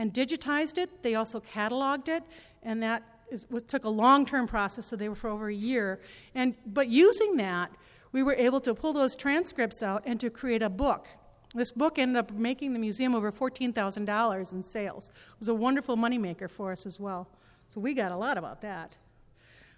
and 0.00 0.12
digitized 0.12 0.78
it, 0.78 1.02
they 1.02 1.14
also 1.14 1.40
cataloged 1.40 2.08
it, 2.08 2.24
and 2.62 2.82
that 2.82 3.02
is, 3.30 3.46
was, 3.50 3.62
took 3.62 3.84
a 3.84 3.88
long 3.88 4.24
term 4.24 4.46
process, 4.46 4.86
so 4.86 4.96
they 4.96 5.08
were 5.08 5.14
for 5.14 5.30
over 5.30 5.48
a 5.48 5.54
year. 5.54 6.00
And, 6.34 6.54
but 6.66 6.88
using 6.88 7.36
that, 7.36 7.70
we 8.12 8.22
were 8.22 8.34
able 8.34 8.60
to 8.62 8.74
pull 8.74 8.92
those 8.92 9.14
transcripts 9.14 9.82
out 9.82 10.02
and 10.06 10.18
to 10.20 10.30
create 10.30 10.62
a 10.62 10.70
book 10.70 11.06
this 11.54 11.72
book 11.72 11.98
ended 11.98 12.16
up 12.16 12.30
making 12.30 12.72
the 12.72 12.78
museum 12.78 13.14
over 13.14 13.32
$14,000 13.32 14.52
in 14.52 14.62
sales. 14.62 15.08
It 15.08 15.40
was 15.40 15.48
a 15.48 15.54
wonderful 15.54 15.96
moneymaker 15.96 16.48
for 16.48 16.70
us 16.70 16.86
as 16.86 17.00
well. 17.00 17.28
So 17.68 17.80
we 17.80 17.92
got 17.92 18.12
a 18.12 18.16
lot 18.16 18.38
about 18.38 18.60
that. 18.60 18.96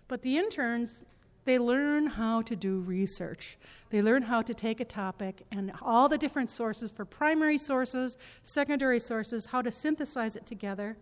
But 0.07 0.23
the 0.23 0.37
interns, 0.37 1.05
they 1.45 1.59
learn 1.59 2.07
how 2.07 2.43
to 2.43 2.55
do 2.55 2.81
research. 2.81 3.59
They 3.91 4.01
learn 4.01 4.23
how 4.23 4.43
to 4.43 4.55
take 4.55 4.81
a 4.81 4.85
topic 4.85 5.43
and 5.51 5.73
all 5.83 6.09
the 6.09 6.19
different 6.19 6.51
sources 6.51 6.91
for 6.91 7.05
primary 7.05 7.59
sources, 7.59 8.17
secondary 8.43 9.01
sources, 9.01 9.47
how 9.47 9.63
to 9.63 9.73
synthesize 9.73 10.37
it 10.37 10.47
together. 10.47 10.97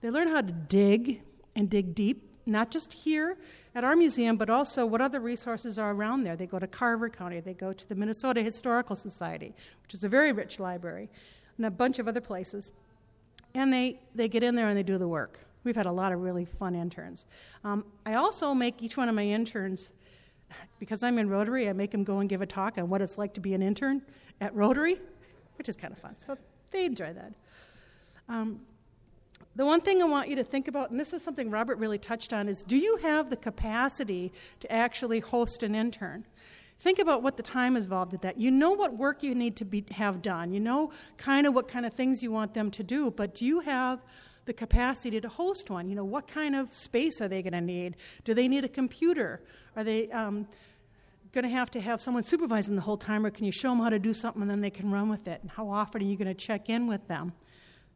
They 0.00 0.10
learn 0.10 0.28
how 0.28 0.40
to 0.40 0.52
dig 0.52 1.22
and 1.56 1.70
dig 1.70 1.94
deep 1.94 2.28
not 2.44 2.70
just 2.70 2.92
here 2.92 3.36
at 3.74 3.84
our 3.84 3.94
museum, 3.94 4.36
but 4.36 4.50
also 4.50 4.84
what 4.84 5.00
other 5.00 5.20
resources 5.20 5.78
are 5.78 5.92
around 5.92 6.24
there. 6.24 6.36
They 6.36 6.46
go 6.46 6.58
to 6.58 6.66
Carver 6.66 7.08
County, 7.08 7.40
they 7.40 7.54
go 7.54 7.72
to 7.72 7.88
the 7.88 7.94
Minnesota 7.94 8.42
Historical 8.42 8.96
Society, 8.96 9.54
which 9.82 9.94
is 9.94 10.04
a 10.04 10.08
very 10.08 10.32
rich 10.32 10.58
library, 10.58 11.08
and 11.56 11.66
a 11.66 11.70
bunch 11.70 11.98
of 11.98 12.08
other 12.08 12.20
places. 12.20 12.72
And 13.54 13.72
they, 13.72 14.00
they 14.14 14.28
get 14.28 14.42
in 14.42 14.54
there 14.54 14.68
and 14.68 14.76
they 14.76 14.82
do 14.82 14.98
the 14.98 15.08
work. 15.08 15.38
We've 15.64 15.76
had 15.76 15.86
a 15.86 15.92
lot 15.92 16.12
of 16.12 16.20
really 16.20 16.44
fun 16.44 16.74
interns. 16.74 17.26
Um, 17.64 17.84
I 18.04 18.14
also 18.14 18.54
make 18.54 18.82
each 18.82 18.96
one 18.96 19.08
of 19.08 19.14
my 19.14 19.24
interns, 19.24 19.92
because 20.78 21.02
I'm 21.02 21.18
in 21.18 21.28
Rotary, 21.28 21.68
I 21.68 21.72
make 21.72 21.90
them 21.90 22.04
go 22.04 22.18
and 22.18 22.28
give 22.28 22.42
a 22.42 22.46
talk 22.46 22.78
on 22.78 22.88
what 22.88 23.00
it's 23.00 23.16
like 23.16 23.32
to 23.34 23.40
be 23.40 23.54
an 23.54 23.62
intern 23.62 24.02
at 24.40 24.54
Rotary, 24.54 24.98
which 25.56 25.68
is 25.68 25.76
kind 25.76 25.92
of 25.92 25.98
fun. 25.98 26.16
So 26.16 26.36
they 26.70 26.84
enjoy 26.84 27.12
that. 27.12 27.32
Um, 28.28 28.60
the 29.54 29.66
one 29.66 29.80
thing 29.80 30.02
I 30.02 30.06
want 30.06 30.28
you 30.28 30.36
to 30.36 30.44
think 30.44 30.68
about, 30.68 30.90
and 30.90 30.98
this 30.98 31.12
is 31.12 31.22
something 31.22 31.50
Robert 31.50 31.76
really 31.78 31.98
touched 31.98 32.32
on, 32.32 32.48
is 32.48 32.64
do 32.64 32.76
you 32.76 32.96
have 32.98 33.30
the 33.30 33.36
capacity 33.36 34.32
to 34.60 34.72
actually 34.72 35.20
host 35.20 35.62
an 35.62 35.74
intern? 35.74 36.24
Think 36.80 36.98
about 36.98 37.22
what 37.22 37.36
the 37.36 37.42
time 37.42 37.76
is 37.76 37.84
involved 37.84 38.14
at 38.14 38.22
that. 38.22 38.38
You 38.38 38.50
know 38.50 38.70
what 38.70 38.96
work 38.96 39.22
you 39.22 39.34
need 39.34 39.56
to 39.56 39.64
be, 39.64 39.84
have 39.92 40.22
done. 40.22 40.52
You 40.52 40.60
know 40.60 40.90
kind 41.16 41.46
of 41.46 41.54
what 41.54 41.68
kind 41.68 41.86
of 41.86 41.92
things 41.92 42.22
you 42.22 42.32
want 42.32 42.54
them 42.54 42.70
to 42.72 42.82
do, 42.82 43.10
but 43.10 43.34
do 43.34 43.44
you 43.44 43.60
have 43.60 44.02
the 44.44 44.52
capacity 44.52 45.20
to 45.20 45.28
host 45.28 45.70
one? 45.70 45.88
You 45.88 45.96
know, 45.96 46.04
what 46.04 46.26
kind 46.26 46.54
of 46.54 46.72
space 46.72 47.20
are 47.20 47.28
they 47.28 47.42
going 47.42 47.52
to 47.52 47.60
need? 47.60 47.96
Do 48.24 48.34
they 48.34 48.48
need 48.48 48.64
a 48.64 48.68
computer? 48.68 49.40
Are 49.76 49.84
they 49.84 50.10
um, 50.10 50.46
going 51.32 51.44
to 51.44 51.50
have 51.50 51.70
to 51.72 51.80
have 51.80 52.00
someone 52.00 52.22
supervise 52.22 52.66
them 52.66 52.76
the 52.76 52.82
whole 52.82 52.96
time, 52.96 53.24
or 53.24 53.30
can 53.30 53.44
you 53.44 53.52
show 53.52 53.70
them 53.70 53.80
how 53.80 53.88
to 53.88 53.98
do 53.98 54.12
something 54.12 54.42
and 54.42 54.50
then 54.50 54.60
they 54.60 54.70
can 54.70 54.90
run 54.90 55.08
with 55.08 55.26
it? 55.26 55.40
And 55.42 55.50
how 55.50 55.68
often 55.68 56.02
are 56.02 56.04
you 56.04 56.16
going 56.16 56.28
to 56.28 56.34
check 56.34 56.68
in 56.68 56.86
with 56.86 57.06
them? 57.08 57.32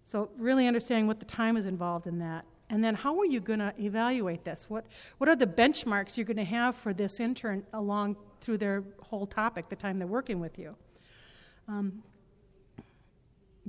So, 0.05 0.30
really 0.38 0.66
understanding 0.66 1.07
what 1.07 1.18
the 1.18 1.26
time 1.26 1.57
is 1.57 1.66
involved 1.66 2.07
in 2.07 2.20
that. 2.20 2.44
And 2.70 2.82
then, 2.82 2.94
how 2.94 3.18
are 3.18 3.26
you 3.26 3.40
going 3.40 3.59
to 3.59 3.74
evaluate 3.78 4.44
this? 4.44 4.66
What, 4.68 4.86
what 5.18 5.28
are 5.28 5.36
the 5.36 5.47
benchmarks 5.47 6.16
you're 6.16 6.26
going 6.26 6.36
to 6.36 6.44
have 6.44 6.74
for 6.74 6.92
this 6.92 7.20
intern 7.20 7.64
along 7.72 8.16
through 8.40 8.59
their 8.59 8.84
whole 9.01 9.26
topic, 9.26 9.68
the 9.68 9.76
time 9.76 9.99
they're 9.99 10.07
working 10.07 10.40
with 10.40 10.59
you? 10.59 10.76
Um, 11.68 12.03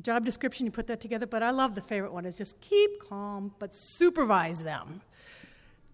job 0.02 0.26
description, 0.26 0.66
you 0.66 0.72
put 0.72 0.88
that 0.88 1.02
together, 1.02 1.26
but 1.26 1.44
I 1.44 1.52
love 1.52 1.76
the 1.76 1.82
favorite 1.82 2.14
one 2.14 2.26
is 2.26 2.38
just 2.38 2.60
keep 2.62 3.08
calm, 3.08 3.54
but 3.60 3.76
supervise 3.76 4.64
them. 4.64 5.02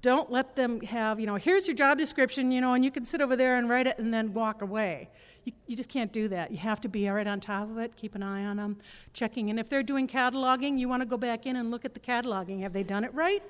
Don't 0.01 0.29
let 0.29 0.57
them 0.57 0.81
have, 0.81 1.17
you 1.21 1.25
know, 1.25 1.35
here's 1.35 1.65
your 1.65 1.77
job 1.77 1.97
description, 1.97 2.51
you 2.51 2.59
know, 2.59 2.73
and 2.73 2.83
you 2.83 2.91
can 2.91 3.05
sit 3.05 3.21
over 3.21 3.37
there 3.37 3.55
and 3.57 3.69
write 3.69 3.87
it 3.87 3.97
and 3.99 4.13
then 4.13 4.33
walk 4.33 4.61
away. 4.61 5.07
You, 5.45 5.53
you 5.67 5.77
just 5.77 5.89
can't 5.89 6.11
do 6.11 6.27
that. 6.27 6.51
You 6.51 6.57
have 6.57 6.81
to 6.81 6.89
be 6.89 7.07
right 7.07 7.25
on 7.25 7.39
top 7.39 7.69
of 7.69 7.77
it, 7.77 7.95
keep 7.95 8.13
an 8.13 8.21
eye 8.21 8.43
on 8.43 8.57
them, 8.57 8.77
checking. 9.13 9.49
And 9.49 9.57
if 9.57 9.69
they're 9.69 9.81
doing 9.81 10.05
cataloging, 10.05 10.77
you 10.77 10.89
want 10.89 11.03
to 11.03 11.07
go 11.07 11.15
back 11.15 11.45
in 11.45 11.55
and 11.55 11.71
look 11.71 11.85
at 11.85 11.93
the 11.93 12.01
cataloging. 12.01 12.59
Have 12.61 12.73
they 12.73 12.83
done 12.83 13.05
it 13.05 13.13
right? 13.13 13.41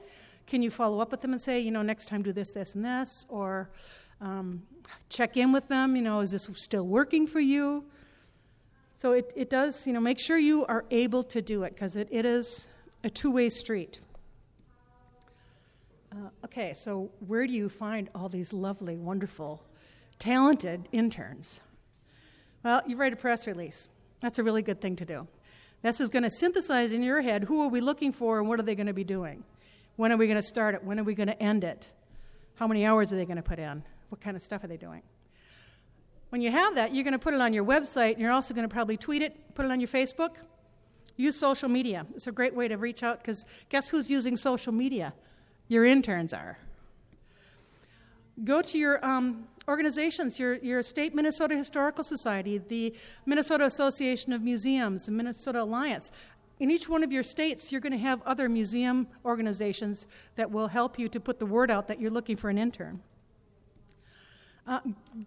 Can 0.46 0.62
you 0.62 0.70
follow 0.70 1.00
up 1.00 1.10
with 1.10 1.22
them 1.22 1.32
and 1.32 1.42
say, 1.42 1.60
you 1.60 1.72
know, 1.72 1.82
next 1.82 2.08
time 2.08 2.22
do 2.22 2.32
this, 2.32 2.52
this, 2.52 2.76
and 2.76 2.86
this? 2.86 3.26
Or 3.30 3.72
um, 4.22 4.62
check 5.10 5.38
in 5.38 5.52
with 5.52 5.68
them, 5.70 5.96
you 5.96 6.04
know, 6.04 6.20
is 6.20 6.30
this 6.30 6.48
still 6.54 6.86
working 6.86 7.26
for 7.26 7.40
you? 7.40 7.84
So 9.04 9.12
it, 9.12 9.34
it 9.36 9.50
does, 9.50 9.86
you 9.86 9.92
know, 9.92 10.00
make 10.00 10.18
sure 10.18 10.38
you 10.38 10.66
are 10.66 10.86
able 10.90 11.24
to 11.26 11.42
do 11.42 11.64
it 11.64 11.74
because 11.76 11.98
it, 11.98 12.08
it 12.10 12.26
is 12.26 12.70
a 13.04 13.10
two 13.10 13.32
way 13.32 13.50
street. 13.50 14.00
Uh, 16.10 16.30
okay, 16.46 16.74
so 16.74 17.12
where 17.28 17.46
do 17.46 17.52
you 17.52 17.68
find 17.68 18.10
all 18.16 18.30
these 18.30 18.54
lovely, 18.54 18.96
wonderful, 18.96 19.62
talented 20.20 20.88
interns? 20.94 21.60
Well, 22.64 22.82
you 22.88 22.96
write 22.96 23.12
a 23.12 23.18
press 23.18 23.46
release. 23.46 23.90
That's 24.22 24.40
a 24.40 24.44
really 24.44 24.62
good 24.62 24.80
thing 24.80 24.96
to 24.96 25.06
do. 25.06 25.28
This 25.82 26.00
is 26.00 26.08
going 26.08 26.24
to 26.24 26.32
synthesize 26.32 26.94
in 26.94 27.04
your 27.04 27.20
head 27.20 27.44
who 27.44 27.62
are 27.64 27.68
we 27.68 27.82
looking 27.82 28.14
for 28.14 28.40
and 28.40 28.48
what 28.48 28.58
are 28.58 28.64
they 28.64 28.76
going 28.76 28.88
to 28.88 28.94
be 28.94 29.04
doing? 29.04 29.44
When 29.98 30.14
are 30.14 30.18
we 30.18 30.28
going 30.28 30.40
to 30.40 30.42
start 30.42 30.76
it? 30.76 30.84
When 30.86 30.98
are 30.98 31.04
we 31.04 31.14
going 31.14 31.28
to 31.28 31.44
end 31.44 31.66
it? 31.66 31.92
How 32.56 32.68
many 32.68 32.86
hours 32.86 33.12
are 33.12 33.18
they 33.18 33.26
going 33.26 33.36
to 33.36 33.44
put 33.44 33.60
in? 33.60 33.84
What 34.08 34.22
kind 34.22 34.38
of 34.38 34.42
stuff 34.42 34.64
are 34.64 34.68
they 34.68 34.78
doing? 34.78 35.02
When 36.34 36.42
you 36.42 36.50
have 36.50 36.74
that, 36.74 36.96
you're 36.96 37.04
going 37.04 37.12
to 37.12 37.20
put 37.20 37.36
it 37.36 37.42
on 37.42 37.54
your 37.54 37.64
website 37.64 38.14
and 38.14 38.20
you're 38.20 38.32
also 38.32 38.56
going 38.56 38.68
to 38.68 38.74
probably 38.74 38.98
tweet 38.98 39.22
it, 39.22 39.54
put 39.54 39.66
it 39.66 39.72
on 39.72 39.80
your 39.80 39.88
Facebook. 39.88 40.32
Use 41.16 41.36
social 41.36 41.70
media. 41.70 42.08
It's 42.16 42.26
a 42.26 42.32
great 42.32 42.56
way 42.56 42.68
to 42.68 42.76
reach 42.76 43.04
out 43.04 43.20
because 43.20 43.46
guess 43.70 43.88
who's 43.88 44.10
using 44.10 44.36
social 44.36 44.74
media? 44.74 45.14
Your 45.68 45.86
interns 45.86 46.34
are. 46.34 46.58
Go 48.44 48.64
to 48.64 48.80
your 48.80 49.06
um, 49.06 49.48
organizations, 49.68 50.40
your, 50.40 50.56
your 50.56 50.82
state 50.82 51.14
Minnesota 51.14 51.56
Historical 51.56 52.04
Society, 52.04 52.58
the 52.58 52.96
Minnesota 53.28 53.66
Association 53.66 54.34
of 54.34 54.42
Museums, 54.42 55.06
the 55.06 55.12
Minnesota 55.12 55.62
Alliance. 55.62 56.12
In 56.60 56.72
each 56.72 56.90
one 56.90 57.04
of 57.04 57.12
your 57.12 57.22
states, 57.22 57.72
you're 57.72 57.80
going 57.80 57.94
to 57.94 58.00
have 58.00 58.24
other 58.24 58.50
museum 58.50 59.06
organizations 59.24 60.08
that 60.36 60.50
will 60.50 60.68
help 60.68 60.98
you 60.98 61.08
to 61.10 61.20
put 61.20 61.38
the 61.38 61.46
word 61.46 61.70
out 61.70 61.88
that 61.90 62.02
you're 62.02 62.10
looking 62.10 62.36
for 62.36 62.50
an 62.50 62.58
intern. 62.58 63.04
Uh, 64.66 64.80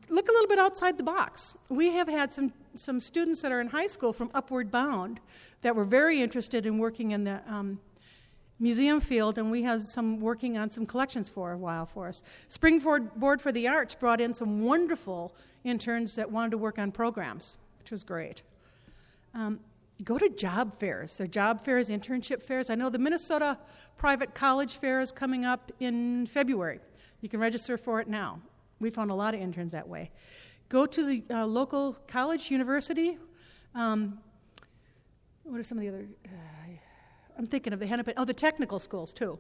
look 0.09 0.29
a 0.29 0.33
little 0.33 0.49
bit 0.49 0.59
outside 0.59 0.97
the 0.97 1.05
box. 1.05 1.55
We 1.69 1.91
have 1.91 2.09
had 2.09 2.33
some, 2.33 2.53
some 2.75 3.01
students 3.01 3.43
that 3.43 3.53
are 3.53 3.61
in 3.61 3.67
high 3.69 3.87
school 3.87 4.13
from 4.13 4.31
Upward 4.33 4.71
Bound 4.71 5.21
that 5.61 5.77
were 5.77 5.85
very 5.85 6.23
interested 6.23 6.65
in 6.65 6.79
working 6.79 7.11
in 7.11 7.25
the 7.25 7.41
um, 7.47 7.79
museum 8.59 8.99
field, 8.99 9.37
and 9.37 9.51
we 9.51 9.63
had 9.63 9.83
some 9.83 10.21
working 10.21 10.57
on 10.57 10.71
some 10.71 10.87
collections 10.87 11.29
for 11.29 11.53
a 11.53 11.59
while 11.59 11.85
for 11.85 12.09
us. 12.09 12.23
Springboard 12.49 13.15
Board 13.17 13.41
for 13.41 13.53
the 13.53 13.69
Arts 13.69 13.95
brought 13.95 14.23
in 14.23 14.33
some 14.33 14.65
wonderful 14.65 15.35
interns 15.65 16.15
that 16.15 16.31
wanted 16.31 16.53
to 16.53 16.59
work 16.59 16.79
on 16.79 16.91
programs, 16.91 17.57
which 17.79 17.91
was 17.91 18.03
great. 18.03 18.41
Um, 19.35 19.61
go 20.05 20.17
to 20.17 20.31
job 20.31 20.75
fairs. 20.75 21.19
There 21.19 21.27
are 21.27 21.29
job 21.29 21.63
fairs, 21.63 21.91
internship 21.91 22.43
fairs. 22.43 22.71
I 22.71 22.75
know 22.75 22.89
the 22.89 22.99
Minnesota 22.99 23.59
Private 23.99 24.35
College 24.35 24.77
Fair 24.77 25.01
is 25.01 25.13
coming 25.13 25.45
up 25.45 25.71
in 25.81 26.27
February. 26.27 26.81
You 27.21 27.29
can 27.29 27.41
register 27.41 27.77
for 27.77 28.01
it 28.01 28.09
now. 28.09 28.41
We 28.81 28.91
found 28.91 29.11
a 29.11 29.15
lot 29.15 29.35
of 29.35 29.41
interns 29.41 29.73
that 29.73 29.89
way. 29.89 30.11
Go 30.69 30.87
to 30.87 31.05
the 31.05 31.25
uh, 31.31 31.47
local 31.47 31.97
college, 32.07 32.51
university. 32.51 33.19
Um, 33.75 34.19
what 35.45 35.61
are 35.61 35.63
some 35.63 35.79
of 35.79 35.83
the 35.83 35.89
other? 35.89 36.07
Uh, 36.25 36.29
I'm 37.39 37.47
thinking 37.47 37.73
of 37.73 37.79
the 37.79 37.87
Hennepin, 37.87 38.15
oh, 38.17 38.25
the 38.25 38.35
technical 38.35 38.79
schools 38.79 39.13
too. 39.13 39.39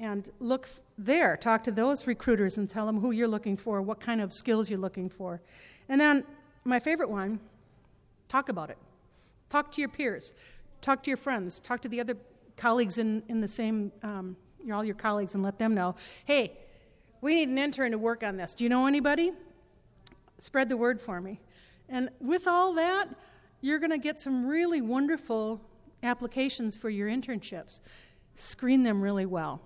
And 0.00 0.28
look 0.40 0.68
there, 0.98 1.36
talk 1.36 1.64
to 1.64 1.70
those 1.70 2.06
recruiters 2.06 2.58
and 2.58 2.68
tell 2.68 2.86
them 2.86 3.00
who 3.00 3.12
you're 3.12 3.28
looking 3.28 3.56
for, 3.56 3.80
what 3.80 4.00
kind 4.00 4.20
of 4.20 4.32
skills 4.32 4.68
you're 4.68 4.78
looking 4.78 5.08
for. 5.08 5.40
And 5.88 6.00
then 6.00 6.24
my 6.64 6.78
favorite 6.78 7.08
one, 7.10 7.40
talk 8.28 8.48
about 8.48 8.70
it. 8.70 8.78
Talk 9.50 9.70
to 9.72 9.80
your 9.80 9.88
peers, 9.88 10.34
talk 10.80 11.02
to 11.04 11.10
your 11.10 11.16
friends, 11.16 11.60
talk 11.60 11.80
to 11.82 11.88
the 11.88 12.00
other 12.00 12.16
colleagues 12.56 12.98
in, 12.98 13.22
in 13.28 13.40
the 13.40 13.48
same, 13.48 13.92
um, 14.02 14.36
you're 14.64 14.74
all 14.74 14.84
your 14.84 14.94
colleagues, 14.94 15.34
and 15.34 15.42
let 15.42 15.58
them 15.58 15.74
know 15.74 15.94
hey, 16.24 16.52
we 17.24 17.34
need 17.36 17.48
an 17.48 17.56
intern 17.56 17.92
to 17.92 17.96
work 17.96 18.22
on 18.22 18.36
this. 18.36 18.54
Do 18.54 18.64
you 18.64 18.68
know 18.68 18.86
anybody? 18.86 19.32
Spread 20.40 20.68
the 20.68 20.76
word 20.76 21.00
for 21.00 21.22
me. 21.22 21.40
And 21.88 22.10
with 22.20 22.46
all 22.46 22.74
that, 22.74 23.08
you're 23.62 23.78
going 23.78 23.92
to 23.92 23.98
get 23.98 24.20
some 24.20 24.44
really 24.46 24.82
wonderful 24.82 25.58
applications 26.02 26.76
for 26.76 26.90
your 26.90 27.08
internships. 27.08 27.80
Screen 28.36 28.82
them 28.82 29.00
really 29.00 29.24
well. 29.24 29.62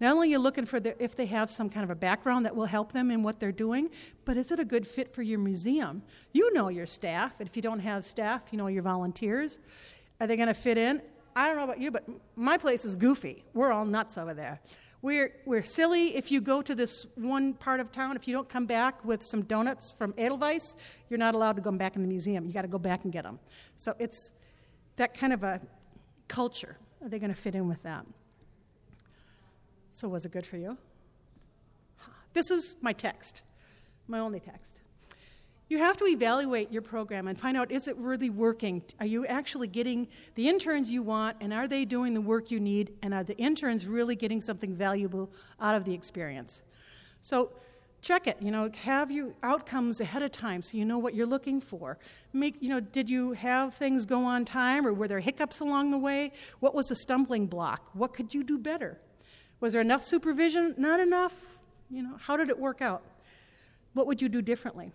Not 0.00 0.14
only 0.14 0.28
are 0.28 0.30
you 0.30 0.38
looking 0.38 0.64
for 0.64 0.80
the, 0.80 1.00
if 1.04 1.14
they 1.14 1.26
have 1.26 1.50
some 1.50 1.68
kind 1.68 1.84
of 1.84 1.90
a 1.90 1.94
background 1.94 2.46
that 2.46 2.56
will 2.56 2.64
help 2.64 2.92
them 2.92 3.10
in 3.10 3.22
what 3.22 3.38
they're 3.38 3.52
doing, 3.52 3.90
but 4.24 4.38
is 4.38 4.50
it 4.50 4.58
a 4.58 4.64
good 4.64 4.86
fit 4.86 5.14
for 5.14 5.20
your 5.20 5.38
museum? 5.38 6.02
You 6.32 6.50
know 6.54 6.70
your 6.70 6.86
staff, 6.86 7.34
and 7.40 7.46
if 7.46 7.56
you 7.56 7.62
don't 7.62 7.80
have 7.80 8.06
staff, 8.06 8.40
you 8.52 8.56
know 8.56 8.68
your 8.68 8.82
volunteers. 8.82 9.58
Are 10.18 10.26
they 10.26 10.36
going 10.36 10.48
to 10.48 10.54
fit 10.54 10.78
in? 10.78 11.02
I 11.36 11.46
don't 11.46 11.56
know 11.56 11.64
about 11.64 11.78
you, 11.78 11.90
but 11.90 12.04
my 12.36 12.56
place 12.56 12.86
is 12.86 12.96
goofy. 12.96 13.44
We're 13.52 13.70
all 13.70 13.84
nuts 13.84 14.16
over 14.16 14.32
there. 14.32 14.60
We're, 15.02 15.32
we're 15.44 15.64
silly 15.64 16.16
if 16.16 16.30
you 16.30 16.40
go 16.40 16.62
to 16.62 16.76
this 16.76 17.06
one 17.16 17.54
part 17.54 17.80
of 17.80 17.90
town. 17.90 18.14
If 18.14 18.28
you 18.28 18.34
don't 18.34 18.48
come 18.48 18.66
back 18.66 19.04
with 19.04 19.22
some 19.24 19.42
donuts 19.42 19.90
from 19.90 20.14
Edelweiss, 20.16 20.76
you're 21.10 21.18
not 21.18 21.34
allowed 21.34 21.56
to 21.56 21.62
go 21.62 21.72
back 21.72 21.96
in 21.96 22.02
the 22.02 22.08
museum. 22.08 22.46
You 22.46 22.52
got 22.52 22.62
to 22.62 22.68
go 22.68 22.78
back 22.78 23.02
and 23.02 23.12
get 23.12 23.24
them. 23.24 23.40
So 23.76 23.96
it's 23.98 24.32
that 24.96 25.14
kind 25.18 25.32
of 25.32 25.42
a 25.42 25.60
culture. 26.28 26.76
Are 27.02 27.08
they 27.08 27.18
going 27.18 27.34
to 27.34 27.40
fit 27.40 27.56
in 27.56 27.68
with 27.68 27.82
that? 27.82 28.06
So, 29.90 30.08
was 30.08 30.24
it 30.24 30.32
good 30.32 30.46
for 30.46 30.56
you? 30.56 30.78
This 32.32 32.50
is 32.50 32.76
my 32.80 32.92
text, 32.92 33.42
my 34.08 34.20
only 34.20 34.40
text. 34.40 34.81
You 35.72 35.78
have 35.78 35.96
to 35.96 36.04
evaluate 36.04 36.70
your 36.70 36.82
program 36.82 37.28
and 37.28 37.40
find 37.40 37.56
out 37.56 37.72
is 37.72 37.88
it 37.88 37.96
really 37.96 38.28
working? 38.28 38.82
Are 39.00 39.06
you 39.06 39.24
actually 39.24 39.68
getting 39.68 40.06
the 40.34 40.46
interns 40.46 40.90
you 40.90 41.02
want, 41.02 41.38
and 41.40 41.50
are 41.50 41.66
they 41.66 41.86
doing 41.86 42.12
the 42.12 42.20
work 42.20 42.50
you 42.50 42.60
need? 42.60 42.92
And 43.00 43.14
are 43.14 43.24
the 43.24 43.34
interns 43.38 43.86
really 43.86 44.14
getting 44.14 44.42
something 44.42 44.74
valuable 44.74 45.32
out 45.58 45.74
of 45.74 45.86
the 45.86 45.94
experience? 45.94 46.60
So, 47.22 47.52
check 48.02 48.26
it 48.26 48.36
you 48.42 48.50
know 48.50 48.68
have 48.82 49.10
your 49.10 49.32
outcomes 49.42 50.00
ahead 50.00 50.22
of 50.22 50.30
time 50.32 50.60
so 50.60 50.76
you 50.76 50.84
know 50.84 50.98
what 50.98 51.14
you're 51.14 51.24
looking 51.24 51.58
for. 51.58 51.96
Make 52.34 52.60
you 52.60 52.68
know 52.68 52.80
did 52.80 53.08
you 53.08 53.32
have 53.32 53.72
things 53.72 54.04
go 54.04 54.26
on 54.26 54.44
time 54.44 54.86
or 54.86 54.92
were 54.92 55.08
there 55.08 55.20
hiccups 55.20 55.60
along 55.60 55.90
the 55.90 55.98
way? 55.98 56.32
What 56.60 56.74
was 56.74 56.88
the 56.88 56.96
stumbling 56.96 57.46
block? 57.46 57.88
What 57.94 58.12
could 58.12 58.34
you 58.34 58.44
do 58.44 58.58
better? 58.58 59.00
Was 59.60 59.72
there 59.72 59.80
enough 59.80 60.04
supervision? 60.04 60.74
Not 60.76 61.00
enough? 61.00 61.32
You 61.88 62.02
know 62.02 62.18
how 62.18 62.36
did 62.36 62.50
it 62.50 62.58
work 62.58 62.82
out? 62.82 63.04
What 63.94 64.06
would 64.06 64.20
you 64.20 64.28
do 64.28 64.42
differently 64.42 64.92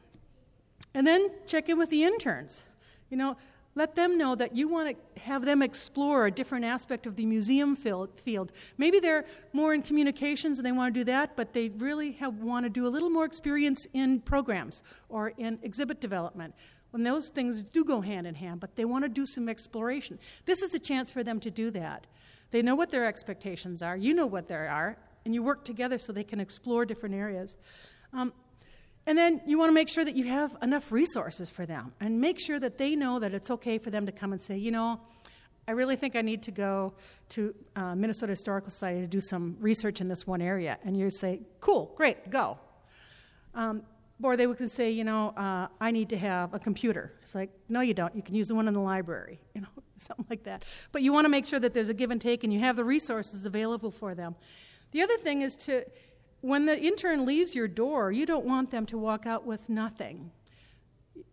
and 0.97 1.05
then 1.05 1.29
check 1.45 1.69
in 1.69 1.77
with 1.77 1.91
the 1.91 2.03
interns. 2.03 2.63
You 3.11 3.17
know, 3.17 3.37
let 3.75 3.93
them 3.93 4.17
know 4.17 4.33
that 4.33 4.55
you 4.55 4.67
want 4.67 4.97
to 5.15 5.19
have 5.21 5.45
them 5.45 5.61
explore 5.61 6.25
a 6.25 6.31
different 6.31 6.65
aspect 6.65 7.05
of 7.05 7.15
the 7.15 7.25
museum 7.27 7.75
field. 7.75 8.51
Maybe 8.79 8.99
they're 8.99 9.25
more 9.53 9.75
in 9.75 9.83
communications 9.83 10.57
and 10.57 10.65
they 10.65 10.71
want 10.71 10.95
to 10.95 10.99
do 10.99 11.03
that, 11.03 11.37
but 11.37 11.53
they 11.53 11.69
really 11.69 12.13
have, 12.13 12.39
want 12.39 12.65
to 12.65 12.71
do 12.71 12.87
a 12.87 12.89
little 12.89 13.11
more 13.11 13.25
experience 13.25 13.85
in 13.93 14.21
programs 14.21 14.81
or 15.07 15.33
in 15.37 15.59
exhibit 15.61 16.01
development. 16.01 16.55
And 16.93 17.05
those 17.05 17.29
things 17.29 17.61
do 17.61 17.85
go 17.85 18.01
hand 18.01 18.25
in 18.25 18.33
hand, 18.33 18.59
but 18.59 18.75
they 18.75 18.85
want 18.85 19.05
to 19.05 19.09
do 19.09 19.27
some 19.27 19.47
exploration. 19.47 20.17
This 20.45 20.63
is 20.63 20.73
a 20.73 20.79
chance 20.79 21.11
for 21.11 21.23
them 21.23 21.39
to 21.41 21.51
do 21.51 21.69
that. 21.71 22.07
They 22.49 22.63
know 22.63 22.73
what 22.73 22.89
their 22.89 23.05
expectations 23.05 23.83
are, 23.83 23.95
you 23.95 24.15
know 24.15 24.25
what 24.25 24.47
they 24.47 24.55
are, 24.55 24.97
and 25.25 25.35
you 25.35 25.43
work 25.43 25.63
together 25.63 25.99
so 25.99 26.11
they 26.11 26.23
can 26.23 26.39
explore 26.39 26.85
different 26.85 27.13
areas. 27.13 27.55
Um, 28.13 28.33
and 29.07 29.17
then 29.17 29.41
you 29.45 29.57
want 29.57 29.69
to 29.69 29.73
make 29.73 29.87
sure 29.87 30.03
that 30.03 30.17
you 30.17 30.25
have 30.25 30.57
enough 30.61 30.91
resources 30.91 31.49
for 31.49 31.65
them 31.65 31.93
and 32.01 32.19
make 32.19 32.39
sure 32.39 32.59
that 32.59 32.77
they 32.77 32.93
know 32.93 33.19
that 33.19 33.33
it's 33.33 33.49
okay 33.49 33.77
for 33.77 33.89
them 33.89 34.05
to 34.05 34.11
come 34.11 34.33
and 34.33 34.41
say, 34.41 34.57
you 34.57 34.69
know, 34.69 34.99
I 35.65 35.71
really 35.71 35.95
think 35.95 36.17
I 36.17 36.21
need 36.21 36.43
to 36.43 36.51
go 36.51 36.93
to 37.29 37.55
uh, 37.77 37.95
Minnesota 37.95 38.31
Historical 38.31 38.69
Society 38.69 38.99
to 38.99 39.07
do 39.07 39.21
some 39.21 39.55
research 39.61 40.01
in 40.01 40.09
this 40.09 40.27
one 40.27 40.41
area. 40.41 40.77
And 40.83 40.97
you 40.97 41.09
say, 41.09 41.39
cool, 41.61 41.93
great, 41.95 42.29
go. 42.29 42.57
Um, 43.55 43.83
or 44.21 44.35
they 44.35 44.45
would 44.45 44.69
say, 44.69 44.91
you 44.91 45.05
know, 45.05 45.29
uh, 45.29 45.67
I 45.79 45.91
need 45.91 46.09
to 46.09 46.17
have 46.17 46.53
a 46.53 46.59
computer. 46.59 47.13
It's 47.21 47.33
like, 47.33 47.49
no, 47.69 47.79
you 47.79 47.93
don't. 47.93 48.13
You 48.13 48.21
can 48.21 48.35
use 48.35 48.49
the 48.49 48.55
one 48.55 48.67
in 48.67 48.73
the 48.73 48.81
library, 48.81 49.39
you 49.55 49.61
know, 49.61 49.67
something 49.99 50.25
like 50.29 50.43
that. 50.43 50.65
But 50.91 51.01
you 51.01 51.13
want 51.13 51.23
to 51.25 51.29
make 51.29 51.45
sure 51.45 51.61
that 51.61 51.73
there's 51.73 51.89
a 51.89 51.93
give 51.93 52.11
and 52.11 52.19
take 52.19 52.43
and 52.43 52.51
you 52.51 52.59
have 52.59 52.75
the 52.75 52.83
resources 52.83 53.45
available 53.45 53.91
for 53.91 54.15
them. 54.15 54.35
The 54.91 55.01
other 55.01 55.17
thing 55.17 55.43
is 55.43 55.55
to 55.57 55.85
when 56.41 56.65
the 56.65 56.79
intern 56.79 57.25
leaves 57.25 57.55
your 57.55 57.67
door, 57.67 58.11
you 58.11 58.25
don't 58.25 58.45
want 58.45 58.71
them 58.71 58.85
to 58.87 58.97
walk 58.97 59.25
out 59.25 59.45
with 59.45 59.69
nothing. 59.69 60.31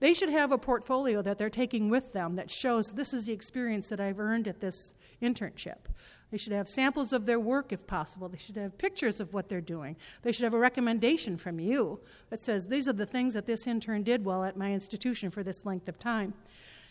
They 0.01 0.15
should 0.15 0.31
have 0.31 0.51
a 0.51 0.59
portfolio 0.59 1.23
that 1.23 1.39
they're 1.39 1.51
taking 1.51 1.89
with 1.89 2.13
them 2.13 2.35
that 2.35 2.51
shows 2.51 2.93
this 2.93 3.13
is 3.13 3.27
the 3.27 3.33
experience 3.33 3.89
that 3.89 4.01
I've 4.01 4.19
earned 4.19 4.49
at 4.49 4.61
this 4.61 4.95
internship. 5.23 5.87
They 6.31 6.39
should 6.39 6.53
have 6.53 6.69
samples 6.69 7.13
of 7.13 7.27
their 7.27 7.39
work 7.39 7.73
if 7.73 7.87
possible. 7.87 8.29
They 8.29 8.39
should 8.39 8.57
have 8.57 8.77
pictures 8.77 9.21
of 9.21 9.33
what 9.33 9.49
they're 9.49 9.61
doing. 9.61 9.97
They 10.23 10.33
should 10.33 10.45
have 10.45 10.55
a 10.55 10.59
recommendation 10.59 11.37
from 11.37 11.61
you 11.61 12.01
that 12.31 12.43
says, 12.43 12.67
These 12.67 12.89
are 12.89 12.93
the 12.93 13.07
things 13.07 13.35
that 13.35 13.47
this 13.47 13.67
intern 13.67 14.03
did 14.03 14.25
while 14.25 14.43
at 14.43 14.57
my 14.57 14.73
institution 14.73 15.31
for 15.31 15.43
this 15.43 15.65
length 15.65 15.89
of 15.89 15.97
time. 15.97 16.35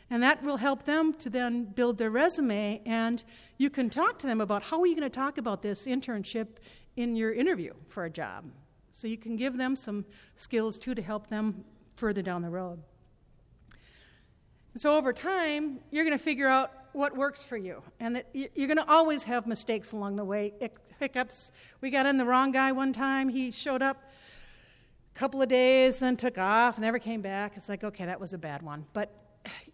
And 0.10 0.22
that 0.22 0.44
will 0.44 0.58
help 0.58 0.86
them 0.86 1.14
to 1.16 1.30
then 1.30 1.66
build 1.66 1.98
their 1.98 2.10
resume, 2.10 2.82
and 2.86 3.24
you 3.58 3.70
can 3.70 3.90
talk 3.90 4.20
to 4.20 4.28
them 4.28 4.42
about 4.42 4.64
how 4.64 4.80
are 4.82 4.88
you 4.88 4.96
going 4.96 5.10
to 5.10 5.16
talk 5.16 5.38
about 5.38 5.62
this 5.62 5.88
internship 5.88 6.48
in 6.96 7.16
your 7.16 7.34
interview 7.34 7.74
for 7.88 8.06
a 8.06 8.10
job. 8.10 8.46
So 8.92 9.08
you 9.08 9.18
can 9.18 9.36
give 9.36 9.58
them 9.58 9.76
some 9.76 10.06
skills 10.36 10.78
too 10.78 10.94
to 10.96 11.02
help 11.02 11.28
them 11.28 11.64
further 11.96 12.22
down 12.22 12.42
the 12.42 12.50
road. 12.50 12.80
And 14.74 14.82
so 14.82 14.98
over 14.98 15.14
time, 15.14 15.80
you're 15.92 16.04
going 16.04 16.18
to 16.18 16.24
figure 16.24 16.48
out 16.48 16.72
what 16.94 17.16
works 17.16 17.44
for 17.44 17.58
you. 17.58 17.82
And 18.00 18.16
that 18.16 18.28
you're 18.34 18.68
going 18.68 18.78
to 18.78 18.90
always 18.90 19.24
have 19.24 19.48
mistakes 19.48 19.92
along 19.92 20.16
the 20.16 20.26
way, 20.26 20.54
hiccups. 21.00 21.52
We 21.82 21.90
got 21.90 22.06
in 22.06 22.18
the 22.18 22.26
wrong 22.26 22.52
guy 22.52 22.72
one 22.72 22.94
time. 22.94 23.30
He 23.30 23.52
showed 23.52 23.82
up 23.82 24.12
a 25.16 25.20
couple 25.20 25.42
of 25.42 25.50
days, 25.50 26.00
then 26.00 26.16
took 26.16 26.38
off, 26.38 26.78
never 26.80 27.00
came 27.00 27.22
back. 27.22 27.54
It's 27.56 27.70
like, 27.70 27.84
okay, 27.84 28.06
that 28.06 28.20
was 28.20 28.34
a 28.34 28.38
bad 28.38 28.62
one. 28.62 28.86
But, 28.94 29.12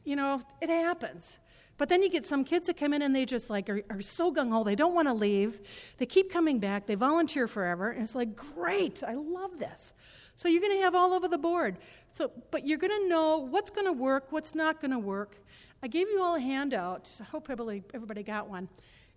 you 0.03 0.15
know, 0.15 0.41
it 0.61 0.69
happens. 0.69 1.39
But 1.79 1.87
then 1.87 2.03
you 2.03 2.09
get 2.09 2.25
some 2.25 2.43
kids 2.43 2.67
that 2.67 2.75
come 2.75 2.93
in 2.93 3.01
and 3.01 3.15
they 3.15 3.25
just 3.25 3.49
like 3.49 3.69
are, 3.69 3.81
are 3.89 4.01
so 4.01 4.33
gung 4.33 4.51
ho, 4.51 4.65
they 4.65 4.75
don't 4.75 4.93
want 4.93 5.07
to 5.07 5.13
leave. 5.13 5.61
They 5.97 6.05
keep 6.05 6.29
coming 6.29 6.59
back, 6.59 6.85
they 6.85 6.95
volunteer 6.95 7.47
forever, 7.47 7.89
and 7.89 8.03
it's 8.03 8.15
like, 8.15 8.35
great, 8.35 9.01
I 9.01 9.13
love 9.13 9.57
this. 9.57 9.93
So 10.35 10.49
you're 10.49 10.61
going 10.61 10.77
to 10.77 10.83
have 10.83 10.93
all 10.93 11.13
over 11.13 11.29
the 11.29 11.37
board. 11.37 11.77
So, 12.11 12.31
but 12.51 12.67
you're 12.67 12.77
going 12.77 13.01
to 13.01 13.07
know 13.07 13.37
what's 13.37 13.69
going 13.69 13.87
to 13.87 13.93
work, 13.93 14.27
what's 14.31 14.53
not 14.53 14.81
going 14.81 14.91
to 14.91 14.99
work. 14.99 15.37
I 15.81 15.87
gave 15.87 16.09
you 16.09 16.21
all 16.21 16.35
a 16.35 16.41
handout. 16.41 17.09
I 17.21 17.23
hope 17.23 17.49
everybody, 17.49 18.23
got 18.23 18.49
one. 18.49 18.67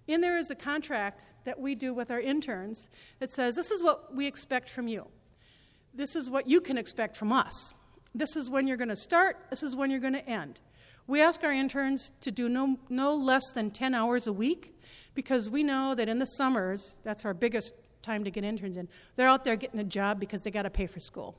In 0.06 0.20
there 0.20 0.38
is 0.38 0.52
a 0.52 0.56
contract 0.56 1.26
that 1.44 1.58
we 1.58 1.74
do 1.74 1.92
with 1.92 2.12
our 2.12 2.20
interns 2.20 2.90
that 3.18 3.32
says 3.32 3.56
this 3.56 3.72
is 3.72 3.82
what 3.82 4.14
we 4.14 4.24
expect 4.24 4.68
from 4.68 4.86
you. 4.86 5.08
This 5.94 6.14
is 6.14 6.30
what 6.30 6.48
you 6.48 6.60
can 6.60 6.78
expect 6.78 7.16
from 7.16 7.32
us. 7.32 7.74
This 8.14 8.36
is 8.36 8.48
when 8.48 8.68
you're 8.68 8.76
going 8.76 8.88
to 8.88 8.96
start, 8.96 9.36
this 9.50 9.64
is 9.64 9.74
when 9.74 9.90
you're 9.90 10.00
going 10.00 10.12
to 10.12 10.28
end. 10.28 10.60
We 11.06 11.20
ask 11.20 11.42
our 11.42 11.52
interns 11.52 12.10
to 12.20 12.30
do 12.30 12.48
no, 12.48 12.78
no 12.88 13.14
less 13.14 13.50
than 13.50 13.70
10 13.70 13.94
hours 13.94 14.26
a 14.26 14.32
week 14.32 14.78
because 15.14 15.50
we 15.50 15.62
know 15.62 15.94
that 15.94 16.08
in 16.08 16.18
the 16.18 16.26
summers, 16.26 16.96
that's 17.02 17.24
our 17.24 17.34
biggest 17.34 17.74
time 18.02 18.24
to 18.24 18.30
get 18.30 18.44
interns 18.44 18.76
in, 18.76 18.88
they're 19.16 19.28
out 19.28 19.44
there 19.44 19.56
getting 19.56 19.80
a 19.80 19.84
job 19.84 20.20
because 20.20 20.42
they 20.42 20.50
got 20.50 20.62
to 20.62 20.70
pay 20.70 20.86
for 20.86 21.00
school. 21.00 21.36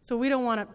So 0.00 0.16
we 0.16 0.28
don't 0.28 0.44
want 0.44 0.60
to 0.60 0.74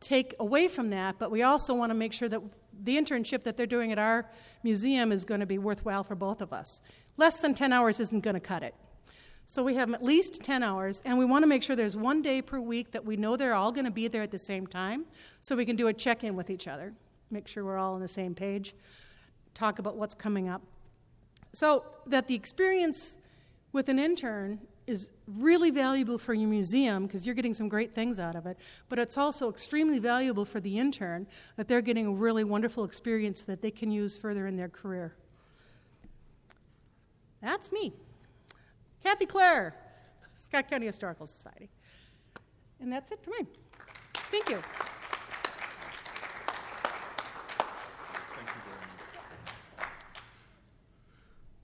take 0.00 0.34
away 0.40 0.68
from 0.68 0.90
that, 0.90 1.18
but 1.18 1.30
we 1.30 1.42
also 1.42 1.74
want 1.74 1.90
to 1.90 1.94
make 1.94 2.12
sure 2.12 2.28
that 2.28 2.40
the 2.82 2.96
internship 2.96 3.44
that 3.44 3.56
they're 3.56 3.66
doing 3.66 3.92
at 3.92 3.98
our 3.98 4.28
museum 4.62 5.12
is 5.12 5.24
going 5.24 5.40
to 5.40 5.46
be 5.46 5.58
worthwhile 5.58 6.02
for 6.02 6.14
both 6.14 6.40
of 6.40 6.52
us. 6.52 6.80
Less 7.16 7.40
than 7.40 7.54
10 7.54 7.72
hours 7.72 8.00
isn't 8.00 8.20
going 8.20 8.34
to 8.34 8.40
cut 8.40 8.62
it. 8.62 8.74
So 9.46 9.64
we 9.64 9.74
have 9.74 9.92
at 9.92 10.02
least 10.02 10.42
10 10.42 10.62
hours, 10.62 11.02
and 11.04 11.18
we 11.18 11.24
want 11.24 11.42
to 11.42 11.46
make 11.46 11.62
sure 11.62 11.74
there's 11.74 11.96
one 11.96 12.22
day 12.22 12.40
per 12.40 12.60
week 12.60 12.92
that 12.92 13.04
we 13.04 13.16
know 13.16 13.36
they're 13.36 13.54
all 13.54 13.72
going 13.72 13.84
to 13.84 13.90
be 13.90 14.08
there 14.08 14.22
at 14.22 14.30
the 14.30 14.38
same 14.38 14.66
time 14.66 15.04
so 15.40 15.56
we 15.56 15.64
can 15.64 15.76
do 15.76 15.88
a 15.88 15.92
check 15.92 16.24
in 16.24 16.36
with 16.36 16.50
each 16.50 16.68
other 16.68 16.94
make 17.30 17.48
sure 17.48 17.64
we're 17.64 17.78
all 17.78 17.94
on 17.94 18.00
the 18.00 18.08
same 18.08 18.34
page, 18.34 18.74
talk 19.54 19.78
about 19.78 19.96
what's 19.96 20.14
coming 20.14 20.48
up. 20.48 20.62
So 21.52 21.84
that 22.06 22.28
the 22.28 22.34
experience 22.34 23.18
with 23.72 23.88
an 23.88 23.98
intern 23.98 24.60
is 24.86 25.10
really 25.26 25.70
valuable 25.70 26.18
for 26.18 26.34
your 26.34 26.48
museum 26.48 27.06
because 27.06 27.24
you're 27.24 27.34
getting 27.34 27.54
some 27.54 27.68
great 27.68 27.92
things 27.92 28.18
out 28.18 28.34
of 28.34 28.46
it, 28.46 28.58
but 28.88 28.98
it's 28.98 29.16
also 29.16 29.48
extremely 29.48 29.98
valuable 29.98 30.44
for 30.44 30.60
the 30.60 30.78
intern 30.78 31.26
that 31.56 31.68
they're 31.68 31.80
getting 31.80 32.06
a 32.06 32.10
really 32.10 32.44
wonderful 32.44 32.84
experience 32.84 33.42
that 33.42 33.62
they 33.62 33.70
can 33.70 33.90
use 33.90 34.18
further 34.18 34.46
in 34.46 34.56
their 34.56 34.68
career. 34.68 35.14
That's 37.40 37.72
me, 37.72 37.92
Kathy 39.02 39.26
Klehr, 39.26 39.72
Scott 40.34 40.68
County 40.68 40.86
Historical 40.86 41.26
Society. 41.26 41.70
And 42.80 42.92
that's 42.92 43.12
it 43.12 43.20
for 43.22 43.30
me. 43.30 43.46
Thank 44.30 44.50
you. 44.50 44.58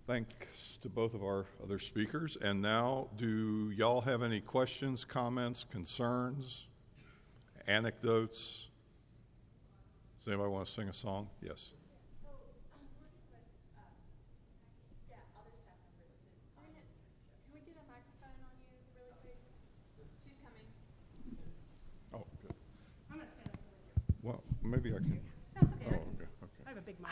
Thanks 0.06 0.78
to 0.82 0.88
both 0.88 1.14
of 1.14 1.24
our 1.24 1.46
other 1.60 1.80
speakers. 1.80 2.36
And 2.40 2.62
now, 2.62 3.08
do 3.16 3.72
y'all 3.76 4.00
have 4.02 4.22
any 4.22 4.40
questions, 4.40 5.04
comments, 5.04 5.66
concerns, 5.68 6.68
anecdotes? 7.66 8.68
Does 10.20 10.28
anybody 10.28 10.50
want 10.50 10.64
to 10.64 10.72
sing 10.72 10.88
a 10.88 10.92
song? 10.92 11.26
Yes. 11.42 11.72
Um, 22.14 22.20
oh, 22.20 22.24
good. 22.42 22.54
Well, 24.22 24.40
maybe 24.62 24.90
I 24.94 24.98
can. 24.98 25.20
That's 25.54 25.72
okay. 25.72 25.84
Oh, 25.88 25.94
okay. 25.94 26.28
okay. 26.44 26.64
I 26.64 26.68
have 26.68 26.78
a 26.78 26.82
big 26.82 27.00
mic. 27.00 27.10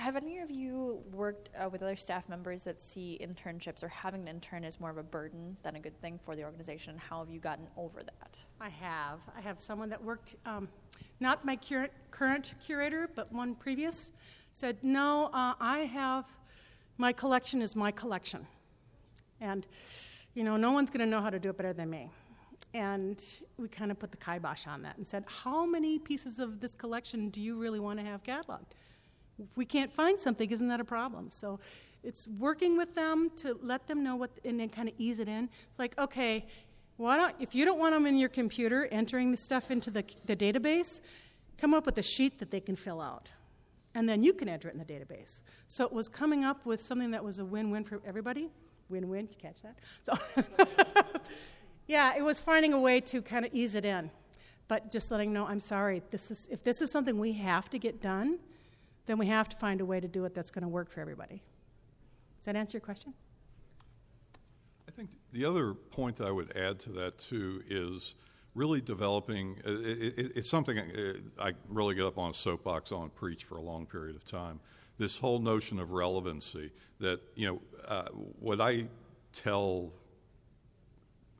Have 0.00 0.16
any 0.16 0.38
of 0.38 0.50
you 0.50 1.02
worked 1.12 1.50
uh, 1.54 1.68
with 1.68 1.82
other 1.82 1.94
staff 1.94 2.26
members 2.26 2.62
that 2.62 2.80
see 2.80 3.20
internships 3.20 3.82
or 3.82 3.88
having 3.88 4.22
an 4.22 4.28
intern 4.28 4.64
as 4.64 4.80
more 4.80 4.88
of 4.88 4.96
a 4.96 5.02
burden 5.02 5.58
than 5.62 5.76
a 5.76 5.78
good 5.78 5.94
thing 6.00 6.18
for 6.24 6.34
the 6.34 6.42
organization? 6.42 6.96
How 6.96 7.18
have 7.18 7.28
you 7.28 7.38
gotten 7.38 7.66
over 7.76 8.02
that? 8.02 8.42
I 8.62 8.70
have. 8.70 9.18
I 9.36 9.42
have 9.42 9.60
someone 9.60 9.90
that 9.90 10.02
worked, 10.02 10.36
um, 10.46 10.70
not 11.20 11.44
my 11.44 11.54
cur- 11.54 11.90
current 12.10 12.54
curator, 12.64 13.10
but 13.14 13.30
one 13.30 13.54
previous, 13.54 14.12
said, 14.52 14.78
No, 14.82 15.26
uh, 15.34 15.52
I 15.60 15.80
have, 15.80 16.24
my 16.96 17.12
collection 17.12 17.60
is 17.60 17.76
my 17.76 17.90
collection. 17.90 18.46
And, 19.42 19.66
you 20.32 20.44
know, 20.44 20.56
no 20.56 20.72
one's 20.72 20.88
going 20.88 21.00
to 21.00 21.10
know 21.10 21.20
how 21.20 21.28
to 21.28 21.38
do 21.38 21.50
it 21.50 21.58
better 21.58 21.74
than 21.74 21.90
me. 21.90 22.10
And 22.72 23.22
we 23.58 23.68
kind 23.68 23.90
of 23.90 23.98
put 23.98 24.12
the 24.12 24.16
kibosh 24.16 24.66
on 24.66 24.80
that 24.80 24.96
and 24.96 25.06
said, 25.06 25.24
How 25.26 25.66
many 25.66 25.98
pieces 25.98 26.38
of 26.38 26.58
this 26.58 26.74
collection 26.74 27.28
do 27.28 27.42
you 27.42 27.58
really 27.58 27.80
want 27.80 27.98
to 27.98 28.04
have 28.06 28.22
cataloged? 28.22 28.72
If 29.40 29.56
we 29.56 29.64
can't 29.64 29.92
find 29.92 30.18
something, 30.18 30.50
isn't 30.50 30.68
that 30.68 30.80
a 30.80 30.84
problem? 30.84 31.30
So 31.30 31.58
it's 32.02 32.28
working 32.38 32.76
with 32.76 32.94
them 32.94 33.30
to 33.38 33.58
let 33.62 33.86
them 33.86 34.02
know 34.02 34.16
what, 34.16 34.30
and 34.44 34.60
then 34.60 34.68
kind 34.68 34.88
of 34.88 34.94
ease 34.98 35.20
it 35.20 35.28
in. 35.28 35.48
It's 35.68 35.78
like, 35.78 35.98
okay, 35.98 36.46
why 36.96 37.16
don't, 37.16 37.34
if 37.40 37.54
you 37.54 37.64
don't 37.64 37.78
want 37.78 37.94
them 37.94 38.06
in 38.06 38.16
your 38.16 38.28
computer 38.28 38.86
entering 38.90 39.30
the 39.30 39.36
stuff 39.36 39.70
into 39.70 39.90
the, 39.90 40.04
the 40.26 40.36
database, 40.36 41.00
come 41.58 41.74
up 41.74 41.86
with 41.86 41.98
a 41.98 42.02
sheet 42.02 42.38
that 42.38 42.50
they 42.50 42.60
can 42.60 42.76
fill 42.76 43.00
out. 43.00 43.32
And 43.94 44.08
then 44.08 44.22
you 44.22 44.32
can 44.32 44.48
enter 44.48 44.68
it 44.68 44.74
in 44.74 44.78
the 44.78 44.84
database. 44.84 45.40
So 45.66 45.84
it 45.84 45.92
was 45.92 46.08
coming 46.08 46.44
up 46.44 46.64
with 46.64 46.80
something 46.80 47.10
that 47.10 47.24
was 47.24 47.38
a 47.38 47.44
win 47.44 47.70
win 47.70 47.84
for 47.84 48.00
everybody. 48.06 48.50
Win 48.88 49.08
win, 49.08 49.28
you 49.30 49.36
catch 49.38 49.62
that? 49.62 49.78
So, 50.02 50.18
yeah, 51.86 52.16
it 52.16 52.22
was 52.22 52.40
finding 52.40 52.72
a 52.72 52.78
way 52.78 53.00
to 53.02 53.20
kind 53.20 53.44
of 53.44 53.52
ease 53.52 53.74
it 53.74 53.84
in. 53.84 54.10
But 54.68 54.90
just 54.90 55.10
letting 55.10 55.32
know, 55.32 55.46
I'm 55.46 55.58
sorry, 55.58 56.02
this 56.10 56.30
is, 56.30 56.48
if 56.50 56.62
this 56.62 56.80
is 56.80 56.90
something 56.90 57.18
we 57.18 57.32
have 57.32 57.68
to 57.70 57.78
get 57.78 58.00
done, 58.00 58.38
then 59.06 59.18
we 59.18 59.26
have 59.26 59.48
to 59.48 59.56
find 59.56 59.80
a 59.80 59.84
way 59.84 60.00
to 60.00 60.08
do 60.08 60.24
it 60.24 60.34
that's 60.34 60.50
going 60.50 60.62
to 60.62 60.68
work 60.68 60.90
for 60.90 61.00
everybody. 61.00 61.42
Does 62.38 62.46
that 62.46 62.56
answer 62.56 62.78
your 62.78 62.82
question? 62.82 63.12
I 64.88 64.92
think 64.92 65.10
the 65.32 65.44
other 65.44 65.74
point 65.74 66.16
that 66.16 66.26
I 66.26 66.30
would 66.30 66.56
add 66.56 66.80
to 66.80 66.90
that 66.92 67.18
too 67.18 67.62
is 67.68 68.14
really 68.54 68.80
developing. 68.80 69.56
Uh, 69.66 69.72
it, 69.72 70.18
it, 70.18 70.32
it's 70.36 70.50
something 70.50 70.78
uh, 70.78 71.14
I 71.38 71.52
really 71.68 71.94
get 71.94 72.04
up 72.04 72.18
on 72.18 72.30
a 72.30 72.34
soapbox 72.34 72.92
on 72.92 73.10
preach 73.10 73.44
for 73.44 73.56
a 73.56 73.62
long 73.62 73.86
period 73.86 74.16
of 74.16 74.24
time. 74.24 74.60
This 74.98 75.16
whole 75.16 75.38
notion 75.38 75.78
of 75.78 75.92
relevancy 75.92 76.72
that 76.98 77.20
you 77.34 77.46
know 77.46 77.60
uh, 77.86 78.08
what 78.38 78.60
I 78.60 78.86
tell 79.32 79.92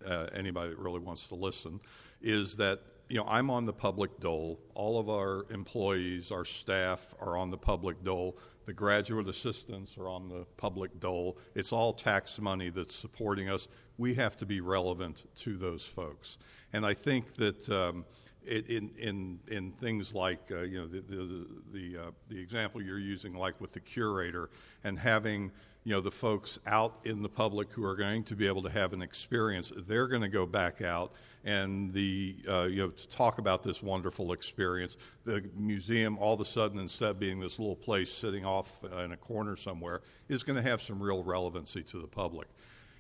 uh, 0.06 0.26
anybody 0.32 0.70
that 0.70 0.78
really 0.78 1.00
wants 1.00 1.28
to 1.28 1.34
listen 1.34 1.80
is 2.22 2.56
that 2.56 2.80
you 3.10 3.16
know, 3.16 3.24
I'm 3.26 3.50
on 3.50 3.66
the 3.66 3.72
public 3.72 4.20
dole. 4.20 4.60
All 4.74 5.00
of 5.00 5.10
our 5.10 5.44
employees, 5.50 6.30
our 6.30 6.44
staff 6.44 7.12
are 7.20 7.36
on 7.36 7.50
the 7.50 7.58
public 7.58 8.04
dole. 8.04 8.38
The 8.66 8.72
graduate 8.72 9.28
assistants 9.28 9.98
are 9.98 10.08
on 10.08 10.28
the 10.28 10.46
public 10.56 11.00
dole. 11.00 11.36
It's 11.56 11.72
all 11.72 11.92
tax 11.92 12.40
money 12.40 12.70
that's 12.70 12.94
supporting 12.94 13.50
us. 13.50 13.66
We 13.98 14.14
have 14.14 14.36
to 14.36 14.46
be 14.46 14.60
relevant 14.60 15.24
to 15.38 15.56
those 15.56 15.84
folks. 15.84 16.38
And 16.72 16.86
I 16.86 16.94
think 16.94 17.34
that 17.34 17.68
um, 17.68 18.04
in, 18.46 18.92
in, 18.96 19.40
in 19.48 19.72
things 19.72 20.14
like, 20.14 20.40
uh, 20.52 20.60
you 20.60 20.78
know, 20.78 20.86
the, 20.86 21.00
the, 21.00 21.46
the, 21.72 22.00
uh, 22.00 22.10
the 22.28 22.38
example 22.38 22.80
you're 22.80 23.00
using, 23.00 23.34
like 23.34 23.60
with 23.60 23.72
the 23.72 23.80
curator, 23.80 24.50
and 24.84 24.96
having 24.96 25.50
you 25.84 25.94
know 25.94 26.00
the 26.00 26.10
folks 26.10 26.58
out 26.66 26.98
in 27.04 27.22
the 27.22 27.28
public 27.28 27.70
who 27.72 27.84
are 27.84 27.96
going 27.96 28.22
to 28.24 28.36
be 28.36 28.46
able 28.46 28.62
to 28.62 28.70
have 28.70 28.92
an 28.92 29.00
experience 29.00 29.72
they're 29.86 30.08
going 30.08 30.22
to 30.22 30.28
go 30.28 30.44
back 30.44 30.82
out 30.82 31.12
and 31.44 31.92
the 31.92 32.36
uh, 32.48 32.62
you 32.62 32.82
know 32.82 32.90
to 32.90 33.08
talk 33.08 33.38
about 33.38 33.62
this 33.62 33.82
wonderful 33.82 34.32
experience. 34.32 34.96
The 35.24 35.44
museum 35.56 36.18
all 36.18 36.34
of 36.34 36.40
a 36.40 36.44
sudden 36.44 36.78
instead 36.78 37.10
of 37.10 37.18
being 37.18 37.40
this 37.40 37.58
little 37.58 37.76
place 37.76 38.12
sitting 38.12 38.44
off 38.44 38.84
in 39.04 39.12
a 39.12 39.16
corner 39.16 39.56
somewhere 39.56 40.02
is 40.28 40.42
going 40.42 40.56
to 40.56 40.68
have 40.68 40.82
some 40.82 41.02
real 41.02 41.22
relevancy 41.22 41.82
to 41.84 41.98
the 41.98 42.06
public. 42.06 42.48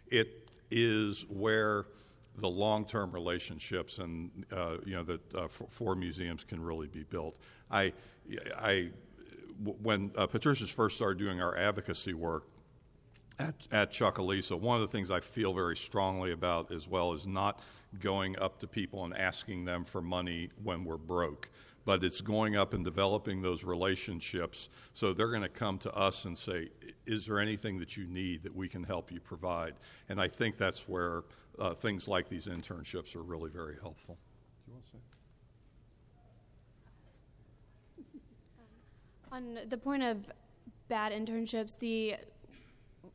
It 0.08 0.48
is 0.70 1.26
where 1.28 1.86
the 2.36 2.48
long-term 2.48 3.12
relationships 3.12 3.98
and 3.98 4.30
uh, 4.52 4.76
you 4.86 4.94
know 4.94 5.02
that 5.02 5.34
uh, 5.34 5.48
for, 5.48 5.66
for, 5.68 5.94
museums 5.94 6.44
can 6.44 6.62
really 6.62 6.86
be 6.86 7.02
built. 7.02 7.38
I 7.70 7.92
i 8.56 8.90
when 9.82 10.10
uh, 10.16 10.26
Patricia's 10.26 10.70
first 10.70 10.96
started 10.96 11.18
doing 11.18 11.42
our 11.42 11.54
advocacy 11.54 12.14
work, 12.14 12.44
at, 13.40 13.54
at 13.72 13.90
Chucalissa, 13.90 14.58
one 14.58 14.80
of 14.80 14.82
the 14.82 14.92
things 14.96 15.10
I 15.10 15.20
feel 15.20 15.52
very 15.54 15.76
strongly 15.76 16.32
about 16.32 16.70
as 16.70 16.86
well 16.86 17.12
is 17.14 17.26
not 17.26 17.60
going 17.98 18.38
up 18.38 18.58
to 18.60 18.66
people 18.66 19.04
and 19.04 19.16
asking 19.16 19.64
them 19.64 19.84
for 19.84 20.00
money 20.00 20.50
when 20.62 20.84
we're 20.84 20.96
broke. 20.96 21.50
but 21.86 22.04
it's 22.04 22.20
going 22.20 22.56
up 22.56 22.74
and 22.74 22.84
developing 22.84 23.40
those 23.40 23.64
relationships. 23.64 24.68
So 24.92 25.14
they're 25.14 25.30
going 25.30 25.42
to 25.42 25.48
come 25.48 25.78
to 25.78 25.92
us 25.94 26.26
and 26.26 26.36
say, 26.36 26.68
Is 27.06 27.26
there 27.26 27.38
anything 27.38 27.78
that 27.78 27.96
you 27.96 28.06
need 28.06 28.42
that 28.42 28.54
we 28.54 28.68
can 28.68 28.84
help 28.84 29.10
you 29.10 29.18
provide? 29.18 29.74
And 30.10 30.20
I 30.20 30.28
think 30.28 30.58
that's 30.58 30.86
where 30.86 31.24
uh, 31.58 31.72
things 31.72 32.06
like 32.06 32.28
these 32.28 32.46
internships 32.46 33.16
are 33.16 33.22
really 33.22 33.50
very 33.50 33.76
helpful. 33.80 34.18
On 39.32 39.58
the 39.68 39.78
point 39.78 40.02
of 40.02 40.18
bad 40.88 41.12
internships, 41.12 41.78
the 41.78 42.16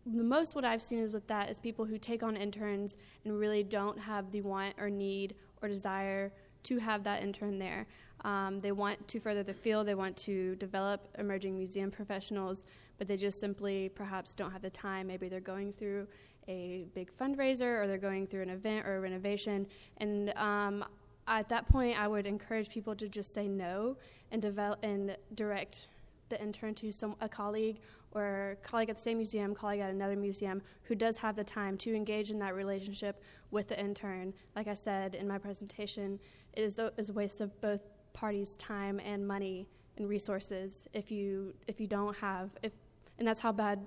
the 0.06 0.24
most 0.24 0.54
what 0.54 0.64
I've 0.64 0.82
seen 0.82 1.00
is 1.00 1.12
with 1.12 1.28
that 1.28 1.50
is 1.50 1.60
people 1.60 1.86
who 1.86 1.98
take 1.98 2.22
on 2.22 2.38
interns 2.38 2.96
and 3.24 3.38
really 3.38 3.64
don't 3.64 4.00
have 4.00 4.32
the 4.32 4.42
want 4.42 4.76
or 4.78 4.90
need 4.90 5.36
or 5.62 5.68
desire 5.68 6.32
to 6.64 6.78
have 6.78 7.04
that 7.04 7.24
intern 7.24 7.58
there. 7.58 7.88
Um, 8.24 8.60
they 8.62 8.72
want 8.72 9.08
to 9.08 9.20
further 9.20 9.44
the 9.44 9.54
field, 9.54 9.88
they 9.88 9.96
want 9.96 10.16
to 10.18 10.56
develop 10.56 11.08
emerging 11.18 11.58
museum 11.58 11.92
professionals, 11.92 12.66
but 12.98 13.08
they 13.08 13.18
just 13.18 13.40
simply 13.40 13.90
perhaps 13.90 14.34
don't 14.34 14.52
have 14.52 14.62
the 14.62 14.70
time. 14.70 15.08
Maybe 15.08 15.28
they're 15.28 15.40
going 15.40 15.72
through 15.72 16.08
a 16.48 16.86
big 16.94 17.12
fundraiser 17.16 17.82
or 17.82 17.88
they're 17.88 17.98
going 17.98 18.28
through 18.28 18.44
an 18.44 18.50
event 18.50 18.86
or 18.86 18.98
a 18.98 19.00
renovation. 19.00 19.68
And 19.98 20.32
um, 20.38 20.86
at 21.28 21.50
that 21.50 21.68
point, 21.68 22.00
I 22.00 22.08
would 22.08 22.28
encourage 22.28 22.70
people 22.70 22.96
to 22.96 23.10
just 23.10 23.34
say 23.34 23.48
no 23.48 23.98
and 24.32 24.42
develop 24.42 24.80
and 24.84 25.18
direct 25.34 25.88
the 26.30 26.42
intern 26.42 26.74
to 26.76 26.92
some 26.92 27.16
a 27.22 27.30
colleague 27.30 27.80
or 28.12 28.58
colleague 28.64 28.90
at 28.90 28.96
the 28.96 29.02
same 29.02 29.18
museum, 29.18 29.54
colleague 29.54 29.82
at 29.82 29.90
another 29.90 30.16
museum 30.16 30.62
who 30.84 30.96
does 30.96 31.18
have 31.18 31.36
the 31.36 31.44
time 31.44 31.78
to 31.78 31.94
engage 31.94 32.32
in 32.32 32.40
that 32.40 32.56
relationship 32.56 33.22
with 33.52 33.68
the 33.68 33.80
intern. 33.80 34.34
Like 34.56 34.68
I 34.68 34.74
said 34.74 35.16
in 35.16 35.28
my 35.28 35.38
presentation, 35.38 36.20
it 36.54 36.62
is 36.62 36.80
a, 36.80 36.92
is 36.98 37.10
a 37.10 37.14
waste 37.14 37.42
of 37.42 37.60
both 37.62 37.82
parties' 38.14 38.56
time 38.58 39.00
and 39.02 39.28
money 39.28 39.68
and 39.98 40.10
resources 40.10 40.88
if 40.94 41.12
you 41.12 41.54
if 41.68 41.80
you 41.80 41.88
don't 41.88 42.16
have 42.18 42.50
if 42.64 42.72
and 43.20 43.28
that's 43.28 43.40
how 43.40 43.52
bad 43.52 43.86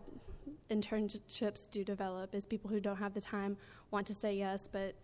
internships 0.70 1.70
do 1.70 1.84
develop 1.84 2.34
is 2.34 2.47
people 2.47 2.70
who 2.70 2.80
don't 2.80 2.97
have 2.97 3.14
the 3.14 3.20
time 3.20 3.57
want 3.91 4.07
to 4.07 4.14
say 4.14 4.34
yes 4.34 4.68
but 4.70 4.95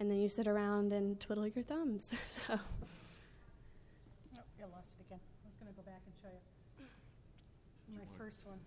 and 0.00 0.10
then 0.10 0.20
you 0.20 0.28
sit 0.28 0.46
around 0.46 0.92
and 0.92 1.18
twiddle 1.20 1.46
your 1.46 1.64
thumbs 1.64 2.10
so 2.28 2.58
first 8.18 8.44
one. 8.46 8.58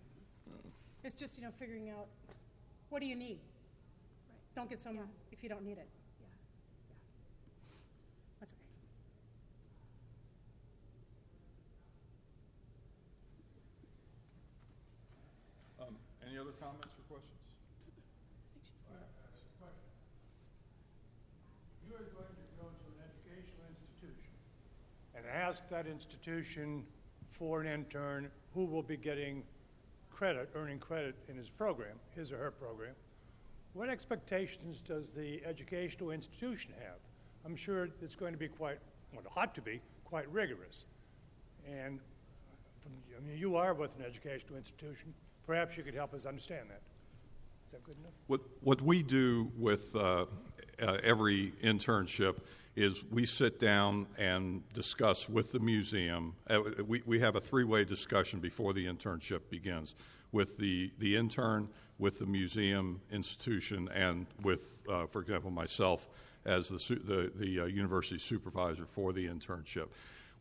It's 1.04 1.16
just, 1.16 1.38
you 1.38 1.44
know, 1.44 1.52
figuring 1.58 1.90
out 1.90 2.08
what 2.90 3.00
do 3.00 3.06
you 3.06 3.16
need? 3.16 3.40
Right. 4.30 4.56
Don't 4.56 4.70
get 4.70 4.82
some 4.82 4.96
Yeah. 4.96 5.02
if 5.32 5.44
you 5.44 5.50
don't 5.50 5.64
need 5.64 5.78
it. 5.78 5.88
Yeah. 6.20 6.28
yeah. 6.28 7.72
That's 8.40 8.54
okay. 8.54 8.60
Um, 15.88 15.96
any 16.28 16.38
other 16.38 16.52
comments 16.60 16.94
or 17.00 17.04
questions? 17.08 17.40
I 17.80 17.88
think 17.96 18.66
she's 19.40 19.56
there. 19.60 19.72
You 21.88 21.96
are 21.96 22.06
going 22.14 22.34
to 22.36 22.46
go 22.60 22.68
to 22.68 22.86
an 22.92 23.00
educational 23.08 23.66
institution 23.72 24.34
and 25.16 25.26
ask 25.26 25.68
that 25.70 25.88
institution 25.88 26.84
for 27.30 27.62
an 27.62 27.68
intern 27.68 28.30
who 28.54 28.66
will 28.66 28.84
be 28.84 28.98
getting 28.98 29.44
credit, 30.12 30.50
earning 30.56 30.80
credit 30.80 31.16
in 31.30 31.38
his 31.38 31.50
program, 31.50 31.98
his 32.16 32.32
or 32.32 32.38
her 32.38 32.52
program. 32.52 32.94
What 33.74 33.90
expectations 33.90 34.82
does 34.86 35.12
the 35.12 35.42
educational 35.46 36.12
institution 36.12 36.74
have? 36.80 36.98
I'm 37.46 37.56
sure 37.56 37.90
it's 38.02 38.16
going 38.16 38.34
to 38.34 38.40
be 38.40 38.48
quite, 38.48 38.80
well, 39.14 39.22
it 39.22 39.32
ought 39.38 39.56
to 39.56 39.62
be, 39.62 39.80
quite 40.04 40.30
rigorous. 40.32 40.84
And 41.68 42.00
from, 42.82 42.92
I 43.18 43.26
mean, 43.26 43.38
you 43.38 43.56
are 43.56 43.74
with 43.74 43.92
an 43.98 44.04
educational 44.06 44.58
institution. 44.58 45.14
Perhaps 45.46 45.78
you 45.78 45.84
could 45.84 45.94
help 45.96 46.14
us 46.14 46.26
understand 46.26 46.70
that. 46.70 46.82
Is 47.70 47.74
that 47.74 47.84
good 47.84 47.98
enough? 48.00 48.14
What, 48.26 48.42
what 48.62 48.82
we 48.82 49.04
do 49.04 49.52
with 49.56 49.96
uh, 49.96 50.26
uh, 50.82 50.98
every 51.04 51.54
internship 51.64 52.40
is 52.76 53.04
we 53.12 53.28
sit 53.28 53.60
down 53.60 54.08
and 54.18 54.64
discuss 54.74 55.30
with 55.30 55.52
the 55.52 55.60
museum. 55.60 56.34
Uh, 56.50 56.62
we, 56.88 57.04
we 57.06 57.20
have 57.20 57.36
a 57.36 57.40
three 57.40 57.66
way 57.66 57.84
discussion 57.84 58.40
before 58.40 58.74
the 58.74 58.88
internship 58.88 59.42
begins 59.52 59.94
with 60.32 60.58
the, 60.58 60.92
the 60.98 61.16
intern, 61.16 61.70
with 62.00 62.18
the 62.18 62.26
museum 62.26 63.00
institution, 63.12 63.88
and 63.94 64.26
with, 64.42 64.76
uh, 64.90 65.06
for 65.06 65.22
example, 65.22 65.52
myself 65.52 66.08
as 66.46 66.70
the, 66.70 66.96
the, 67.06 67.32
the 67.36 67.60
uh, 67.60 67.66
university 67.66 68.18
supervisor 68.18 68.88
for 68.88 69.14
the 69.14 69.28
internship. 69.28 69.90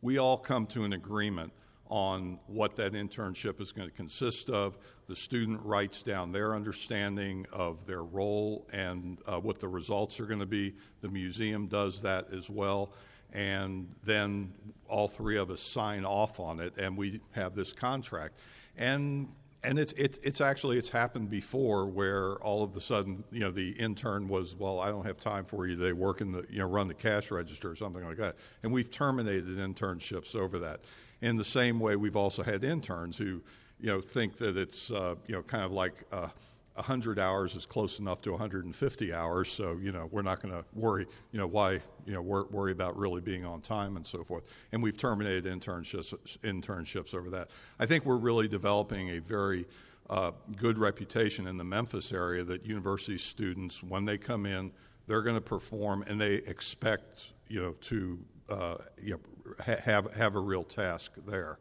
We 0.01 0.17
all 0.17 0.39
come 0.39 0.65
to 0.69 0.85
an 0.85 0.95
agreement 0.95 1.53
on 1.89 2.39
what 2.47 2.77
that 2.77 2.93
internship 2.93 3.61
is 3.61 3.73
going 3.73 3.89
to 3.89 3.95
consist 3.95 4.51
of. 4.51 4.79
The 5.07 5.17
student 5.17 5.61
writes 5.65 6.03
down 6.03 6.33
their 6.33 6.55
understanding 6.55 7.47
of 7.53 7.87
their 7.87 8.03
role 8.03 8.67
and 8.73 9.19
uh, 9.27 9.41
what 9.41 9.59
the 9.61 9.69
results 9.69 10.21
are 10.21 10.27
going 10.27 10.41
to 10.41 10.47
be. 10.47 10.75
The 11.01 11.09
museum 11.09 11.67
does 11.67 12.03
that 12.03 12.33
as 12.33 12.51
well. 12.51 12.93
And 13.33 13.95
then 14.05 14.53
all 14.89 15.09
three 15.09 15.37
of 15.37 15.51
us 15.51 15.61
sign 15.61 16.05
off 16.05 16.41
on 16.41 16.61
it, 16.61 16.75
and 16.79 16.97
we 16.97 17.21
have 17.33 17.55
this 17.55 17.73
contract. 17.73 18.39
And 18.77 19.29
and 19.65 19.79
it's, 19.79 19.93
it's, 19.95 20.19
it's 20.19 20.41
actually 20.41 20.79
it's 20.79 20.89
happened 20.89 21.31
before 21.31 21.87
where 21.87 22.37
all 22.37 22.63
of 22.63 22.77
a 22.77 22.81
sudden 22.81 23.25
you 23.33 23.41
know 23.41 23.51
the 23.51 23.71
intern 23.73 24.29
was 24.29 24.55
well 24.57 24.81
I 24.81 24.91
don't 24.91 25.05
have 25.05 25.19
time 25.19 25.45
for 25.45 25.67
you 25.67 25.77
today 25.77 25.93
work 25.93 26.21
in 26.21 26.31
the 26.33 26.45
you 26.49 26.61
know 26.61 26.67
run 26.67 26.87
the 26.87 26.95
cash 26.95 27.31
register 27.31 27.71
or 27.71 27.77
something 27.77 28.05
like 28.05 28.19
that 28.19 28.37
and 28.63 28.73
we've 28.73 28.91
terminated 28.91 29.59
internships 29.59 30.37
over 30.37 30.61
that 30.61 30.83
in 31.21 31.37
the 31.37 31.45
same 31.45 31.81
way, 31.81 31.97
we've 31.97 32.17
also 32.17 32.43
had 32.43 32.65
interns 32.65 33.17
who, 33.17 33.43
you 33.81 33.87
know, 33.87 34.01
think 34.01 34.37
that 34.39 34.57
it's, 34.57 34.91
uh, 34.91 35.17
you 35.27 35.35
know, 35.35 35.43
kind 35.43 35.65
of 35.65 35.73
like 35.73 36.05
uh, 36.13 36.29
100 36.75 37.19
hours 37.19 37.55
is 37.57 37.67
close 37.67 37.99
enough 37.99 38.23
to 38.23 38.31
150 38.31 39.13
hours, 39.13 39.51
so, 39.51 39.77
you 39.83 39.91
know, 39.91 40.09
we're 40.13 40.23
not 40.23 40.41
going 40.41 40.55
to 40.55 40.65
worry, 40.75 41.07
you 41.33 41.39
know, 41.39 41.47
why, 41.47 41.81
you 42.07 42.13
know, 42.13 42.23
wor- 42.23 42.47
worry 42.51 42.73
about 42.73 42.97
really 42.97 43.21
being 43.21 43.45
on 43.45 43.61
time 43.61 43.97
and 43.97 44.07
so 44.07 44.23
forth. 44.23 44.45
And 44.71 44.83
we've 44.83 44.97
terminated 44.97 45.45
internships, 45.45 46.15
internships 46.43 47.15
over 47.15 47.31
that. 47.31 47.49
I 47.81 47.87
think 47.87 48.05
we're 48.05 48.17
really 48.17 48.47
developing 48.47 49.11
a 49.11 49.19
very 49.19 49.67
uh, 50.09 50.33
good 50.57 50.79
reputation 50.79 51.49
in 51.49 51.57
the 51.57 51.65
Memphis 51.65 52.13
area 52.13 52.45
that 52.45 52.65
university 52.65 53.19
students, 53.19 53.83
when 53.83 54.05
they 54.05 54.17
come 54.17 54.47
in, 54.47 54.71
they're 55.09 55.23
going 55.23 55.35
to 55.35 55.41
perform 55.41 56.05
and 56.07 56.21
they 56.21 56.35
expect, 56.35 57.33
you 57.49 57.61
know, 57.61 57.73
to 57.81 58.19
uh, 58.49 58.77
you 59.03 59.13
know, 59.13 59.21
have 59.61 60.13
have 60.15 60.35
a 60.37 60.41
real 60.41 60.65
task 60.65 61.13
there. 61.27 61.59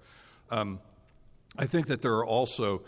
Um, 0.50 0.80
I 1.58 1.66
think 1.66 1.88
that 1.88 2.02
there 2.02 2.14
are 2.14 2.26
also, 2.26 2.84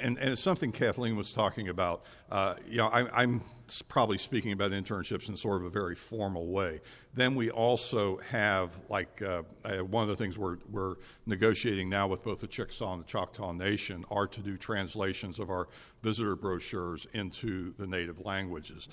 and, 0.00 0.18
and 0.18 0.30
it's 0.30 0.40
something 0.40 0.72
Kathleen 0.72 1.14
was 1.16 1.32
talking 1.32 1.68
about. 1.68 2.04
Uh, 2.30 2.54
you 2.66 2.78
know, 2.78 2.86
I, 2.86 3.22
am 3.22 3.42
probably 3.88 4.16
speaking 4.16 4.52
about 4.52 4.70
internships 4.70 5.28
in 5.28 5.36
sort 5.36 5.60
of 5.60 5.66
a 5.66 5.70
very 5.70 5.94
formal 5.94 6.46
way. 6.46 6.80
Then 7.12 7.34
we 7.34 7.50
also 7.50 8.18
have, 8.30 8.72
like, 8.88 9.20
uh, 9.20 9.42
one 9.90 10.02
of 10.02 10.08
the 10.08 10.16
things 10.16 10.38
we're, 10.38 10.56
we're 10.70 10.94
negotiating 11.26 11.90
now 11.90 12.06
with 12.06 12.24
both 12.24 12.40
the 12.40 12.46
Chickasaw 12.46 12.94
and 12.94 13.02
the 13.02 13.06
Choctaw 13.06 13.52
Nation 13.52 14.04
are 14.10 14.26
to 14.26 14.40
do 14.40 14.56
translations 14.56 15.38
of 15.38 15.50
our 15.50 15.68
visitor 16.02 16.34
brochures 16.34 17.06
into 17.12 17.74
the 17.78 17.86
native 17.86 18.24
languages 18.24 18.88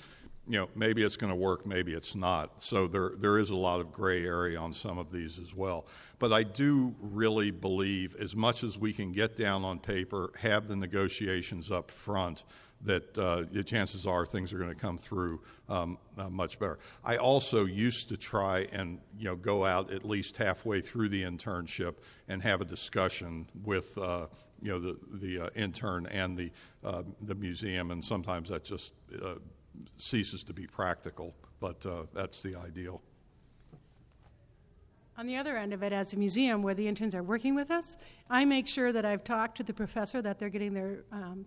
you 0.51 0.57
know, 0.57 0.67
maybe 0.75 1.01
it's 1.01 1.15
going 1.15 1.29
to 1.29 1.35
work, 1.35 1.65
maybe 1.65 1.93
it's 1.93 2.13
not. 2.13 2.61
So 2.61 2.85
there, 2.85 3.13
there 3.17 3.37
is 3.37 3.51
a 3.51 3.55
lot 3.55 3.79
of 3.79 3.93
gray 3.93 4.25
area 4.25 4.59
on 4.59 4.73
some 4.73 4.97
of 4.97 5.09
these 5.09 5.39
as 5.39 5.55
well. 5.55 5.85
But 6.19 6.33
I 6.33 6.43
do 6.43 6.93
really 6.99 7.51
believe, 7.51 8.17
as 8.19 8.35
much 8.35 8.65
as 8.65 8.77
we 8.77 8.91
can 8.91 9.13
get 9.13 9.37
down 9.37 9.63
on 9.63 9.79
paper, 9.79 10.33
have 10.37 10.67
the 10.67 10.75
negotiations 10.75 11.71
up 11.71 11.89
front, 11.89 12.43
that 12.81 13.17
uh, 13.17 13.45
the 13.49 13.63
chances 13.63 14.05
are 14.05 14.25
things 14.25 14.51
are 14.51 14.57
going 14.57 14.67
to 14.67 14.75
come 14.75 14.97
through 14.97 15.39
um, 15.69 15.97
uh, 16.17 16.29
much 16.29 16.59
better. 16.59 16.79
I 17.05 17.15
also 17.15 17.63
used 17.63 18.09
to 18.09 18.17
try 18.17 18.67
and 18.73 18.99
you 19.17 19.25
know 19.25 19.37
go 19.37 19.63
out 19.63 19.93
at 19.93 20.03
least 20.03 20.35
halfway 20.35 20.81
through 20.81 21.09
the 21.09 21.23
internship 21.23 21.95
and 22.27 22.41
have 22.41 22.59
a 22.59 22.65
discussion 22.65 23.47
with 23.63 23.97
uh, 23.97 24.27
you 24.61 24.71
know 24.71 24.79
the 24.79 24.97
the 25.17 25.45
uh, 25.45 25.49
intern 25.55 26.07
and 26.07 26.35
the 26.35 26.51
uh, 26.83 27.03
the 27.21 27.35
museum, 27.35 27.91
and 27.91 28.03
sometimes 28.03 28.49
that 28.49 28.65
just 28.65 28.93
uh, 29.23 29.35
ceases 29.97 30.43
to 30.43 30.53
be 30.53 30.67
practical, 30.67 31.33
but 31.59 31.85
uh, 31.85 32.03
that's 32.13 32.41
the 32.41 32.55
ideal. 32.55 33.01
On 35.17 35.27
the 35.27 35.35
other 35.35 35.55
end 35.57 35.73
of 35.73 35.83
it, 35.83 35.93
as 35.93 36.13
a 36.13 36.17
museum 36.17 36.63
where 36.63 36.73
the 36.73 36.87
interns 36.87 37.13
are 37.13 37.23
working 37.23 37.53
with 37.53 37.69
us, 37.69 37.97
I 38.29 38.45
make 38.45 38.67
sure 38.67 38.91
that 38.91 39.05
I've 39.05 39.23
talked 39.23 39.57
to 39.57 39.63
the 39.63 39.73
professor 39.73 40.21
that 40.21 40.39
they're 40.39 40.49
getting 40.49 40.73
their 40.73 41.03
um, 41.11 41.45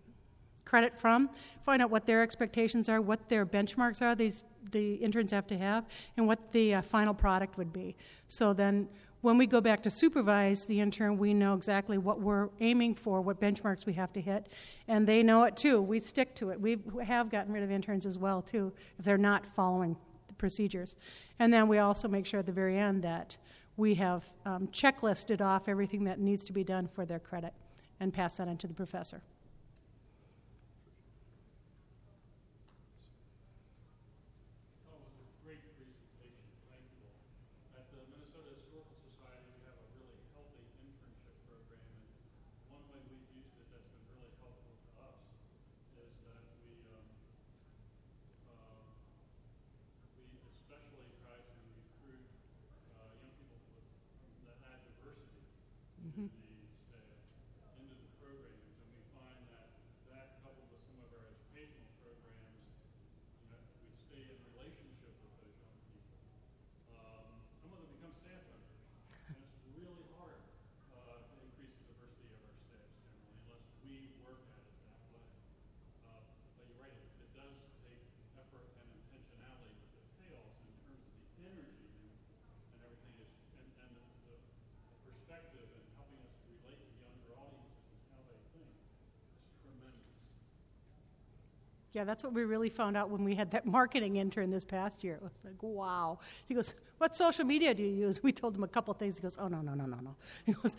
credit 0.65 0.97
from, 0.97 1.31
find 1.63 1.83
out 1.83 1.91
what 1.91 2.07
their 2.07 2.23
expectations 2.23 2.89
are, 2.89 3.01
what 3.01 3.29
their 3.29 3.45
benchmarks 3.45 4.03
are 4.03 4.15
these 4.15 4.45
the 4.71 4.95
interns 4.95 5.31
have 5.31 5.47
to 5.47 5.59
have, 5.59 5.85
and 6.17 6.27
what 6.27 6.53
the 6.53 6.75
uh, 6.75 6.83
final 6.83 7.15
product 7.15 7.59
would 7.59 7.73
be. 7.73 7.95
So 8.29 8.53
then 8.53 8.89
when 9.25 9.39
we 9.39 9.47
go 9.47 9.59
back 9.59 9.83
to 9.83 9.89
supervise 9.89 10.67
the 10.67 10.79
intern, 10.79 11.17
we 11.17 11.33
know 11.33 11.55
exactly 11.55 11.97
what 11.97 12.21
we're 12.21 12.51
aiming 12.61 12.95
for, 12.95 13.23
what 13.23 13.41
benchmarks 13.41 13.87
we 13.87 13.95
have 13.95 14.13
to 14.13 14.21
hit, 14.21 14.49
and 14.87 15.07
they 15.07 15.23
know 15.23 15.45
it 15.45 15.57
too. 15.57 15.81
We 15.81 15.99
stick 16.01 16.35
to 16.35 16.51
it. 16.51 16.61
We 16.61 16.77
have 17.03 17.31
gotten 17.31 17.51
rid 17.51 17.63
of 17.63 17.71
interns 17.71 18.05
as 18.05 18.19
well 18.19 18.43
too 18.43 18.71
if 18.99 19.05
they're 19.07 19.17
not 19.17 19.47
following 19.47 19.97
the 20.29 20.35
procedures. 20.35 20.97
And 21.39 21.51
then 21.51 21.69
we 21.69 21.79
also 21.79 22.07
make 22.07 22.27
sure 22.27 22.41
at 22.41 22.47
the 22.47 22.53
very 22.53 22.79
end 22.79 23.03
that 23.05 23.39
we 23.79 23.95
have 23.95 24.27
um, 24.45 24.69
checklisted 24.69 25.41
off 25.41 25.69
everything 25.69 26.05
that 26.05 26.21
needs 26.21 26.45
to 26.45 26.53
be 26.53 26.63
done 26.63 26.87
for 26.87 27.07
their 27.07 27.19
credit 27.19 27.55
and 28.01 28.13
pass 28.13 28.37
that 28.37 28.47
on 28.47 28.59
to 28.59 28.67
the 28.67 28.75
professor. 28.75 29.23
Oh, 34.87 35.01
it 35.01 35.17
was 35.17 35.27
a 35.27 35.47
great 35.47 35.65
presentation. 35.65 36.45
Thank 36.69 36.85
you 36.93 37.09
all. 37.09 37.17
At 37.75 37.89
the 37.91 37.99
Minnesota 38.15 38.55
Historical 38.63 38.95
Society, 39.03 39.51
we 39.59 39.67
have 39.67 39.75
a 39.75 39.87
really 39.99 40.23
healthy 40.35 40.63
internship 40.87 41.35
program, 41.51 41.83
and 41.91 42.71
one 42.71 42.85
way 42.95 43.03
we've 43.11 43.27
used 43.35 43.59
it 43.59 43.67
that's 43.75 43.91
been 43.91 44.07
really 44.15 44.31
helpful 44.39 44.75
to 44.75 44.91
us 45.03 45.19
is 45.99 46.15
that 46.31 46.47
we, 46.63 46.79
um, 46.95 47.07
uh, 48.55 48.87
we 50.15 50.27
especially 50.63 51.11
try 51.23 51.39
to 51.43 51.55
recruit 51.75 52.27
uh, 52.95 53.07
young 53.19 53.35
people 53.39 53.59
with, 53.75 53.87
that 54.47 54.59
add 54.71 54.83
diversity 54.87 55.43
to 56.05 56.23
the 56.23 56.71
staff 56.87 57.11
into 57.83 57.97
the 57.99 58.11
programs, 58.23 58.71
and 58.79 58.87
we 58.95 59.03
find 59.17 59.41
that 59.51 59.67
that 60.15 60.27
coupled 60.47 60.69
with 60.71 60.83
some 60.87 61.01
of 61.03 61.11
our 61.11 61.27
educational 61.27 61.91
programs 61.99 62.71
you 63.43 63.51
know, 63.51 63.59
we 63.83 63.91
stay 64.07 64.23
in 64.31 64.37
relationship 64.55 65.11
with 65.19 65.33
those 65.43 65.57
young 65.59 65.75
people. 65.91 66.15
Um, 66.95 67.35
some 67.65 67.75
of 67.75 67.83
them 67.83 67.91
become 67.99 68.15
staff 68.23 68.39
members, 68.47 68.79
and 69.27 69.37
it's 69.43 69.59
really 69.75 70.07
hard 70.15 70.39
uh, 70.95 71.19
to 71.19 71.35
increase 71.43 71.75
the 71.83 71.89
diversity 71.91 72.31
of 72.31 72.41
our 72.47 72.55
staffs 72.63 72.95
generally, 73.11 73.35
unless 73.43 73.65
we 73.83 74.07
work 74.23 74.39
at 74.55 74.63
it 74.63 74.77
that 74.87 75.01
way. 75.11 75.25
Uh, 76.05 76.23
but 76.55 76.65
you're 76.71 76.79
right, 76.79 76.95
it, 76.95 77.11
it 77.27 77.31
does 77.35 77.59
take 77.83 78.01
effort 78.39 78.71
and 78.79 78.87
intentionality, 79.03 79.75
but 79.83 79.91
the 79.99 80.05
payoffs 80.23 80.63
in 80.63 80.79
terms 80.87 81.03
of 81.11 81.17
the 81.43 81.49
energy 81.49 81.91
and, 82.07 82.23
and 82.77 82.81
everything 82.87 83.19
is, 83.19 83.31
and, 83.59 83.67
and 83.83 83.91
the, 83.99 84.05
the, 84.31 84.37
the 84.39 85.01
perspective 85.11 85.67
and 85.75 85.85
helping 85.99 86.21
us 86.23 86.33
to 86.45 86.49
relate 86.63 86.81
to 86.81 86.91
younger 87.03 87.35
audiences 87.35 87.89
and 87.93 88.01
how 88.15 88.21
they 88.29 88.39
think 88.55 88.69
is 88.71 89.43
tremendous. 89.61 90.23
Yeah, 91.95 92.03
that's 92.03 92.25
what 92.25 92.33
we 92.33 92.43
really 92.45 92.69
found 92.69 92.97
out 92.97 93.09
when 93.09 93.23
we 93.23 93.37
had 93.37 93.53
that 93.53 93.67
marketing 93.79 94.17
intern 94.17 94.51
this 94.51 94.65
past 94.65 95.05
year. 95.05 95.15
It 95.15 95.23
was 95.23 95.33
like, 95.45 95.63
wow. 95.63 96.19
He 96.47 96.55
goes, 96.55 96.75
What 96.99 97.17
social 97.17 97.45
media 97.45 97.73
do 97.73 97.83
you 97.83 98.07
use? 98.07 98.23
We 98.23 98.33
told 98.33 98.57
him 98.57 98.65
a 98.65 98.69
couple 98.69 98.93
things. 98.95 99.17
He 99.17 99.23
goes, 99.23 99.39
Oh, 99.39 99.49
no, 99.49 99.63
no, 99.63 99.75
no, 99.75 99.87
no, 99.87 99.99
no. 99.99 100.17
He 100.45 100.53
goes, 100.53 100.77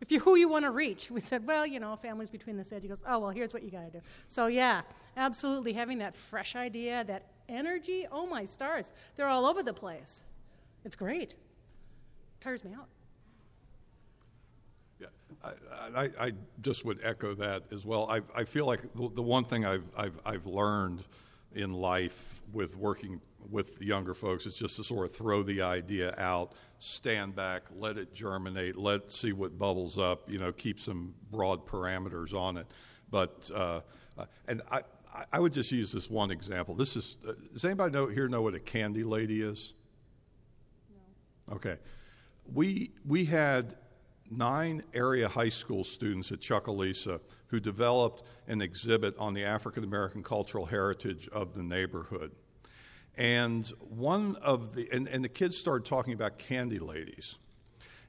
If 0.00 0.12
you 0.12 0.20
who 0.20 0.36
you 0.36 0.48
want 0.48 0.64
to 0.64 0.70
reach. 0.70 1.10
We 1.10 1.20
said, 1.20 1.44
Well, 1.44 1.66
you 1.66 1.80
know, 1.80 1.96
families 1.96 2.30
between 2.30 2.56
this 2.56 2.72
age. 2.72 2.82
He 2.82 2.88
goes, 2.88 3.02
Oh, 3.06 3.18
well, 3.18 3.30
here's 3.30 3.52
what 3.52 3.64
you 3.64 3.70
got 3.70 3.92
to 3.92 3.98
do. 3.98 4.04
So, 4.28 4.46
yeah, 4.46 4.82
absolutely 5.16 5.72
having 5.72 5.98
that 5.98 6.16
fresh 6.16 6.54
idea, 6.54 7.02
that 7.04 7.26
energy. 7.48 8.06
Oh, 8.10 8.24
my 8.24 8.44
stars. 8.44 8.92
They're 9.16 9.26
all 9.26 9.44
over 9.44 9.64
the 9.64 9.74
place. 9.74 10.22
It's 10.84 10.94
great. 10.94 11.34
Tires 12.40 12.64
me 12.64 12.72
out. 12.74 12.86
I, 15.44 16.10
I 16.20 16.32
just 16.60 16.84
would 16.84 16.98
echo 17.02 17.34
that 17.34 17.64
as 17.72 17.86
well. 17.86 18.10
I, 18.10 18.20
I 18.34 18.44
feel 18.44 18.66
like 18.66 18.80
the, 18.94 19.10
the 19.14 19.22
one 19.22 19.44
thing 19.44 19.64
I've, 19.64 19.84
I've, 19.96 20.18
I've 20.24 20.46
learned 20.46 21.04
in 21.54 21.72
life 21.72 22.42
with 22.52 22.76
working 22.76 23.20
with 23.50 23.80
younger 23.80 24.14
folks 24.14 24.46
is 24.46 24.56
just 24.56 24.76
to 24.76 24.84
sort 24.84 25.08
of 25.08 25.14
throw 25.14 25.42
the 25.42 25.62
idea 25.62 26.14
out, 26.18 26.52
stand 26.78 27.34
back, 27.34 27.62
let 27.76 27.96
it 27.96 28.12
germinate, 28.12 28.76
let 28.76 29.10
see 29.10 29.32
what 29.32 29.58
bubbles 29.58 29.96
up, 29.96 30.28
you 30.30 30.38
know, 30.38 30.52
keep 30.52 30.80
some 30.80 31.14
broad 31.30 31.66
parameters 31.66 32.34
on 32.34 32.56
it. 32.56 32.66
But, 33.10 33.50
uh, 33.54 33.80
uh, 34.18 34.26
and 34.48 34.60
I, 34.70 34.82
I 35.32 35.40
would 35.40 35.52
just 35.52 35.72
use 35.72 35.90
this 35.90 36.10
one 36.10 36.30
example. 36.30 36.74
This 36.74 36.96
is, 36.96 37.16
uh, 37.26 37.32
does 37.52 37.64
anybody 37.64 37.92
know, 37.92 38.06
here 38.06 38.28
know 38.28 38.42
what 38.42 38.54
a 38.54 38.60
candy 38.60 39.04
lady 39.04 39.40
is? 39.40 39.74
No. 40.90 41.56
Okay. 41.56 41.76
We, 42.52 42.90
we 43.06 43.24
had 43.24 43.76
nine 44.30 44.82
area 44.94 45.28
high 45.28 45.48
school 45.48 45.84
students 45.84 46.32
at 46.32 46.40
Chucalissa 46.40 47.20
who 47.48 47.60
developed 47.60 48.24
an 48.46 48.60
exhibit 48.60 49.16
on 49.18 49.34
the 49.34 49.44
African 49.44 49.84
American 49.84 50.22
cultural 50.22 50.66
heritage 50.66 51.28
of 51.28 51.54
the 51.54 51.62
neighborhood. 51.62 52.32
And 53.16 53.66
one 53.80 54.36
of 54.36 54.74
the, 54.74 54.88
and, 54.92 55.08
and 55.08 55.24
the 55.24 55.28
kids 55.28 55.56
started 55.56 55.84
talking 55.84 56.12
about 56.12 56.38
candy 56.38 56.78
ladies. 56.78 57.38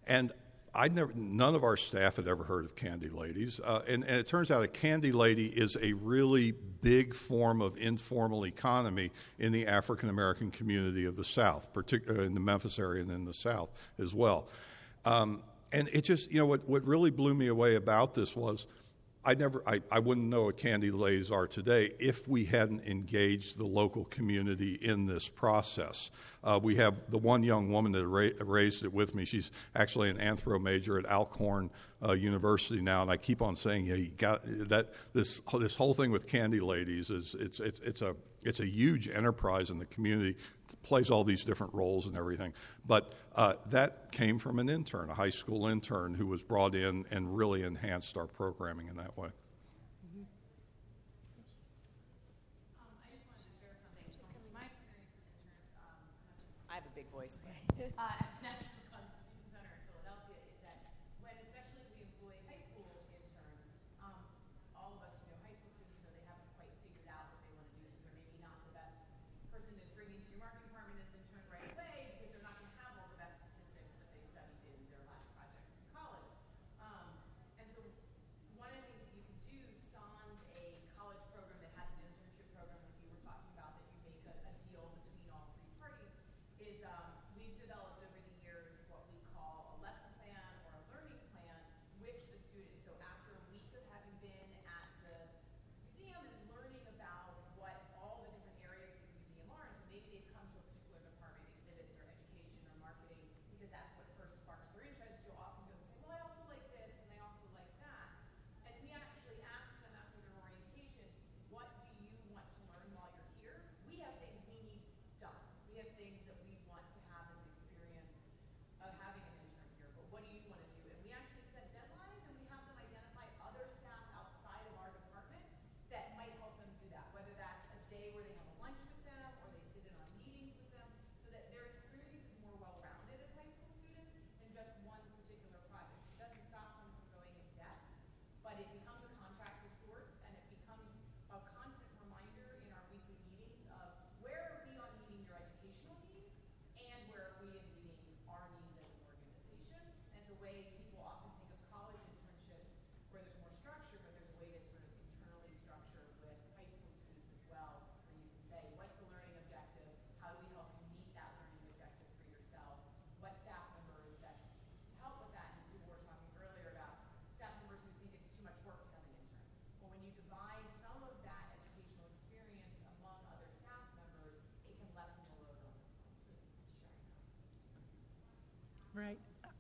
And 0.06 0.32
I'd 0.74 0.96
never, 0.96 1.12
none 1.16 1.56
of 1.56 1.64
our 1.64 1.78
staff 1.78 2.18
had 2.18 2.28
ever 2.28 2.44
heard 2.44 2.66
of 2.66 2.76
candy 2.76 3.10
ladies. 3.10 3.60
Uh, 3.64 3.82
and, 3.88 4.04
and 4.04 4.18
it 4.18 4.28
turns 4.28 4.52
out 4.52 4.62
a 4.62 4.68
candy 4.68 5.12
lady 5.12 5.48
is 5.48 5.78
a 5.82 5.94
really 5.94 6.54
big 6.82 7.16
form 7.16 7.62
of 7.62 7.78
informal 7.78 8.46
economy 8.46 9.12
in 9.40 9.52
the 9.52 9.66
African 9.66 10.10
American 10.10 10.52
community 10.52 11.06
of 11.06 11.16
the 11.16 11.24
South, 11.24 11.74
particularly 11.74 12.28
in 12.28 12.34
the 12.36 12.40
Memphis 12.40 12.78
area 12.78 13.02
and 13.02 13.12
in 13.12 13.26
the 13.26 13.34
South 13.34 13.70
as 13.98 14.14
well. 14.14 14.48
Um, 15.06 15.42
and 15.72 15.88
it 15.90 16.02
just, 16.02 16.32
you 16.32 16.40
know, 16.40 16.46
what, 16.46 16.68
what 16.68 16.84
really 16.84 17.12
blew 17.12 17.34
me 17.34 17.48
away 17.48 17.76
about 17.76 18.14
this 18.14 18.36
was 18.36 18.68
I 19.24 19.36
never, 19.36 19.62
I, 19.68 19.82
I 19.92 20.00
wouldn't 20.00 20.28
know 20.28 20.46
what 20.46 20.56
candy 20.56 20.92
ladies 20.92 21.30
are 21.30 21.46
today 21.46 21.92
if 22.00 22.26
we 22.28 22.46
hadn't 22.46 22.88
engaged 22.88 23.58
the 23.58 23.66
local 23.66 24.06
community 24.06 24.76
in 24.82 25.06
this 25.06 25.28
process. 25.28 26.10
Uh, 26.42 26.58
we 26.62 26.76
have 26.78 26.96
the 27.10 27.18
one 27.18 27.44
young 27.44 27.70
woman 27.70 27.92
that 27.92 28.08
ra- 28.08 28.30
raised 28.40 28.86
it 28.86 28.94
with 28.94 29.14
me. 29.14 29.26
She's 29.26 29.52
actually 29.76 30.10
an 30.10 30.18
anthro 30.18 30.62
major 30.62 30.98
at 30.98 31.06
Alcorn 31.06 31.70
uh, 32.04 32.14
University 32.14 32.82
now, 32.82 33.02
and 33.02 33.12
I 33.12 33.18
keep 33.18 33.42
on 33.42 33.58
saying, 33.58 33.88
yeah, 33.88 33.96
you 33.96 34.10
got 34.12 34.42
that. 34.70 34.94
This 35.14 35.42
this 35.60 35.76
whole 35.76 35.94
thing 35.94 36.12
with 36.12 36.26
candy 36.26 36.62
ladies 36.62 37.10
is 37.10 37.36
it's 37.38 37.60
it's 37.60 37.80
it's 37.82 38.02
a 38.02 38.16
it's 38.42 38.62
a 38.62 38.66
huge 38.66 39.10
enterprise 39.10 39.70
in 39.70 39.80
the 39.80 39.86
community. 39.88 40.38
Plays 40.84 41.10
all 41.10 41.24
these 41.24 41.44
different 41.44 41.74
roles 41.74 42.06
and 42.06 42.16
everything. 42.16 42.54
But 42.86 43.14
uh, 43.36 43.54
that 43.70 44.12
came 44.12 44.40
from 44.40 44.60
an 44.60 44.70
intern, 44.70 45.10
a 45.10 45.14
high 45.14 45.30
school 45.30 45.68
intern 45.68 46.14
who 46.14 46.28
was 46.28 46.42
brought 46.42 46.76
in 46.76 47.06
and 47.12 47.36
really 47.36 47.64
enhanced 47.64 48.18
our 48.18 48.28
programming 48.28 48.88
in 48.88 48.96
that 48.98 49.18
way. 49.18 49.30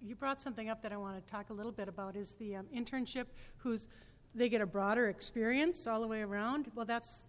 You 0.01 0.15
brought 0.15 0.39
something 0.39 0.69
up 0.69 0.81
that 0.83 0.93
I 0.93 0.97
want 0.97 1.23
to 1.23 1.31
talk 1.31 1.49
a 1.49 1.53
little 1.53 1.73
bit 1.73 1.89
about 1.89 2.15
is 2.15 2.35
the 2.35 2.55
um, 2.55 2.65
internship 2.73 3.25
who's 3.57 3.89
they 4.35 4.47
get 4.47 4.61
a 4.61 4.65
broader 4.65 5.09
experience 5.09 5.87
all 5.87 6.01
the 6.01 6.07
way 6.07 6.21
around. 6.21 6.71
Well, 6.75 6.85
that's 6.85 7.23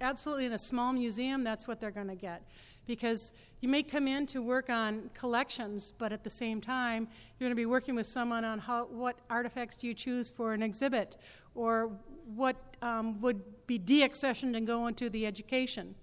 absolutely 0.00 0.46
in 0.46 0.52
a 0.52 0.58
small 0.58 0.92
museum, 0.92 1.44
that's 1.44 1.66
what 1.66 1.80
they're 1.80 1.90
going 1.90 2.08
to 2.08 2.14
get. 2.14 2.42
Because 2.86 3.32
you 3.60 3.68
may 3.68 3.82
come 3.82 4.06
in 4.06 4.26
to 4.28 4.42
work 4.42 4.70
on 4.70 5.10
collections, 5.14 5.92
but 5.98 6.12
at 6.12 6.22
the 6.22 6.30
same 6.30 6.60
time, 6.60 7.08
you're 7.38 7.46
going 7.46 7.50
to 7.50 7.60
be 7.60 7.66
working 7.66 7.94
with 7.94 8.06
someone 8.06 8.44
on 8.44 8.58
how, 8.58 8.84
what 8.84 9.16
artifacts 9.30 9.76
do 9.76 9.86
you 9.86 9.94
choose 9.94 10.30
for 10.30 10.52
an 10.52 10.62
exhibit, 10.62 11.16
or 11.54 11.90
what 12.34 12.56
um, 12.82 13.20
would 13.20 13.42
be 13.66 13.78
deaccessioned 13.78 14.56
and 14.56 14.66
go 14.66 14.86
into 14.86 15.10
the 15.10 15.26
education 15.26 15.94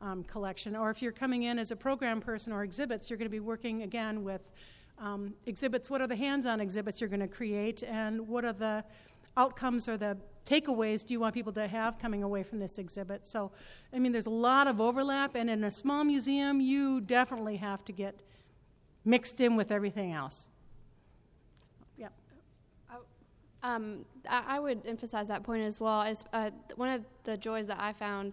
um, 0.00 0.24
collection. 0.24 0.74
Or 0.74 0.90
if 0.90 1.00
you're 1.00 1.12
coming 1.12 1.44
in 1.44 1.58
as 1.58 1.70
a 1.70 1.76
program 1.76 2.20
person 2.20 2.52
or 2.52 2.64
exhibits, 2.64 3.08
you're 3.08 3.16
going 3.16 3.26
to 3.26 3.30
be 3.30 3.40
working 3.40 3.82
again 3.82 4.24
with 4.24 4.52
um, 4.98 5.34
exhibits. 5.46 5.90
What 5.90 6.00
are 6.00 6.06
the 6.06 6.16
hands 6.16 6.46
on 6.46 6.60
exhibits 6.60 7.00
you're 7.00 7.10
going 7.10 7.20
to 7.20 7.28
create, 7.28 7.82
and 7.82 8.26
what 8.28 8.44
are 8.44 8.52
the 8.52 8.84
outcomes 9.36 9.88
or 9.88 9.96
the 9.96 10.16
takeaways 10.44 11.06
do 11.06 11.14
you 11.14 11.20
want 11.20 11.34
people 11.34 11.52
to 11.52 11.66
have 11.66 11.98
coming 11.98 12.22
away 12.22 12.42
from 12.42 12.58
this 12.58 12.78
exhibit? 12.78 13.26
So, 13.26 13.52
I 13.92 13.98
mean, 13.98 14.12
there's 14.12 14.26
a 14.26 14.30
lot 14.30 14.66
of 14.66 14.80
overlap, 14.80 15.34
and 15.34 15.48
in 15.48 15.64
a 15.64 15.70
small 15.70 16.04
museum, 16.04 16.60
you 16.60 17.00
definitely 17.00 17.56
have 17.56 17.84
to 17.86 17.92
get 17.92 18.20
mixed 19.04 19.40
in 19.40 19.56
with 19.56 19.72
everything 19.72 20.12
else. 20.12 20.48
Yep. 21.96 22.12
Um, 23.62 24.04
I, 24.28 24.58
would 24.58 24.86
emphasize 24.86 25.28
that 25.28 25.42
point 25.44 25.62
as 25.62 25.80
well. 25.80 26.02
As 26.02 26.24
uh, 26.32 26.50
one 26.76 26.88
of 26.88 27.04
the 27.24 27.36
joys 27.36 27.66
that 27.68 27.78
I 27.78 27.92
found 27.92 28.32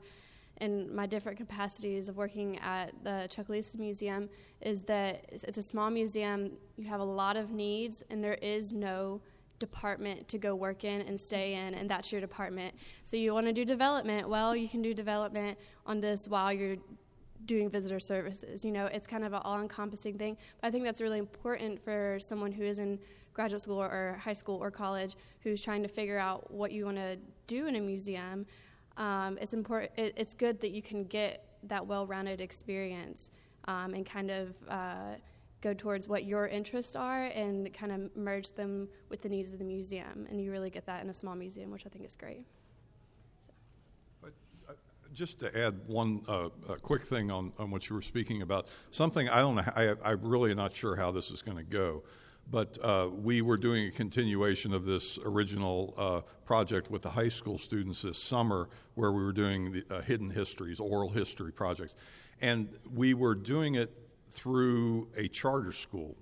in 0.60 0.94
my 0.94 1.06
different 1.06 1.38
capacities 1.38 2.10
of 2.10 2.18
working 2.18 2.58
at 2.60 2.92
the 3.04 3.28
Chucalissa 3.30 3.80
Museum 3.80 4.30
is 4.62 4.84
that 4.84 5.26
it's, 5.30 5.58
a 5.58 5.64
small 5.64 5.90
museum. 5.90 6.52
You 6.78 6.88
have 6.90 7.00
a 7.00 7.06
lot 7.06 7.38
of 7.38 7.52
needs, 7.52 8.04
and 8.10 8.24
there 8.24 8.36
is 8.36 8.74
no 8.74 9.22
department 9.60 10.28
to 10.30 10.38
go 10.38 10.56
work 10.56 10.84
in 10.84 11.02
and 11.02 11.20
stay 11.20 11.54
in, 11.54 11.76
and 11.76 11.90
that's 11.90 12.12
your 12.12 12.22
department. 12.22 12.74
So 13.04 13.18
you 13.18 13.34
want 13.34 13.48
to 13.48 13.54
do 13.54 13.66
development? 13.66 14.28
Well, 14.28 14.56
you 14.56 14.70
can 14.70 14.82
do 14.82 14.94
development 14.94 15.58
on 15.86 16.00
this 16.00 16.28
while 16.28 16.52
you're 16.52 16.78
doing 17.46 17.70
visitor 17.70 18.00
services. 18.00 18.66
You 18.66 18.72
know, 18.72 18.86
it's 18.88 19.08
kind 19.08 19.24
of 19.24 19.34
an 19.34 19.42
all-encompassing 19.44 20.18
thing. 20.18 20.38
But 20.62 20.68
I 20.68 20.72
think 20.72 20.84
that's 20.84 21.02
really 21.02 21.20
important 21.20 21.84
for 21.84 22.18
someone 22.20 22.52
who 22.52 22.64
is 22.64 22.80
in 22.80 23.00
graduate 23.34 23.62
school 23.62 23.82
or 23.82 24.20
high 24.22 24.34
school 24.34 24.62
or 24.62 24.70
college 24.70 25.16
who's 25.42 25.62
trying 25.62 25.82
to 25.84 25.88
figure 25.88 26.18
out 26.18 26.52
what 26.52 26.72
you 26.72 26.86
want 26.86 26.98
to 26.98 27.18
do 27.48 27.68
in 27.68 27.76
a 27.76 27.80
museum. 27.80 28.46
Um, 29.00 29.40
it's 29.42 29.54
important. 29.54 29.92
It, 29.98 30.14
it's 30.16 30.36
good 30.36 30.62
that 30.62 30.70
you 30.70 30.84
can 30.84 31.06
get 31.06 31.46
that 31.64 31.86
well-rounded 31.86 32.40
experience 32.40 33.32
um, 33.66 33.96
and 33.96 34.06
kind 34.06 34.30
of. 34.30 34.54
Uh, 34.68 35.16
go 35.62 35.74
towards 35.74 36.08
what 36.08 36.24
your 36.24 36.48
interests 36.48 36.96
are 36.96 37.24
and 37.24 37.74
kind 37.74 37.92
of 37.92 38.16
merge 38.16 38.52
them 38.54 38.88
with 39.10 39.22
the 39.22 39.30
needs 39.30 39.52
of 39.52 39.60
the 39.60 39.66
museum. 39.66 40.26
And 40.30 40.42
you 40.42 40.52
really 40.52 40.70
get 40.70 40.86
that 40.86 41.04
in 41.04 41.10
a 41.10 41.14
small 41.14 41.36
museum, 41.36 41.70
which 41.70 41.86
I 41.86 41.90
think 41.90 42.06
is 42.06 42.16
great. 42.16 42.46
But, 44.22 44.32
uh, 44.70 44.74
just 45.14 45.40
to 45.40 45.66
add 45.66 45.78
one 45.86 46.22
uh, 46.28 46.50
quick 46.82 47.04
thing 47.04 47.30
on, 47.30 47.52
on 47.60 47.72
what 47.72 47.90
you 47.90 47.96
were 47.96 48.02
speaking 48.02 48.42
about, 48.42 48.68
something 48.92 49.28
I 49.28 49.40
don't 49.40 49.56
know, 49.56 49.64
I, 49.76 49.96
I'm 50.04 50.22
really 50.22 50.56
not 50.56 50.74
sure 50.74 50.96
how 50.96 51.12
this 51.12 51.30
is 51.30 51.42
going 51.42 51.58
to 51.58 51.64
go. 51.64 52.04
But 52.52 52.78
uh, 52.82 53.10
we 53.12 53.42
were 53.42 53.58
doing 53.58 53.88
a 53.88 53.92
continuation 53.92 54.74
of 54.74 54.84
this 54.84 55.20
original 55.24 55.94
uh, 55.98 56.22
project 56.46 56.90
with 56.90 57.04
the 57.04 57.10
high 57.10 57.28
school 57.28 57.60
students 57.60 58.02
this 58.02 58.18
summer, 58.18 58.70
where 58.96 59.12
we 59.12 59.24
were 59.24 59.34
doing 59.34 59.72
the 59.72 59.84
uh, 59.92 60.02
hidden 60.02 60.30
histories, 60.30 60.80
oral 60.80 61.10
history 61.10 61.52
projects. 61.52 61.96
And 62.42 62.70
we 62.94 63.14
were 63.14 63.36
doing 63.36 63.76
it 63.76 63.92
through 64.32 65.10
a 65.16 65.28
charter 65.28 65.72
school. 65.72 66.16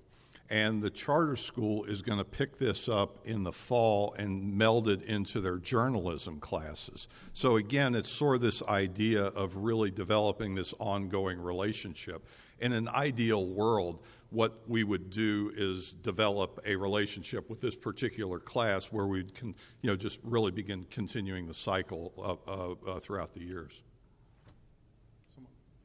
And 0.49 0.81
the 0.81 0.89
charter 0.89 1.35
school 1.35 1.83
is 1.83 2.01
going 2.01 2.19
to 2.19 2.25
pick 2.25 2.57
this 2.57 2.87
up 2.87 3.19
in 3.25 3.43
the 3.43 3.51
fall 3.51 4.15
and 4.17 4.57
meld 4.57 4.87
it 4.87 5.03
into 5.03 5.41
their 5.41 5.57
journalism 5.57 6.39
classes. 6.39 7.09
So, 7.33 7.57
again, 7.57 7.95
it's 7.95 8.09
sort 8.09 8.37
of 8.37 8.41
this 8.41 8.63
idea 8.63 9.25
of 9.25 9.55
really 9.57 9.91
developing 9.91 10.55
this 10.55 10.73
ongoing 10.79 11.41
relationship. 11.41 12.25
In 12.59 12.71
an 12.71 12.87
ideal 12.87 13.45
world, 13.45 13.99
what 14.29 14.59
we 14.67 14.83
would 14.83 15.09
do 15.09 15.51
is 15.55 15.93
develop 15.93 16.59
a 16.65 16.75
relationship 16.75 17.49
with 17.49 17.61
this 17.61 17.75
particular 17.75 18.39
class 18.39 18.85
where 18.87 19.07
we'd 19.07 19.33
can, 19.33 19.55
you 19.81 19.89
know, 19.89 19.95
just 19.95 20.19
really 20.23 20.51
begin 20.51 20.85
continuing 20.89 21.45
the 21.45 21.53
cycle 21.53 22.13
of, 22.17 22.77
uh, 22.87 22.99
throughout 22.99 23.33
the 23.33 23.39
years. 23.39 23.81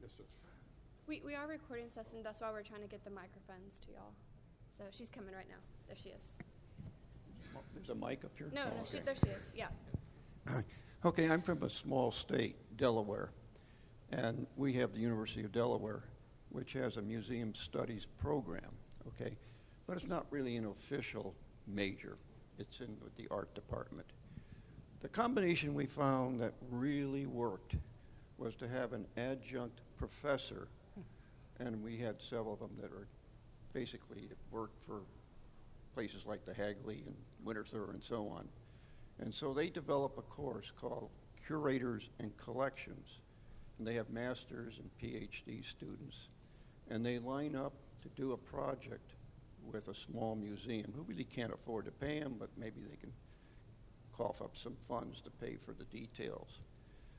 Yes, 0.01 0.11
We, 1.07 1.21
we 1.25 1.35
are 1.35 1.47
recording 1.47 1.89
Session. 1.89 2.19
That's 2.23 2.41
why 2.41 2.51
we're 2.51 2.63
trying 2.63 2.81
to 2.81 2.87
get 2.87 3.03
the 3.05 3.11
microphones 3.11 3.79
to 3.85 3.91
y'all. 3.93 4.13
So 4.77 4.83
she's 4.91 5.09
coming 5.09 5.33
right 5.33 5.47
now. 5.47 5.61
There 5.87 5.95
she 5.95 6.09
is. 6.09 6.33
There's 7.73 7.89
a 7.89 7.95
mic 7.95 8.25
up 8.25 8.31
here? 8.37 8.49
No, 8.53 8.61
oh, 8.61 8.65
no, 8.65 8.81
okay. 8.81 8.97
she, 8.97 8.99
there 8.99 9.15
she 9.15 9.29
is. 9.29 9.41
Yeah. 9.55 10.61
Okay, 11.05 11.29
I'm 11.29 11.41
from 11.41 11.63
a 11.63 11.69
small 11.69 12.11
state, 12.11 12.55
Delaware, 12.77 13.31
and 14.11 14.47
we 14.57 14.73
have 14.73 14.93
the 14.93 14.99
University 14.99 15.43
of 15.43 15.51
Delaware, 15.51 16.03
which 16.53 16.73
has 16.73 16.97
a 16.97 17.01
museum 17.01 17.53
studies 17.53 18.07
program, 18.21 18.71
okay? 19.07 19.35
But 19.85 19.97
it's 19.97 20.07
not 20.07 20.25
really 20.29 20.55
an 20.55 20.65
official 20.65 21.35
major. 21.67 22.17
It's 22.57 22.79
in 22.79 22.95
with 23.03 23.15
the 23.15 23.27
art 23.29 23.53
department. 23.53 24.07
The 25.01 25.09
combination 25.09 25.73
we 25.73 25.85
found 25.85 26.39
that 26.39 26.53
really 26.71 27.25
worked 27.25 27.75
was 28.37 28.55
to 28.55 28.67
have 28.69 28.93
an 28.93 29.05
adjunct 29.17 29.81
professor 29.97 30.67
and 31.59 31.83
we 31.83 31.97
had 31.97 32.21
several 32.21 32.53
of 32.53 32.59
them 32.59 32.71
that 32.81 32.91
are 32.91 33.07
basically 33.73 34.29
worked 34.51 34.77
for 34.85 35.01
places 35.93 36.25
like 36.25 36.45
the 36.45 36.53
Hagley 36.53 37.03
and 37.05 37.15
Winterthur 37.45 37.91
and 37.91 38.03
so 38.03 38.27
on. 38.27 38.47
And 39.19 39.33
so 39.33 39.53
they 39.53 39.69
develop 39.69 40.17
a 40.17 40.21
course 40.21 40.71
called 40.79 41.09
Curators 41.45 42.09
and 42.19 42.35
Collections, 42.37 43.19
and 43.77 43.87
they 43.87 43.93
have 43.93 44.09
masters 44.09 44.79
and 44.79 44.89
PhD 45.01 45.67
students, 45.67 46.27
and 46.89 47.05
they 47.05 47.19
line 47.19 47.55
up 47.55 47.73
to 48.01 48.09
do 48.09 48.33
a 48.33 48.37
project 48.37 49.13
with 49.71 49.87
a 49.87 49.95
small 49.95 50.35
museum 50.35 50.91
who 50.95 51.03
really 51.03 51.23
can't 51.23 51.53
afford 51.53 51.85
to 51.85 51.91
pay 51.91 52.19
them, 52.19 52.35
but 52.37 52.49
maybe 52.57 52.81
they 52.89 52.97
can 52.97 53.11
cough 54.15 54.41
up 54.41 54.55
some 54.55 54.75
funds 54.87 55.21
to 55.21 55.31
pay 55.31 55.55
for 55.55 55.73
the 55.73 55.85
details. 55.85 56.59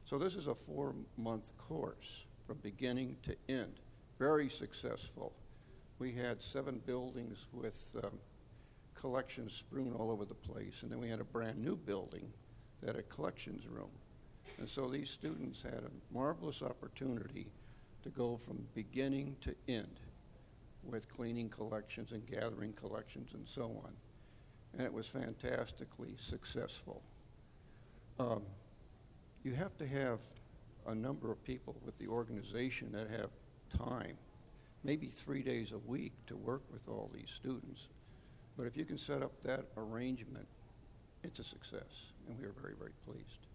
So 0.04 0.18
this 0.18 0.34
is 0.34 0.46
a 0.46 0.54
four-month 0.54 1.56
course 1.56 2.24
from 2.46 2.58
beginning 2.58 3.16
to 3.22 3.34
end 3.48 3.80
very 4.18 4.48
successful. 4.48 5.32
We 5.98 6.12
had 6.12 6.42
seven 6.42 6.80
buildings 6.86 7.46
with 7.52 7.94
um, 8.02 8.18
collections 8.94 9.52
strewn 9.52 9.92
all 9.92 10.10
over 10.10 10.24
the 10.24 10.34
place, 10.34 10.82
and 10.82 10.90
then 10.90 11.00
we 11.00 11.08
had 11.08 11.20
a 11.20 11.24
brand 11.24 11.58
new 11.58 11.76
building 11.76 12.32
that 12.80 12.94
had 12.94 12.96
a 12.96 13.02
collections 13.02 13.66
room. 13.66 13.90
And 14.58 14.68
so 14.68 14.88
these 14.88 15.10
students 15.10 15.62
had 15.62 15.82
a 15.84 16.14
marvelous 16.14 16.62
opportunity 16.62 17.46
to 18.04 18.10
go 18.10 18.36
from 18.36 18.62
beginning 18.74 19.34
to 19.40 19.54
end 19.68 19.98
with 20.84 21.08
cleaning 21.08 21.48
collections 21.48 22.12
and 22.12 22.24
gathering 22.26 22.72
collections 22.74 23.30
and 23.34 23.46
so 23.48 23.64
on. 23.84 23.92
And 24.74 24.82
it 24.82 24.92
was 24.92 25.08
fantastically 25.08 26.14
successful. 26.20 27.02
Um, 28.20 28.42
you 29.42 29.52
have 29.54 29.76
to 29.78 29.86
have 29.86 30.20
a 30.86 30.94
number 30.94 31.32
of 31.32 31.42
people 31.44 31.74
with 31.84 31.98
the 31.98 32.06
organization 32.06 32.92
that 32.92 33.08
have 33.10 33.30
time, 33.78 34.16
maybe 34.84 35.06
three 35.06 35.42
days 35.42 35.72
a 35.72 35.78
week 35.78 36.12
to 36.26 36.36
work 36.36 36.62
with 36.70 36.86
all 36.88 37.10
these 37.14 37.30
students. 37.34 37.88
But 38.56 38.66
if 38.66 38.76
you 38.76 38.84
can 38.84 38.98
set 38.98 39.22
up 39.22 39.32
that 39.42 39.64
arrangement, 39.76 40.46
it's 41.22 41.40
a 41.40 41.44
success, 41.44 42.12
and 42.28 42.38
we 42.38 42.44
are 42.44 42.52
very, 42.60 42.74
very 42.78 42.92
pleased. 43.06 43.46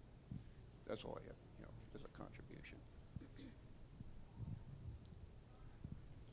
That's 0.88 1.04
all 1.04 1.16
I 1.16 1.22
have, 1.28 1.36
you 1.58 1.64
know, 1.64 1.70
as 1.94 2.02
a 2.02 2.18
contribution. 2.18 2.76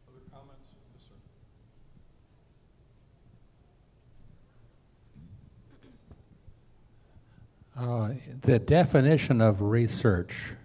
Other 0.09 0.25
comments? 0.33 0.69
Yes, 0.93 1.03
sir. 1.07 1.15
Uh, 7.77 8.09
the 8.41 8.57
definition 8.57 9.39
of 9.39 9.61
research 9.61 10.55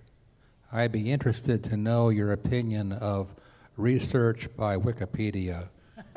I'd 0.72 0.92
be 0.92 1.12
interested 1.12 1.62
to 1.64 1.76
know 1.76 2.08
your 2.08 2.32
opinion 2.32 2.92
of 2.92 3.34
research 3.76 4.48
by 4.56 4.78
Wikipedia. 4.78 5.68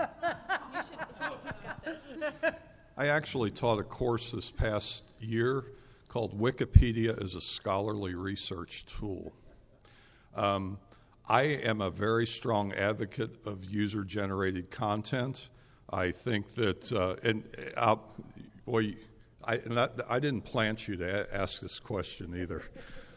I 2.98 3.08
actually 3.08 3.52
taught 3.52 3.80
a 3.80 3.84
course 3.84 4.32
this 4.32 4.50
past 4.50 5.04
year 5.20 5.66
called 6.08 6.40
Wikipedia 6.40 7.22
as 7.22 7.36
a 7.36 7.42
Scholarly 7.42 8.16
Research 8.16 8.86
Tool. 8.86 9.34
Um, 10.34 10.80
I 11.28 11.42
am 11.42 11.82
a 11.82 11.90
very 11.90 12.26
strong 12.26 12.72
advocate 12.72 13.46
of 13.46 13.66
user 13.66 14.06
generated 14.06 14.72
content. 14.72 15.50
I 15.90 16.12
think 16.12 16.56
that, 16.56 16.90
uh, 16.94 17.18
and 17.22 17.46
I'll, 17.76 18.02
well, 18.66 18.86
I, 19.46 19.60
I 20.10 20.20
didn't 20.20 20.42
plant 20.42 20.88
you 20.88 20.96
to 20.98 21.32
a- 21.32 21.36
ask 21.36 21.62
this 21.62 21.80
question 21.80 22.36
either. 22.40 22.64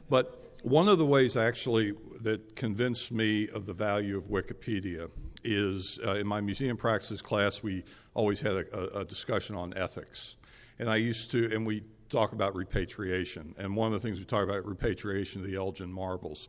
But 0.08 0.48
one 0.62 0.88
of 0.88 0.98
the 0.98 1.06
ways 1.06 1.36
actually 1.36 1.94
that 2.20 2.56
convinced 2.56 3.12
me 3.12 3.48
of 3.48 3.66
the 3.66 3.74
value 3.74 4.16
of 4.16 4.24
Wikipedia 4.24 5.10
is 5.44 5.98
uh, 6.04 6.14
in 6.14 6.26
my 6.26 6.40
museum 6.40 6.76
practices 6.76 7.22
class, 7.22 7.62
we 7.62 7.84
always 8.14 8.40
had 8.40 8.52
a, 8.52 8.98
a, 8.98 9.04
discussion 9.04 9.54
on 9.54 9.72
ethics. 9.76 10.36
And 10.78 10.90
I 10.90 10.96
used 10.96 11.30
to, 11.30 11.54
and 11.54 11.66
we 11.66 11.84
talk 12.08 12.32
about 12.32 12.56
repatriation. 12.56 13.54
And 13.58 13.76
one 13.76 13.86
of 13.86 13.92
the 13.92 14.00
things 14.00 14.18
we 14.18 14.24
talk 14.24 14.42
about 14.42 14.66
repatriation 14.66 15.40
of 15.40 15.46
the 15.46 15.56
Elgin 15.56 15.92
marbles. 15.92 16.48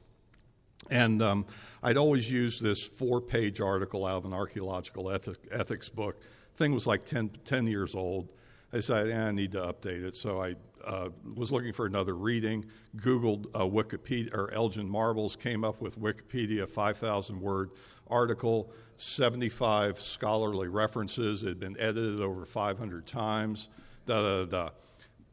And 0.89 1.21
um, 1.21 1.45
I'd 1.83 1.97
always 1.97 2.31
use 2.31 2.59
this 2.59 2.81
four 2.81 3.21
page 3.21 3.61
article 3.61 4.05
out 4.05 4.17
of 4.17 4.25
an 4.25 4.33
archaeological 4.33 5.11
ethic, 5.11 5.37
ethics 5.51 5.89
book. 5.89 6.23
Thing 6.55 6.73
was 6.73 6.87
like 6.87 7.05
10, 7.05 7.31
10 7.45 7.67
years 7.67 7.93
old. 7.95 8.29
I 8.71 8.77
decided 8.77 9.11
eh, 9.11 9.27
I 9.27 9.31
need 9.31 9.51
to 9.53 9.61
update 9.61 10.03
it. 10.03 10.15
So 10.15 10.41
I 10.41 10.55
uh, 10.85 11.09
was 11.35 11.51
looking 11.51 11.73
for 11.73 11.85
another 11.85 12.15
reading, 12.15 12.65
Googled 12.97 13.47
uh, 13.53 13.59
Wikipedia 13.59 14.33
or 14.33 14.53
Elgin 14.53 14.87
Marbles, 14.87 15.35
came 15.35 15.63
up 15.63 15.81
with 15.81 15.99
Wikipedia, 15.99 16.67
5,000 16.67 17.39
word 17.39 17.71
article, 18.07 18.71
75 18.97 19.99
scholarly 19.99 20.67
references. 20.67 21.43
It 21.43 21.49
had 21.49 21.59
been 21.59 21.79
edited 21.79 22.21
over 22.21 22.45
500 22.45 23.05
times. 23.05 23.69
Da 24.05 24.21
da 24.21 24.45
da. 24.45 24.69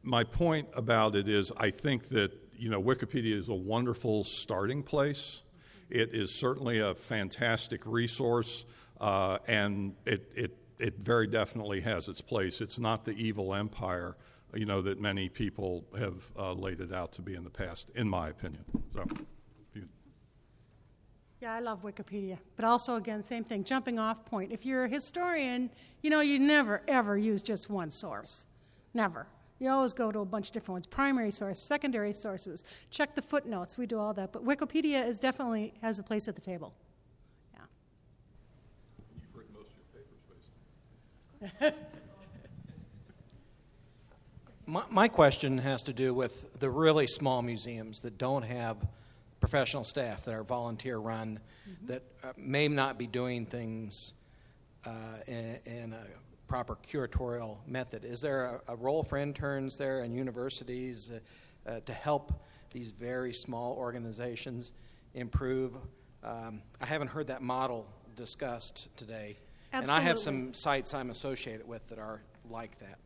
My 0.03 0.23
point 0.23 0.67
about 0.73 1.15
it 1.15 1.27
is, 1.27 1.51
I 1.57 1.69
think 1.69 2.09
that 2.09 2.31
you 2.55 2.69
know 2.69 2.81
Wikipedia 2.81 3.35
is 3.35 3.49
a 3.49 3.53
wonderful 3.53 4.23
starting 4.23 4.83
place. 4.83 5.43
It 5.89 6.13
is 6.13 6.33
certainly 6.33 6.79
a 6.79 6.95
fantastic 6.95 7.81
resource, 7.85 8.65
uh, 8.99 9.39
and 9.47 9.95
it, 10.05 10.31
it 10.35 10.56
it 10.79 10.95
very 10.99 11.27
definitely 11.27 11.81
has 11.81 12.07
its 12.07 12.21
place. 12.21 12.61
It's 12.61 12.79
not 12.79 13.05
the 13.05 13.13
evil 13.13 13.53
empire, 13.53 14.15
you 14.53 14.65
know, 14.65 14.81
that 14.81 14.99
many 14.99 15.29
people 15.29 15.85
have 15.97 16.31
uh, 16.37 16.53
laid 16.53 16.81
it 16.81 16.93
out 16.93 17.11
to 17.13 17.21
be 17.21 17.35
in 17.35 17.43
the 17.43 17.49
past, 17.49 17.89
in 17.95 18.07
my 18.07 18.29
opinion. 18.29 18.63
So. 18.93 19.05
Yeah, 21.39 21.53
I 21.53 21.59
love 21.59 21.83
Wikipedia. 21.83 22.39
But 22.55 22.65
also, 22.65 22.95
again, 22.95 23.21
same 23.21 23.43
thing, 23.43 23.63
jumping 23.63 23.99
off 23.99 24.25
point. 24.25 24.51
If 24.51 24.65
you're 24.65 24.85
a 24.85 24.89
historian, 24.89 25.69
you 26.01 26.09
know, 26.09 26.21
you 26.21 26.39
never, 26.39 26.81
ever 26.87 27.15
use 27.15 27.43
just 27.43 27.69
one 27.69 27.91
source. 27.91 28.47
Never. 28.95 29.27
You 29.59 29.69
always 29.69 29.93
go 29.93 30.11
to 30.11 30.19
a 30.19 30.25
bunch 30.25 30.47
of 30.47 30.53
different 30.53 30.73
ones 30.73 30.87
primary 30.87 31.31
source, 31.31 31.59
secondary 31.59 32.13
sources, 32.13 32.63
check 32.89 33.13
the 33.13 33.21
footnotes. 33.21 33.77
We 33.77 33.85
do 33.85 33.99
all 33.99 34.13
that. 34.15 34.31
But 34.31 34.45
Wikipedia 34.45 35.07
is 35.07 35.19
definitely 35.19 35.73
has 35.81 35.99
a 35.99 36.03
place 36.03 36.27
at 36.27 36.35
the 36.35 36.41
table. 36.41 36.73
Yeah. 37.53 37.61
You've 39.15 39.35
written 39.35 39.53
most 39.53 39.69
of 39.69 39.77
your 39.77 39.85
papers, 39.93 40.21
basically. 40.27 40.61
my, 44.65 44.83
my 44.89 45.07
question 45.07 45.57
has 45.59 45.83
to 45.83 45.93
do 45.93 46.13
with 46.13 46.59
the 46.59 46.69
really 46.69 47.07
small 47.07 47.41
museums 47.41 48.01
that 48.01 48.17
don't 48.17 48.43
have 48.43 48.77
professional 49.39 49.83
staff 49.83 50.25
that 50.25 50.33
are 50.33 50.43
volunteer 50.43 50.97
run 50.97 51.39
mm-hmm. 51.69 51.87
that 51.87 52.03
uh, 52.23 52.33
may 52.37 52.67
not 52.67 52.97
be 52.97 53.07
doing 53.07 53.45
things 53.45 54.13
uh, 54.85 54.89
in, 55.27 55.59
in, 55.65 55.93
a 55.93 56.03
proper 56.47 56.77
curatorial 56.89 57.57
method. 57.67 58.05
Is 58.05 58.21
there 58.21 58.45
a, 58.67 58.73
a 58.73 58.75
role 58.75 59.03
for 59.03 59.17
interns 59.17 59.75
there 59.77 59.99
and 59.99 60.15
universities 60.15 61.11
uh, 61.11 61.19
uh 61.69 61.79
to 61.81 61.93
help 61.93 62.31
these 62.71 62.91
very 62.91 63.33
small 63.33 63.73
organizations 63.73 64.71
improve? 65.13 65.75
Um, 66.23 66.61
I 66.81 66.85
haven't 66.85 67.09
heard 67.09 67.27
that 67.27 67.41
model 67.41 67.85
discussed 68.15 68.87
today. 68.95 69.37
Absolutely. 69.77 69.95
And 69.95 70.05
I 70.05 70.07
have 70.07 70.19
some 70.19 70.53
sites 70.53 70.93
I'm 70.93 71.09
associated 71.09 71.67
with 71.67 71.85
that 71.87 71.99
are 71.99 72.21
like 72.49 72.77
that. 72.79 72.97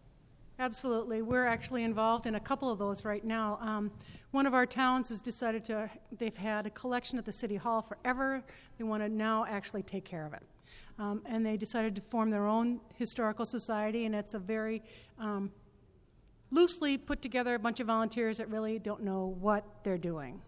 Absolutely. 0.60 1.22
We're 1.22 1.46
actually 1.46 1.84
involved 1.84 2.28
in 2.28 2.36
a 2.36 2.40
couple 2.40 2.70
of 2.70 2.78
those 2.78 3.04
right 3.04 3.26
now. 3.26 3.58
Um, 3.62 3.92
one 4.30 4.46
of 4.46 4.54
our 4.54 4.66
towns 4.66 5.10
has 5.10 5.20
decided 5.20 5.66
to, 5.66 5.90
they've 6.18 6.38
had 6.38 6.68
a 6.68 6.70
collection 6.70 7.18
at 7.18 7.26
the 7.26 7.32
City 7.32 7.56
Hall 7.56 7.82
forever. 7.82 8.44
They 8.78 8.84
want 8.84 9.02
to 9.02 9.10
now 9.10 9.46
actually 9.50 9.84
take 9.84 10.06
care 10.06 10.26
of 10.26 10.34
it. 10.34 10.44
Um, 11.00 11.24
and 11.26 11.46
they 11.46 11.58
decided 11.58 11.96
to 11.96 12.02
form 12.10 12.30
their 12.30 12.46
own 12.46 12.80
historical 12.96 13.44
society, 13.44 14.06
and 14.06 14.14
it's 14.14 14.36
a 14.36 14.40
very 14.40 14.84
um, 15.18 15.52
loosely 16.52 16.98
put 16.98 17.22
together 17.22 17.56
a 17.56 17.60
bunch 17.60 17.80
of 17.80 17.88
volunteers 17.88 18.38
that 18.38 18.48
really 18.50 18.78
don't 18.78 19.02
know 19.02 19.36
what 19.40 19.66
they're 19.84 19.98
doing. 19.98 20.40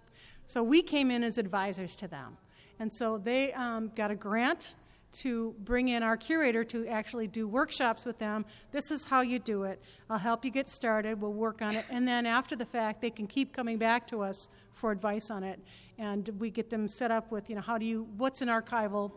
So 0.45 0.61
we 0.61 0.83
came 0.83 1.09
in 1.09 1.23
as 1.23 1.37
advisors 1.37 1.95
to 1.97 2.07
them. 2.07 2.37
And 2.79 2.91
so 2.91 3.17
they 3.17 3.51
um, 3.53 3.91
got 3.95 4.11
a 4.11 4.15
grant 4.15 4.75
to 5.13 5.55
bring 5.59 5.89
in 5.89 6.03
our 6.03 6.17
curator 6.17 6.63
to 6.65 6.87
actually 6.87 7.27
do 7.27 7.47
workshops 7.47 8.05
with 8.05 8.17
them. 8.19 8.45
This 8.71 8.91
is 8.91 9.05
how 9.05 9.21
you 9.21 9.39
do 9.39 9.63
it. 9.63 9.81
I'll 10.09 10.17
help 10.17 10.43
you 10.43 10.51
get 10.51 10.69
started. 10.69 11.21
We'll 11.21 11.33
work 11.33 11.61
on 11.61 11.75
it. 11.75 11.85
And 11.89 12.07
then 12.07 12.25
after 12.25 12.55
the 12.55 12.65
fact, 12.65 13.01
they 13.01 13.09
can 13.09 13.27
keep 13.27 13.53
coming 13.53 13.77
back 13.77 14.07
to 14.07 14.21
us 14.21 14.49
for 14.73 14.91
advice 14.91 15.29
on 15.29 15.43
it. 15.43 15.59
And 15.97 16.29
we 16.39 16.49
get 16.49 16.69
them 16.69 16.87
set 16.87 17.11
up 17.11 17.31
with, 17.31 17.49
you 17.49 17.55
know, 17.55 17.61
how 17.61 17.77
do 17.77 17.85
you, 17.85 18.07
what's 18.17 18.41
an 18.41 18.47
archival 18.47 19.11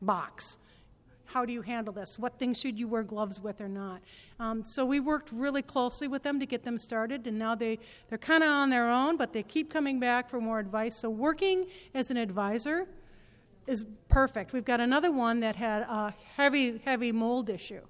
box? 0.00 0.58
How 1.24 1.44
do 1.44 1.52
you 1.52 1.62
handle 1.62 1.92
this? 1.92 2.18
What 2.18 2.40
things 2.40 2.58
should 2.58 2.76
you 2.76 2.88
wear 2.88 3.04
gloves 3.04 3.40
with 3.40 3.60
or 3.60 3.68
not? 3.68 4.02
Um, 4.40 4.64
so 4.64 4.84
we 4.84 4.98
worked 4.98 5.30
really 5.30 5.62
closely 5.62 6.08
with 6.08 6.24
them 6.24 6.40
to 6.40 6.46
get 6.46 6.64
them 6.64 6.76
started, 6.76 7.28
and 7.28 7.38
now 7.38 7.54
they, 7.54 7.78
they're 8.08 8.18
kind 8.18 8.42
of 8.42 8.48
on 8.48 8.68
their 8.68 8.88
own, 8.88 9.16
but 9.16 9.32
they 9.32 9.44
keep 9.44 9.72
coming 9.72 10.00
back 10.00 10.28
for 10.28 10.40
more 10.40 10.58
advice. 10.58 10.96
So 10.96 11.08
working 11.08 11.66
as 11.94 12.10
an 12.10 12.16
advisor 12.16 12.88
is 13.66 13.84
perfect. 14.08 14.52
We've 14.52 14.64
got 14.64 14.80
another 14.80 15.12
one 15.12 15.40
that 15.40 15.56
had 15.56 15.82
a 15.82 16.14
heavy, 16.36 16.78
heavy 16.78 17.12
mold 17.12 17.50
issue. 17.50 17.82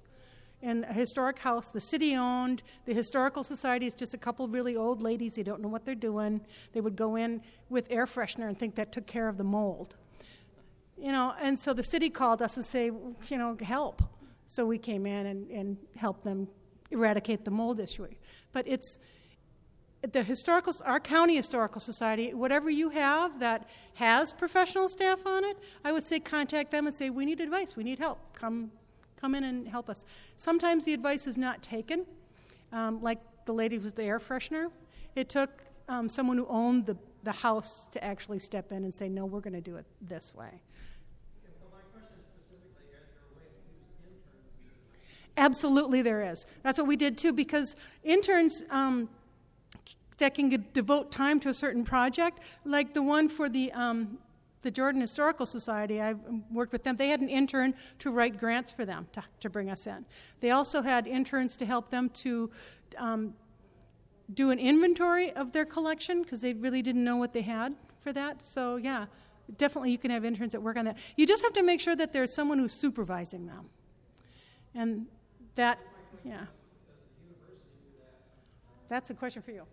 In 0.61 0.83
a 0.83 0.93
historic 0.93 1.39
house, 1.39 1.69
the 1.69 1.79
city 1.79 2.15
owned, 2.15 2.61
the 2.85 2.93
Historical 2.93 3.43
Society 3.43 3.87
is 3.87 3.95
just 3.95 4.13
a 4.13 4.17
couple 4.17 4.47
really 4.47 4.75
old 4.75 5.01
ladies. 5.01 5.35
They 5.35 5.43
don't 5.43 5.59
know 5.59 5.67
what 5.67 5.85
they're 5.85 5.95
doing. 5.95 6.39
They 6.73 6.81
would 6.81 6.95
go 6.95 7.15
in 7.15 7.41
with 7.69 7.87
air 7.89 8.05
freshener 8.05 8.47
and 8.47 8.57
think 8.57 8.75
that 8.75 8.91
took 8.91 9.07
care 9.07 9.27
of 9.27 9.37
the 9.37 9.43
mold. 9.43 9.95
You 10.99 11.11
know, 11.11 11.33
and 11.41 11.57
so 11.57 11.73
the 11.73 11.83
city 11.83 12.11
called 12.11 12.43
us 12.43 12.57
and 12.57 12.65
say, 12.65 12.85
you 12.85 13.37
know, 13.37 13.57
help. 13.63 14.03
So 14.45 14.67
we 14.67 14.77
came 14.77 15.07
in 15.07 15.25
and, 15.25 15.49
and 15.49 15.77
helped 15.95 16.23
them 16.23 16.47
eradicate 16.91 17.43
the 17.43 17.51
mold 17.51 17.79
issue. 17.79 18.07
But 18.53 18.67
it's, 18.67 18.99
the 20.01 20.23
historical, 20.23 20.73
our 20.85 20.99
county 20.99 21.35
historical 21.35 21.79
society, 21.79 22.33
whatever 22.33 22.69
you 22.69 22.89
have 22.89 23.39
that 23.39 23.69
has 23.93 24.33
professional 24.33 24.89
staff 24.89 25.25
on 25.25 25.45
it, 25.45 25.57
I 25.85 25.91
would 25.91 26.05
say 26.05 26.19
contact 26.19 26.71
them 26.71 26.87
and 26.87 26.95
say, 26.95 27.09
we 27.11 27.25
need 27.25 27.39
advice, 27.39 27.75
we 27.75 27.83
need 27.83 27.99
help. 27.99 28.17
Come, 28.33 28.71
come 29.19 29.35
in 29.35 29.43
and 29.43 29.67
help 29.67 29.89
us. 29.89 30.05
Sometimes 30.37 30.85
the 30.85 30.93
advice 30.93 31.27
is 31.27 31.37
not 31.37 31.61
taken, 31.61 32.05
um, 32.71 33.01
like 33.01 33.19
the 33.45 33.53
lady 33.53 33.77
with 33.77 33.95
the 33.95 34.03
air 34.03 34.19
freshener. 34.19 34.67
It 35.15 35.29
took 35.29 35.51
um, 35.87 36.09
someone 36.09 36.37
who 36.37 36.47
owned 36.47 36.87
the, 36.87 36.97
the 37.23 37.31
house 37.31 37.85
to 37.91 38.03
actually 38.03 38.39
step 38.39 38.71
in 38.71 38.83
and 38.83 38.93
say, 38.93 39.07
no, 39.07 39.25
we're 39.25 39.41
going 39.41 39.53
to 39.53 39.61
do 39.61 39.75
it 39.75 39.85
this 40.01 40.33
way. 40.33 40.61
Absolutely, 45.37 46.01
there 46.01 46.23
is. 46.23 46.45
That's 46.61 46.77
what 46.77 46.87
we 46.87 46.97
did 46.97 47.17
too, 47.17 47.31
because 47.31 47.75
interns. 48.03 48.65
Um, 48.69 49.07
that 50.21 50.33
can 50.33 50.49
get, 50.49 50.73
devote 50.73 51.11
time 51.11 51.39
to 51.41 51.49
a 51.49 51.53
certain 51.53 51.83
project, 51.83 52.39
like 52.65 52.93
the 52.93 53.03
one 53.03 53.29
for 53.29 53.49
the 53.49 53.71
um, 53.73 54.17
the 54.61 54.71
Jordan 54.71 55.01
Historical 55.01 55.45
Society, 55.45 56.01
I've 56.01 56.19
worked 56.51 56.71
with 56.71 56.83
them. 56.83 56.95
They 56.95 57.09
had 57.09 57.21
an 57.21 57.29
intern 57.29 57.73
to 57.99 58.11
write 58.11 58.39
grants 58.39 58.71
for 58.71 58.85
them 58.85 59.07
to, 59.13 59.23
to 59.39 59.49
bring 59.49 59.69
us 59.69 59.87
in. 59.87 60.05
They 60.39 60.51
also 60.51 60.81
had 60.81 61.07
interns 61.07 61.57
to 61.57 61.65
help 61.65 61.89
them 61.89 62.09
to 62.09 62.51
um, 62.97 63.33
do 64.33 64.51
an 64.51 64.59
inventory 64.59 65.31
of 65.31 65.51
their 65.51 65.65
collection 65.65 66.21
because 66.21 66.41
they 66.41 66.53
really 66.53 66.81
didn't 66.81 67.03
know 67.03 67.17
what 67.17 67.33
they 67.33 67.41
had 67.41 67.75
for 68.01 68.13
that. 68.13 68.43
So, 68.43 68.75
yeah, 68.75 69.07
definitely 69.57 69.91
you 69.91 69.97
can 69.97 70.11
have 70.11 70.23
interns 70.23 70.51
that 70.51 70.61
work 70.61 70.77
on 70.77 70.85
that. 70.85 70.97
You 71.17 71.25
just 71.25 71.41
have 71.43 71.53
to 71.53 71.63
make 71.63 71.81
sure 71.81 71.95
that 71.95 72.13
there's 72.13 72.33
someone 72.33 72.59
who's 72.59 72.73
supervising 72.73 73.47
them. 73.47 73.69
And 74.75 75.07
that, 75.55 75.79
yeah. 76.23 76.45
That's 78.89 79.09
a 79.09 79.13
question 79.13 79.41
for 79.41 79.51
you. 79.51 79.63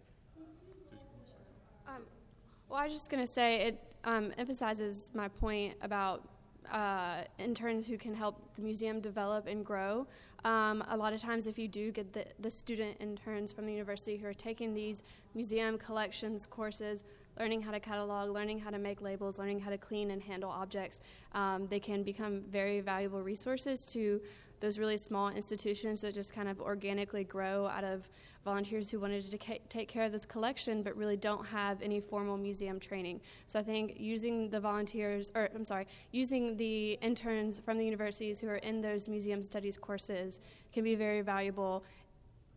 Well, 2.69 2.79
I 2.79 2.85
was 2.85 2.93
just 2.93 3.11
going 3.11 3.25
to 3.25 3.33
say 3.33 3.69
it 3.69 3.83
um, 4.05 4.31
emphasizes 4.37 5.11
my 5.15 5.29
point 5.29 5.75
about 5.81 6.29
uh, 6.71 7.23
interns 7.39 7.87
who 7.87 7.97
can 7.97 8.15
help 8.15 8.43
the 8.57 8.63
museum 8.63 9.01
develop 9.01 9.47
and 9.47 9.65
grow. 9.65 10.07
Um, 10.45 10.85
a 10.91 10.97
lot 10.97 11.15
of 11.15 11.21
times, 11.21 11.47
if 11.47 11.59
you 11.59 11.67
do 11.67 11.91
get 11.91 12.13
the, 12.13 12.27
the 12.41 12.51
student 12.51 12.99
interns 13.01 13.53
from 13.53 13.65
the 13.65 13.73
university 13.73 14.19
who 14.19 14.27
are 14.27 14.35
taking 14.35 14.75
these 14.75 15.03
museum 15.35 15.79
collections 15.79 16.47
courses, 16.47 17.05
learning 17.39 17.63
how 17.63 17.71
to 17.71 17.81
catalog, 17.81 18.29
learning 18.31 18.59
how 18.59 18.69
to 18.69 18.79
make 18.79 19.01
labels, 19.01 19.39
learning 19.39 19.61
how 19.61 19.71
to 19.71 19.79
clean 19.79 20.11
and 20.11 20.23
handle 20.23 20.51
objects, 20.51 21.01
um, 21.33 21.67
they 21.69 21.81
can 21.81 22.03
become 22.03 22.43
very 22.51 22.81
valuable 22.81 23.23
resources 23.23 23.83
to 23.85 24.21
those 24.61 24.79
really 24.79 24.97
small 24.97 25.29
institutions 25.29 26.01
that 26.01 26.15
just 26.15 26.33
kind 26.33 26.49
of 26.49 26.61
organically 26.61 27.25
grow 27.25 27.67
out 27.67 27.85
of 27.85 28.09
volunteers 28.45 28.89
who 28.89 28.99
wanted 28.99 29.31
to 29.31 29.39
take 29.69 29.89
care 29.89 30.05
of 30.05 30.13
this 30.13 30.25
collection 30.25 30.83
but 30.83 30.97
really 30.97 31.17
don't 31.17 31.45
have 31.45 31.83
any 31.83 32.01
formal 32.01 32.37
museum 32.37 32.81
training. 32.81 33.21
So 33.47 33.59
I 33.59 33.63
think 33.63 33.95
using 33.99 34.49
the 34.49 34.61
volunteers, 34.61 35.31
or 35.35 35.49
I'm 35.55 35.65
sorry, 35.65 35.87
using 36.13 36.57
the 36.57 36.93
interns 37.03 37.61
from 37.61 37.79
the 37.79 37.85
universities 37.85 38.41
who 38.41 38.49
are 38.49 38.57
in 38.57 38.81
those 38.81 39.09
museum 39.09 39.43
studies 39.43 39.77
courses 39.77 40.41
can 40.73 40.85
be 40.85 40.95
very 40.95 41.21
valuable 41.21 41.85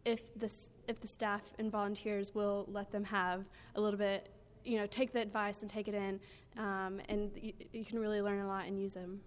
if 0.05 0.33
the, 0.39 0.51
if 0.87 0.99
the 0.99 1.07
staff 1.07 1.41
and 1.59 1.71
volunteers 1.71 2.33
will 2.33 2.65
let 2.69 2.91
them 2.91 3.03
have 3.03 3.45
a 3.75 3.81
little 3.81 3.99
bit, 3.99 4.29
you 4.63 4.77
know, 4.77 4.87
take 4.87 5.11
the 5.11 5.19
advice 5.19 5.61
and 5.61 5.69
take 5.69 5.87
it 5.87 5.93
in, 5.93 6.19
um, 6.57 6.99
and 7.09 7.31
you 7.71 7.85
can 7.85 7.99
really 7.99 8.21
learn 8.21 8.39
a 8.39 8.47
lot 8.47 8.65
and 8.65 8.81
use 8.81 8.93
them. 8.93 9.19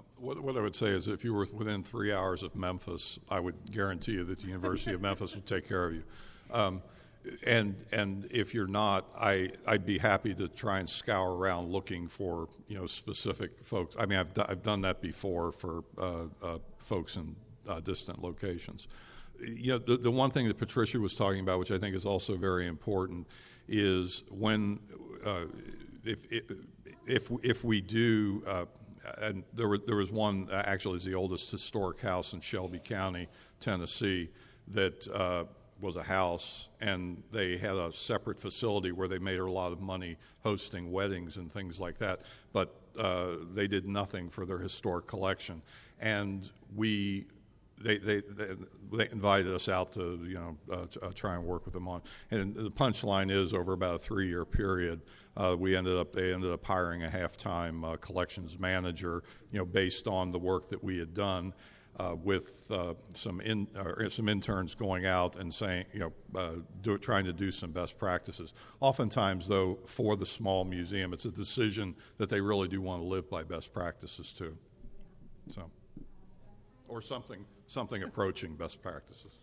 Uh, 0.00 0.02
What, 0.16 0.40
what 0.42 0.56
I 0.56 0.60
would 0.60 0.74
say 0.74 0.88
is 0.88 1.08
if 1.08 1.24
you 1.24 1.34
were 1.34 1.46
within 1.52 1.82
three 1.82 2.12
hours 2.12 2.42
of 2.42 2.54
Memphis, 2.54 3.18
I 3.30 3.40
would 3.40 3.70
guarantee 3.70 4.12
you 4.12 4.24
that 4.24 4.40
the 4.40 4.48
University 4.48 4.94
of 4.94 5.00
Memphis 5.00 5.34
would 5.34 5.46
take 5.46 5.68
care 5.68 5.86
of 5.86 5.94
you. 5.94 6.02
Um, 6.52 6.82
and 7.46 7.74
and 7.92 8.26
if 8.30 8.54
you're 8.54 8.66
not, 8.66 9.04
I 9.14 9.50
I'd 9.66 9.84
be 9.84 9.98
happy 9.98 10.34
to 10.34 10.48
try 10.48 10.78
and 10.78 10.88
scour 10.88 11.36
around 11.36 11.70
looking 11.70 12.08
for 12.08 12.48
you 12.66 12.76
know 12.78 12.86
specific 12.86 13.62
folks. 13.62 13.94
I 13.98 14.06
mean, 14.06 14.18
I've 14.18 14.32
do, 14.32 14.42
I've 14.48 14.62
done 14.62 14.80
that 14.82 15.02
before 15.02 15.52
for 15.52 15.84
uh, 15.98 16.28
uh, 16.42 16.58
folks 16.78 17.16
in 17.16 17.36
uh, 17.68 17.80
distant 17.80 18.22
locations. 18.22 18.88
You 19.38 19.72
know, 19.72 19.78
the, 19.78 19.96
the 19.98 20.10
one 20.10 20.30
thing 20.30 20.48
that 20.48 20.56
Patricia 20.58 20.98
was 20.98 21.14
talking 21.14 21.40
about, 21.40 21.58
which 21.58 21.70
I 21.70 21.78
think 21.78 21.94
is 21.94 22.06
also 22.06 22.36
very 22.38 22.66
important, 22.66 23.26
is 23.68 24.24
when 24.30 24.80
uh, 25.24 25.44
if, 26.04 26.18
if 26.32 26.44
if 27.06 27.30
if 27.42 27.64
we 27.64 27.82
do. 27.82 28.42
And 29.18 29.44
there 29.54 29.68
was, 29.68 29.80
there 29.86 29.96
was 29.96 30.10
one, 30.10 30.48
uh, 30.50 30.62
actually, 30.66 30.96
is 30.96 31.04
the 31.04 31.14
oldest 31.14 31.50
historic 31.50 32.00
house 32.00 32.32
in 32.32 32.40
Shelby 32.40 32.78
County, 32.78 33.28
Tennessee, 33.60 34.28
that 34.68 35.08
uh, 35.08 35.44
was 35.80 35.96
a 35.96 36.02
house, 36.02 36.68
and 36.80 37.22
they 37.32 37.56
had 37.56 37.76
a 37.76 37.90
separate 37.92 38.38
facility 38.38 38.92
where 38.92 39.08
they 39.08 39.18
made 39.18 39.38
a 39.38 39.50
lot 39.50 39.72
of 39.72 39.80
money 39.80 40.16
hosting 40.42 40.92
weddings 40.92 41.36
and 41.36 41.52
things 41.52 41.80
like 41.80 41.98
that. 41.98 42.20
But 42.52 42.74
uh, 42.98 43.36
they 43.54 43.66
did 43.66 43.86
nothing 43.86 44.30
for 44.30 44.44
their 44.46 44.58
historic 44.58 45.06
collection, 45.06 45.62
and 46.00 46.50
we. 46.74 47.26
They, 47.82 47.96
they, 47.96 48.20
they, 48.20 48.48
they 48.92 49.08
invited 49.10 49.54
us 49.54 49.68
out 49.68 49.92
to 49.92 50.20
you 50.26 50.34
know 50.34 50.56
uh, 50.70 50.86
to, 50.86 51.06
uh, 51.06 51.12
try 51.14 51.34
and 51.34 51.44
work 51.44 51.64
with 51.64 51.72
them 51.72 51.88
on 51.88 52.02
and 52.30 52.54
the 52.54 52.70
punchline 52.70 53.30
is 53.30 53.54
over 53.54 53.72
about 53.72 53.94
a 53.94 53.98
three 53.98 54.28
year 54.28 54.44
period 54.44 55.00
uh, 55.36 55.56
we 55.58 55.74
ended 55.74 55.96
up 55.96 56.12
they 56.12 56.34
ended 56.34 56.52
up 56.52 56.64
hiring 56.64 57.04
a 57.04 57.10
half-time 57.10 57.84
uh, 57.84 57.96
collections 57.96 58.58
manager 58.58 59.22
you 59.50 59.58
know 59.58 59.64
based 59.64 60.06
on 60.06 60.30
the 60.30 60.38
work 60.38 60.68
that 60.68 60.82
we 60.82 60.98
had 60.98 61.14
done 61.14 61.54
uh, 61.98 62.14
with 62.22 62.64
uh, 62.70 62.94
some 63.14 63.40
in, 63.40 63.66
some 64.08 64.28
interns 64.28 64.74
going 64.74 65.04
out 65.04 65.36
and 65.36 65.52
saying, 65.52 65.84
you 65.92 66.00
know, 66.32 66.62
do, 66.80 66.96
trying 66.96 67.24
to 67.24 67.32
do 67.32 67.50
some 67.50 67.72
best 67.72 67.98
practices. 67.98 68.54
Oftentimes, 68.80 69.46
though, 69.46 69.78
for 69.84 70.16
the 70.16 70.24
small 70.24 70.64
museum, 70.64 71.12
it's 71.12 71.26
a 71.26 71.30
decision 71.30 71.94
that 72.16 72.30
they 72.30 72.40
really 72.40 72.68
do 72.68 72.80
want 72.80 73.02
to 73.02 73.06
live 73.06 73.28
by 73.28 73.42
best 73.42 73.74
practices 73.74 74.32
too. 74.32 74.56
So, 75.50 75.70
or 76.88 77.02
something 77.02 77.44
something 77.70 78.02
approaching 78.02 78.56
best 78.56 78.82
practices. 78.82 79.38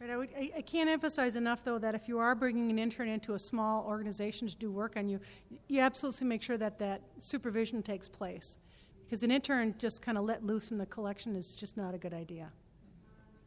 Right, 0.00 0.10
I, 0.10 0.16
would, 0.16 0.28
I, 0.36 0.50
I 0.58 0.60
can't 0.62 0.88
emphasize 0.88 1.36
enough, 1.36 1.64
though, 1.64 1.78
that 1.78 1.94
if 1.94 2.08
you 2.08 2.18
are 2.18 2.34
bringing 2.34 2.70
an 2.70 2.78
intern 2.78 3.08
into 3.08 3.34
a 3.34 3.38
small 3.38 3.84
organization 3.86 4.48
to 4.48 4.54
do 4.56 4.70
work 4.70 4.96
on 4.96 5.08
you, 5.08 5.20
you 5.68 5.80
absolutely 5.80 6.26
make 6.26 6.42
sure 6.42 6.58
that 6.58 6.78
that 6.78 7.02
supervision 7.18 7.82
takes 7.82 8.08
place. 8.08 8.58
Because 9.04 9.22
an 9.22 9.30
intern 9.30 9.74
just 9.78 10.02
kind 10.02 10.18
of 10.18 10.24
let 10.24 10.44
loose 10.44 10.72
in 10.72 10.78
the 10.78 10.86
collection 10.86 11.36
is 11.36 11.54
just 11.54 11.76
not 11.76 11.94
a 11.94 11.98
good 11.98 12.12
idea. 12.12 12.50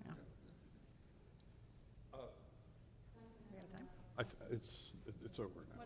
Yeah. 0.06 0.12
I 4.18 4.24
th- 4.24 4.34
it's 4.52 4.92
it's 5.26 5.40
over 5.40 5.50
now. 5.78 5.84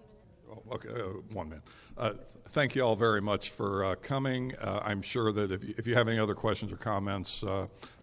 Oh, 0.51 0.75
okay, 0.75 0.89
uh, 0.89 1.21
one 1.33 1.49
minute. 1.49 1.63
Uh, 1.97 2.11
th- 2.11 2.21
thank 2.49 2.75
you 2.75 2.83
all 2.83 2.95
very 2.95 3.21
much 3.21 3.49
for 3.49 3.83
uh, 3.83 3.95
coming. 3.95 4.53
Uh, 4.61 4.81
I'm 4.83 5.01
sure 5.01 5.31
that 5.31 5.51
if 5.51 5.63
you, 5.63 5.73
if 5.77 5.87
you 5.87 5.95
have 5.95 6.07
any 6.07 6.19
other 6.19 6.35
questions 6.35 6.71
or 6.71 6.77
comments, 6.77 7.43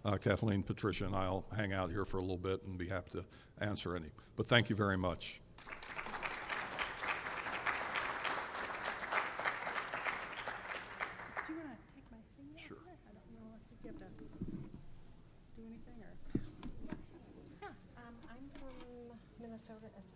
uh, 0.05 0.16
Kathleen, 0.16 0.62
Patricia, 0.62 1.05
and 1.05 1.14
I'll 1.14 1.44
hang 1.56 1.72
out 1.72 1.90
here 1.90 2.05
for 2.05 2.18
a 2.18 2.20
little 2.20 2.36
bit 2.36 2.62
and 2.64 2.78
be 2.78 2.89
happy 2.89 3.10
to 3.12 3.24
answer 3.60 3.97
any. 3.97 4.10
But 4.36 4.47
thank 4.47 4.70
you 4.70 4.77
very 4.77 4.97
much. 4.97 5.40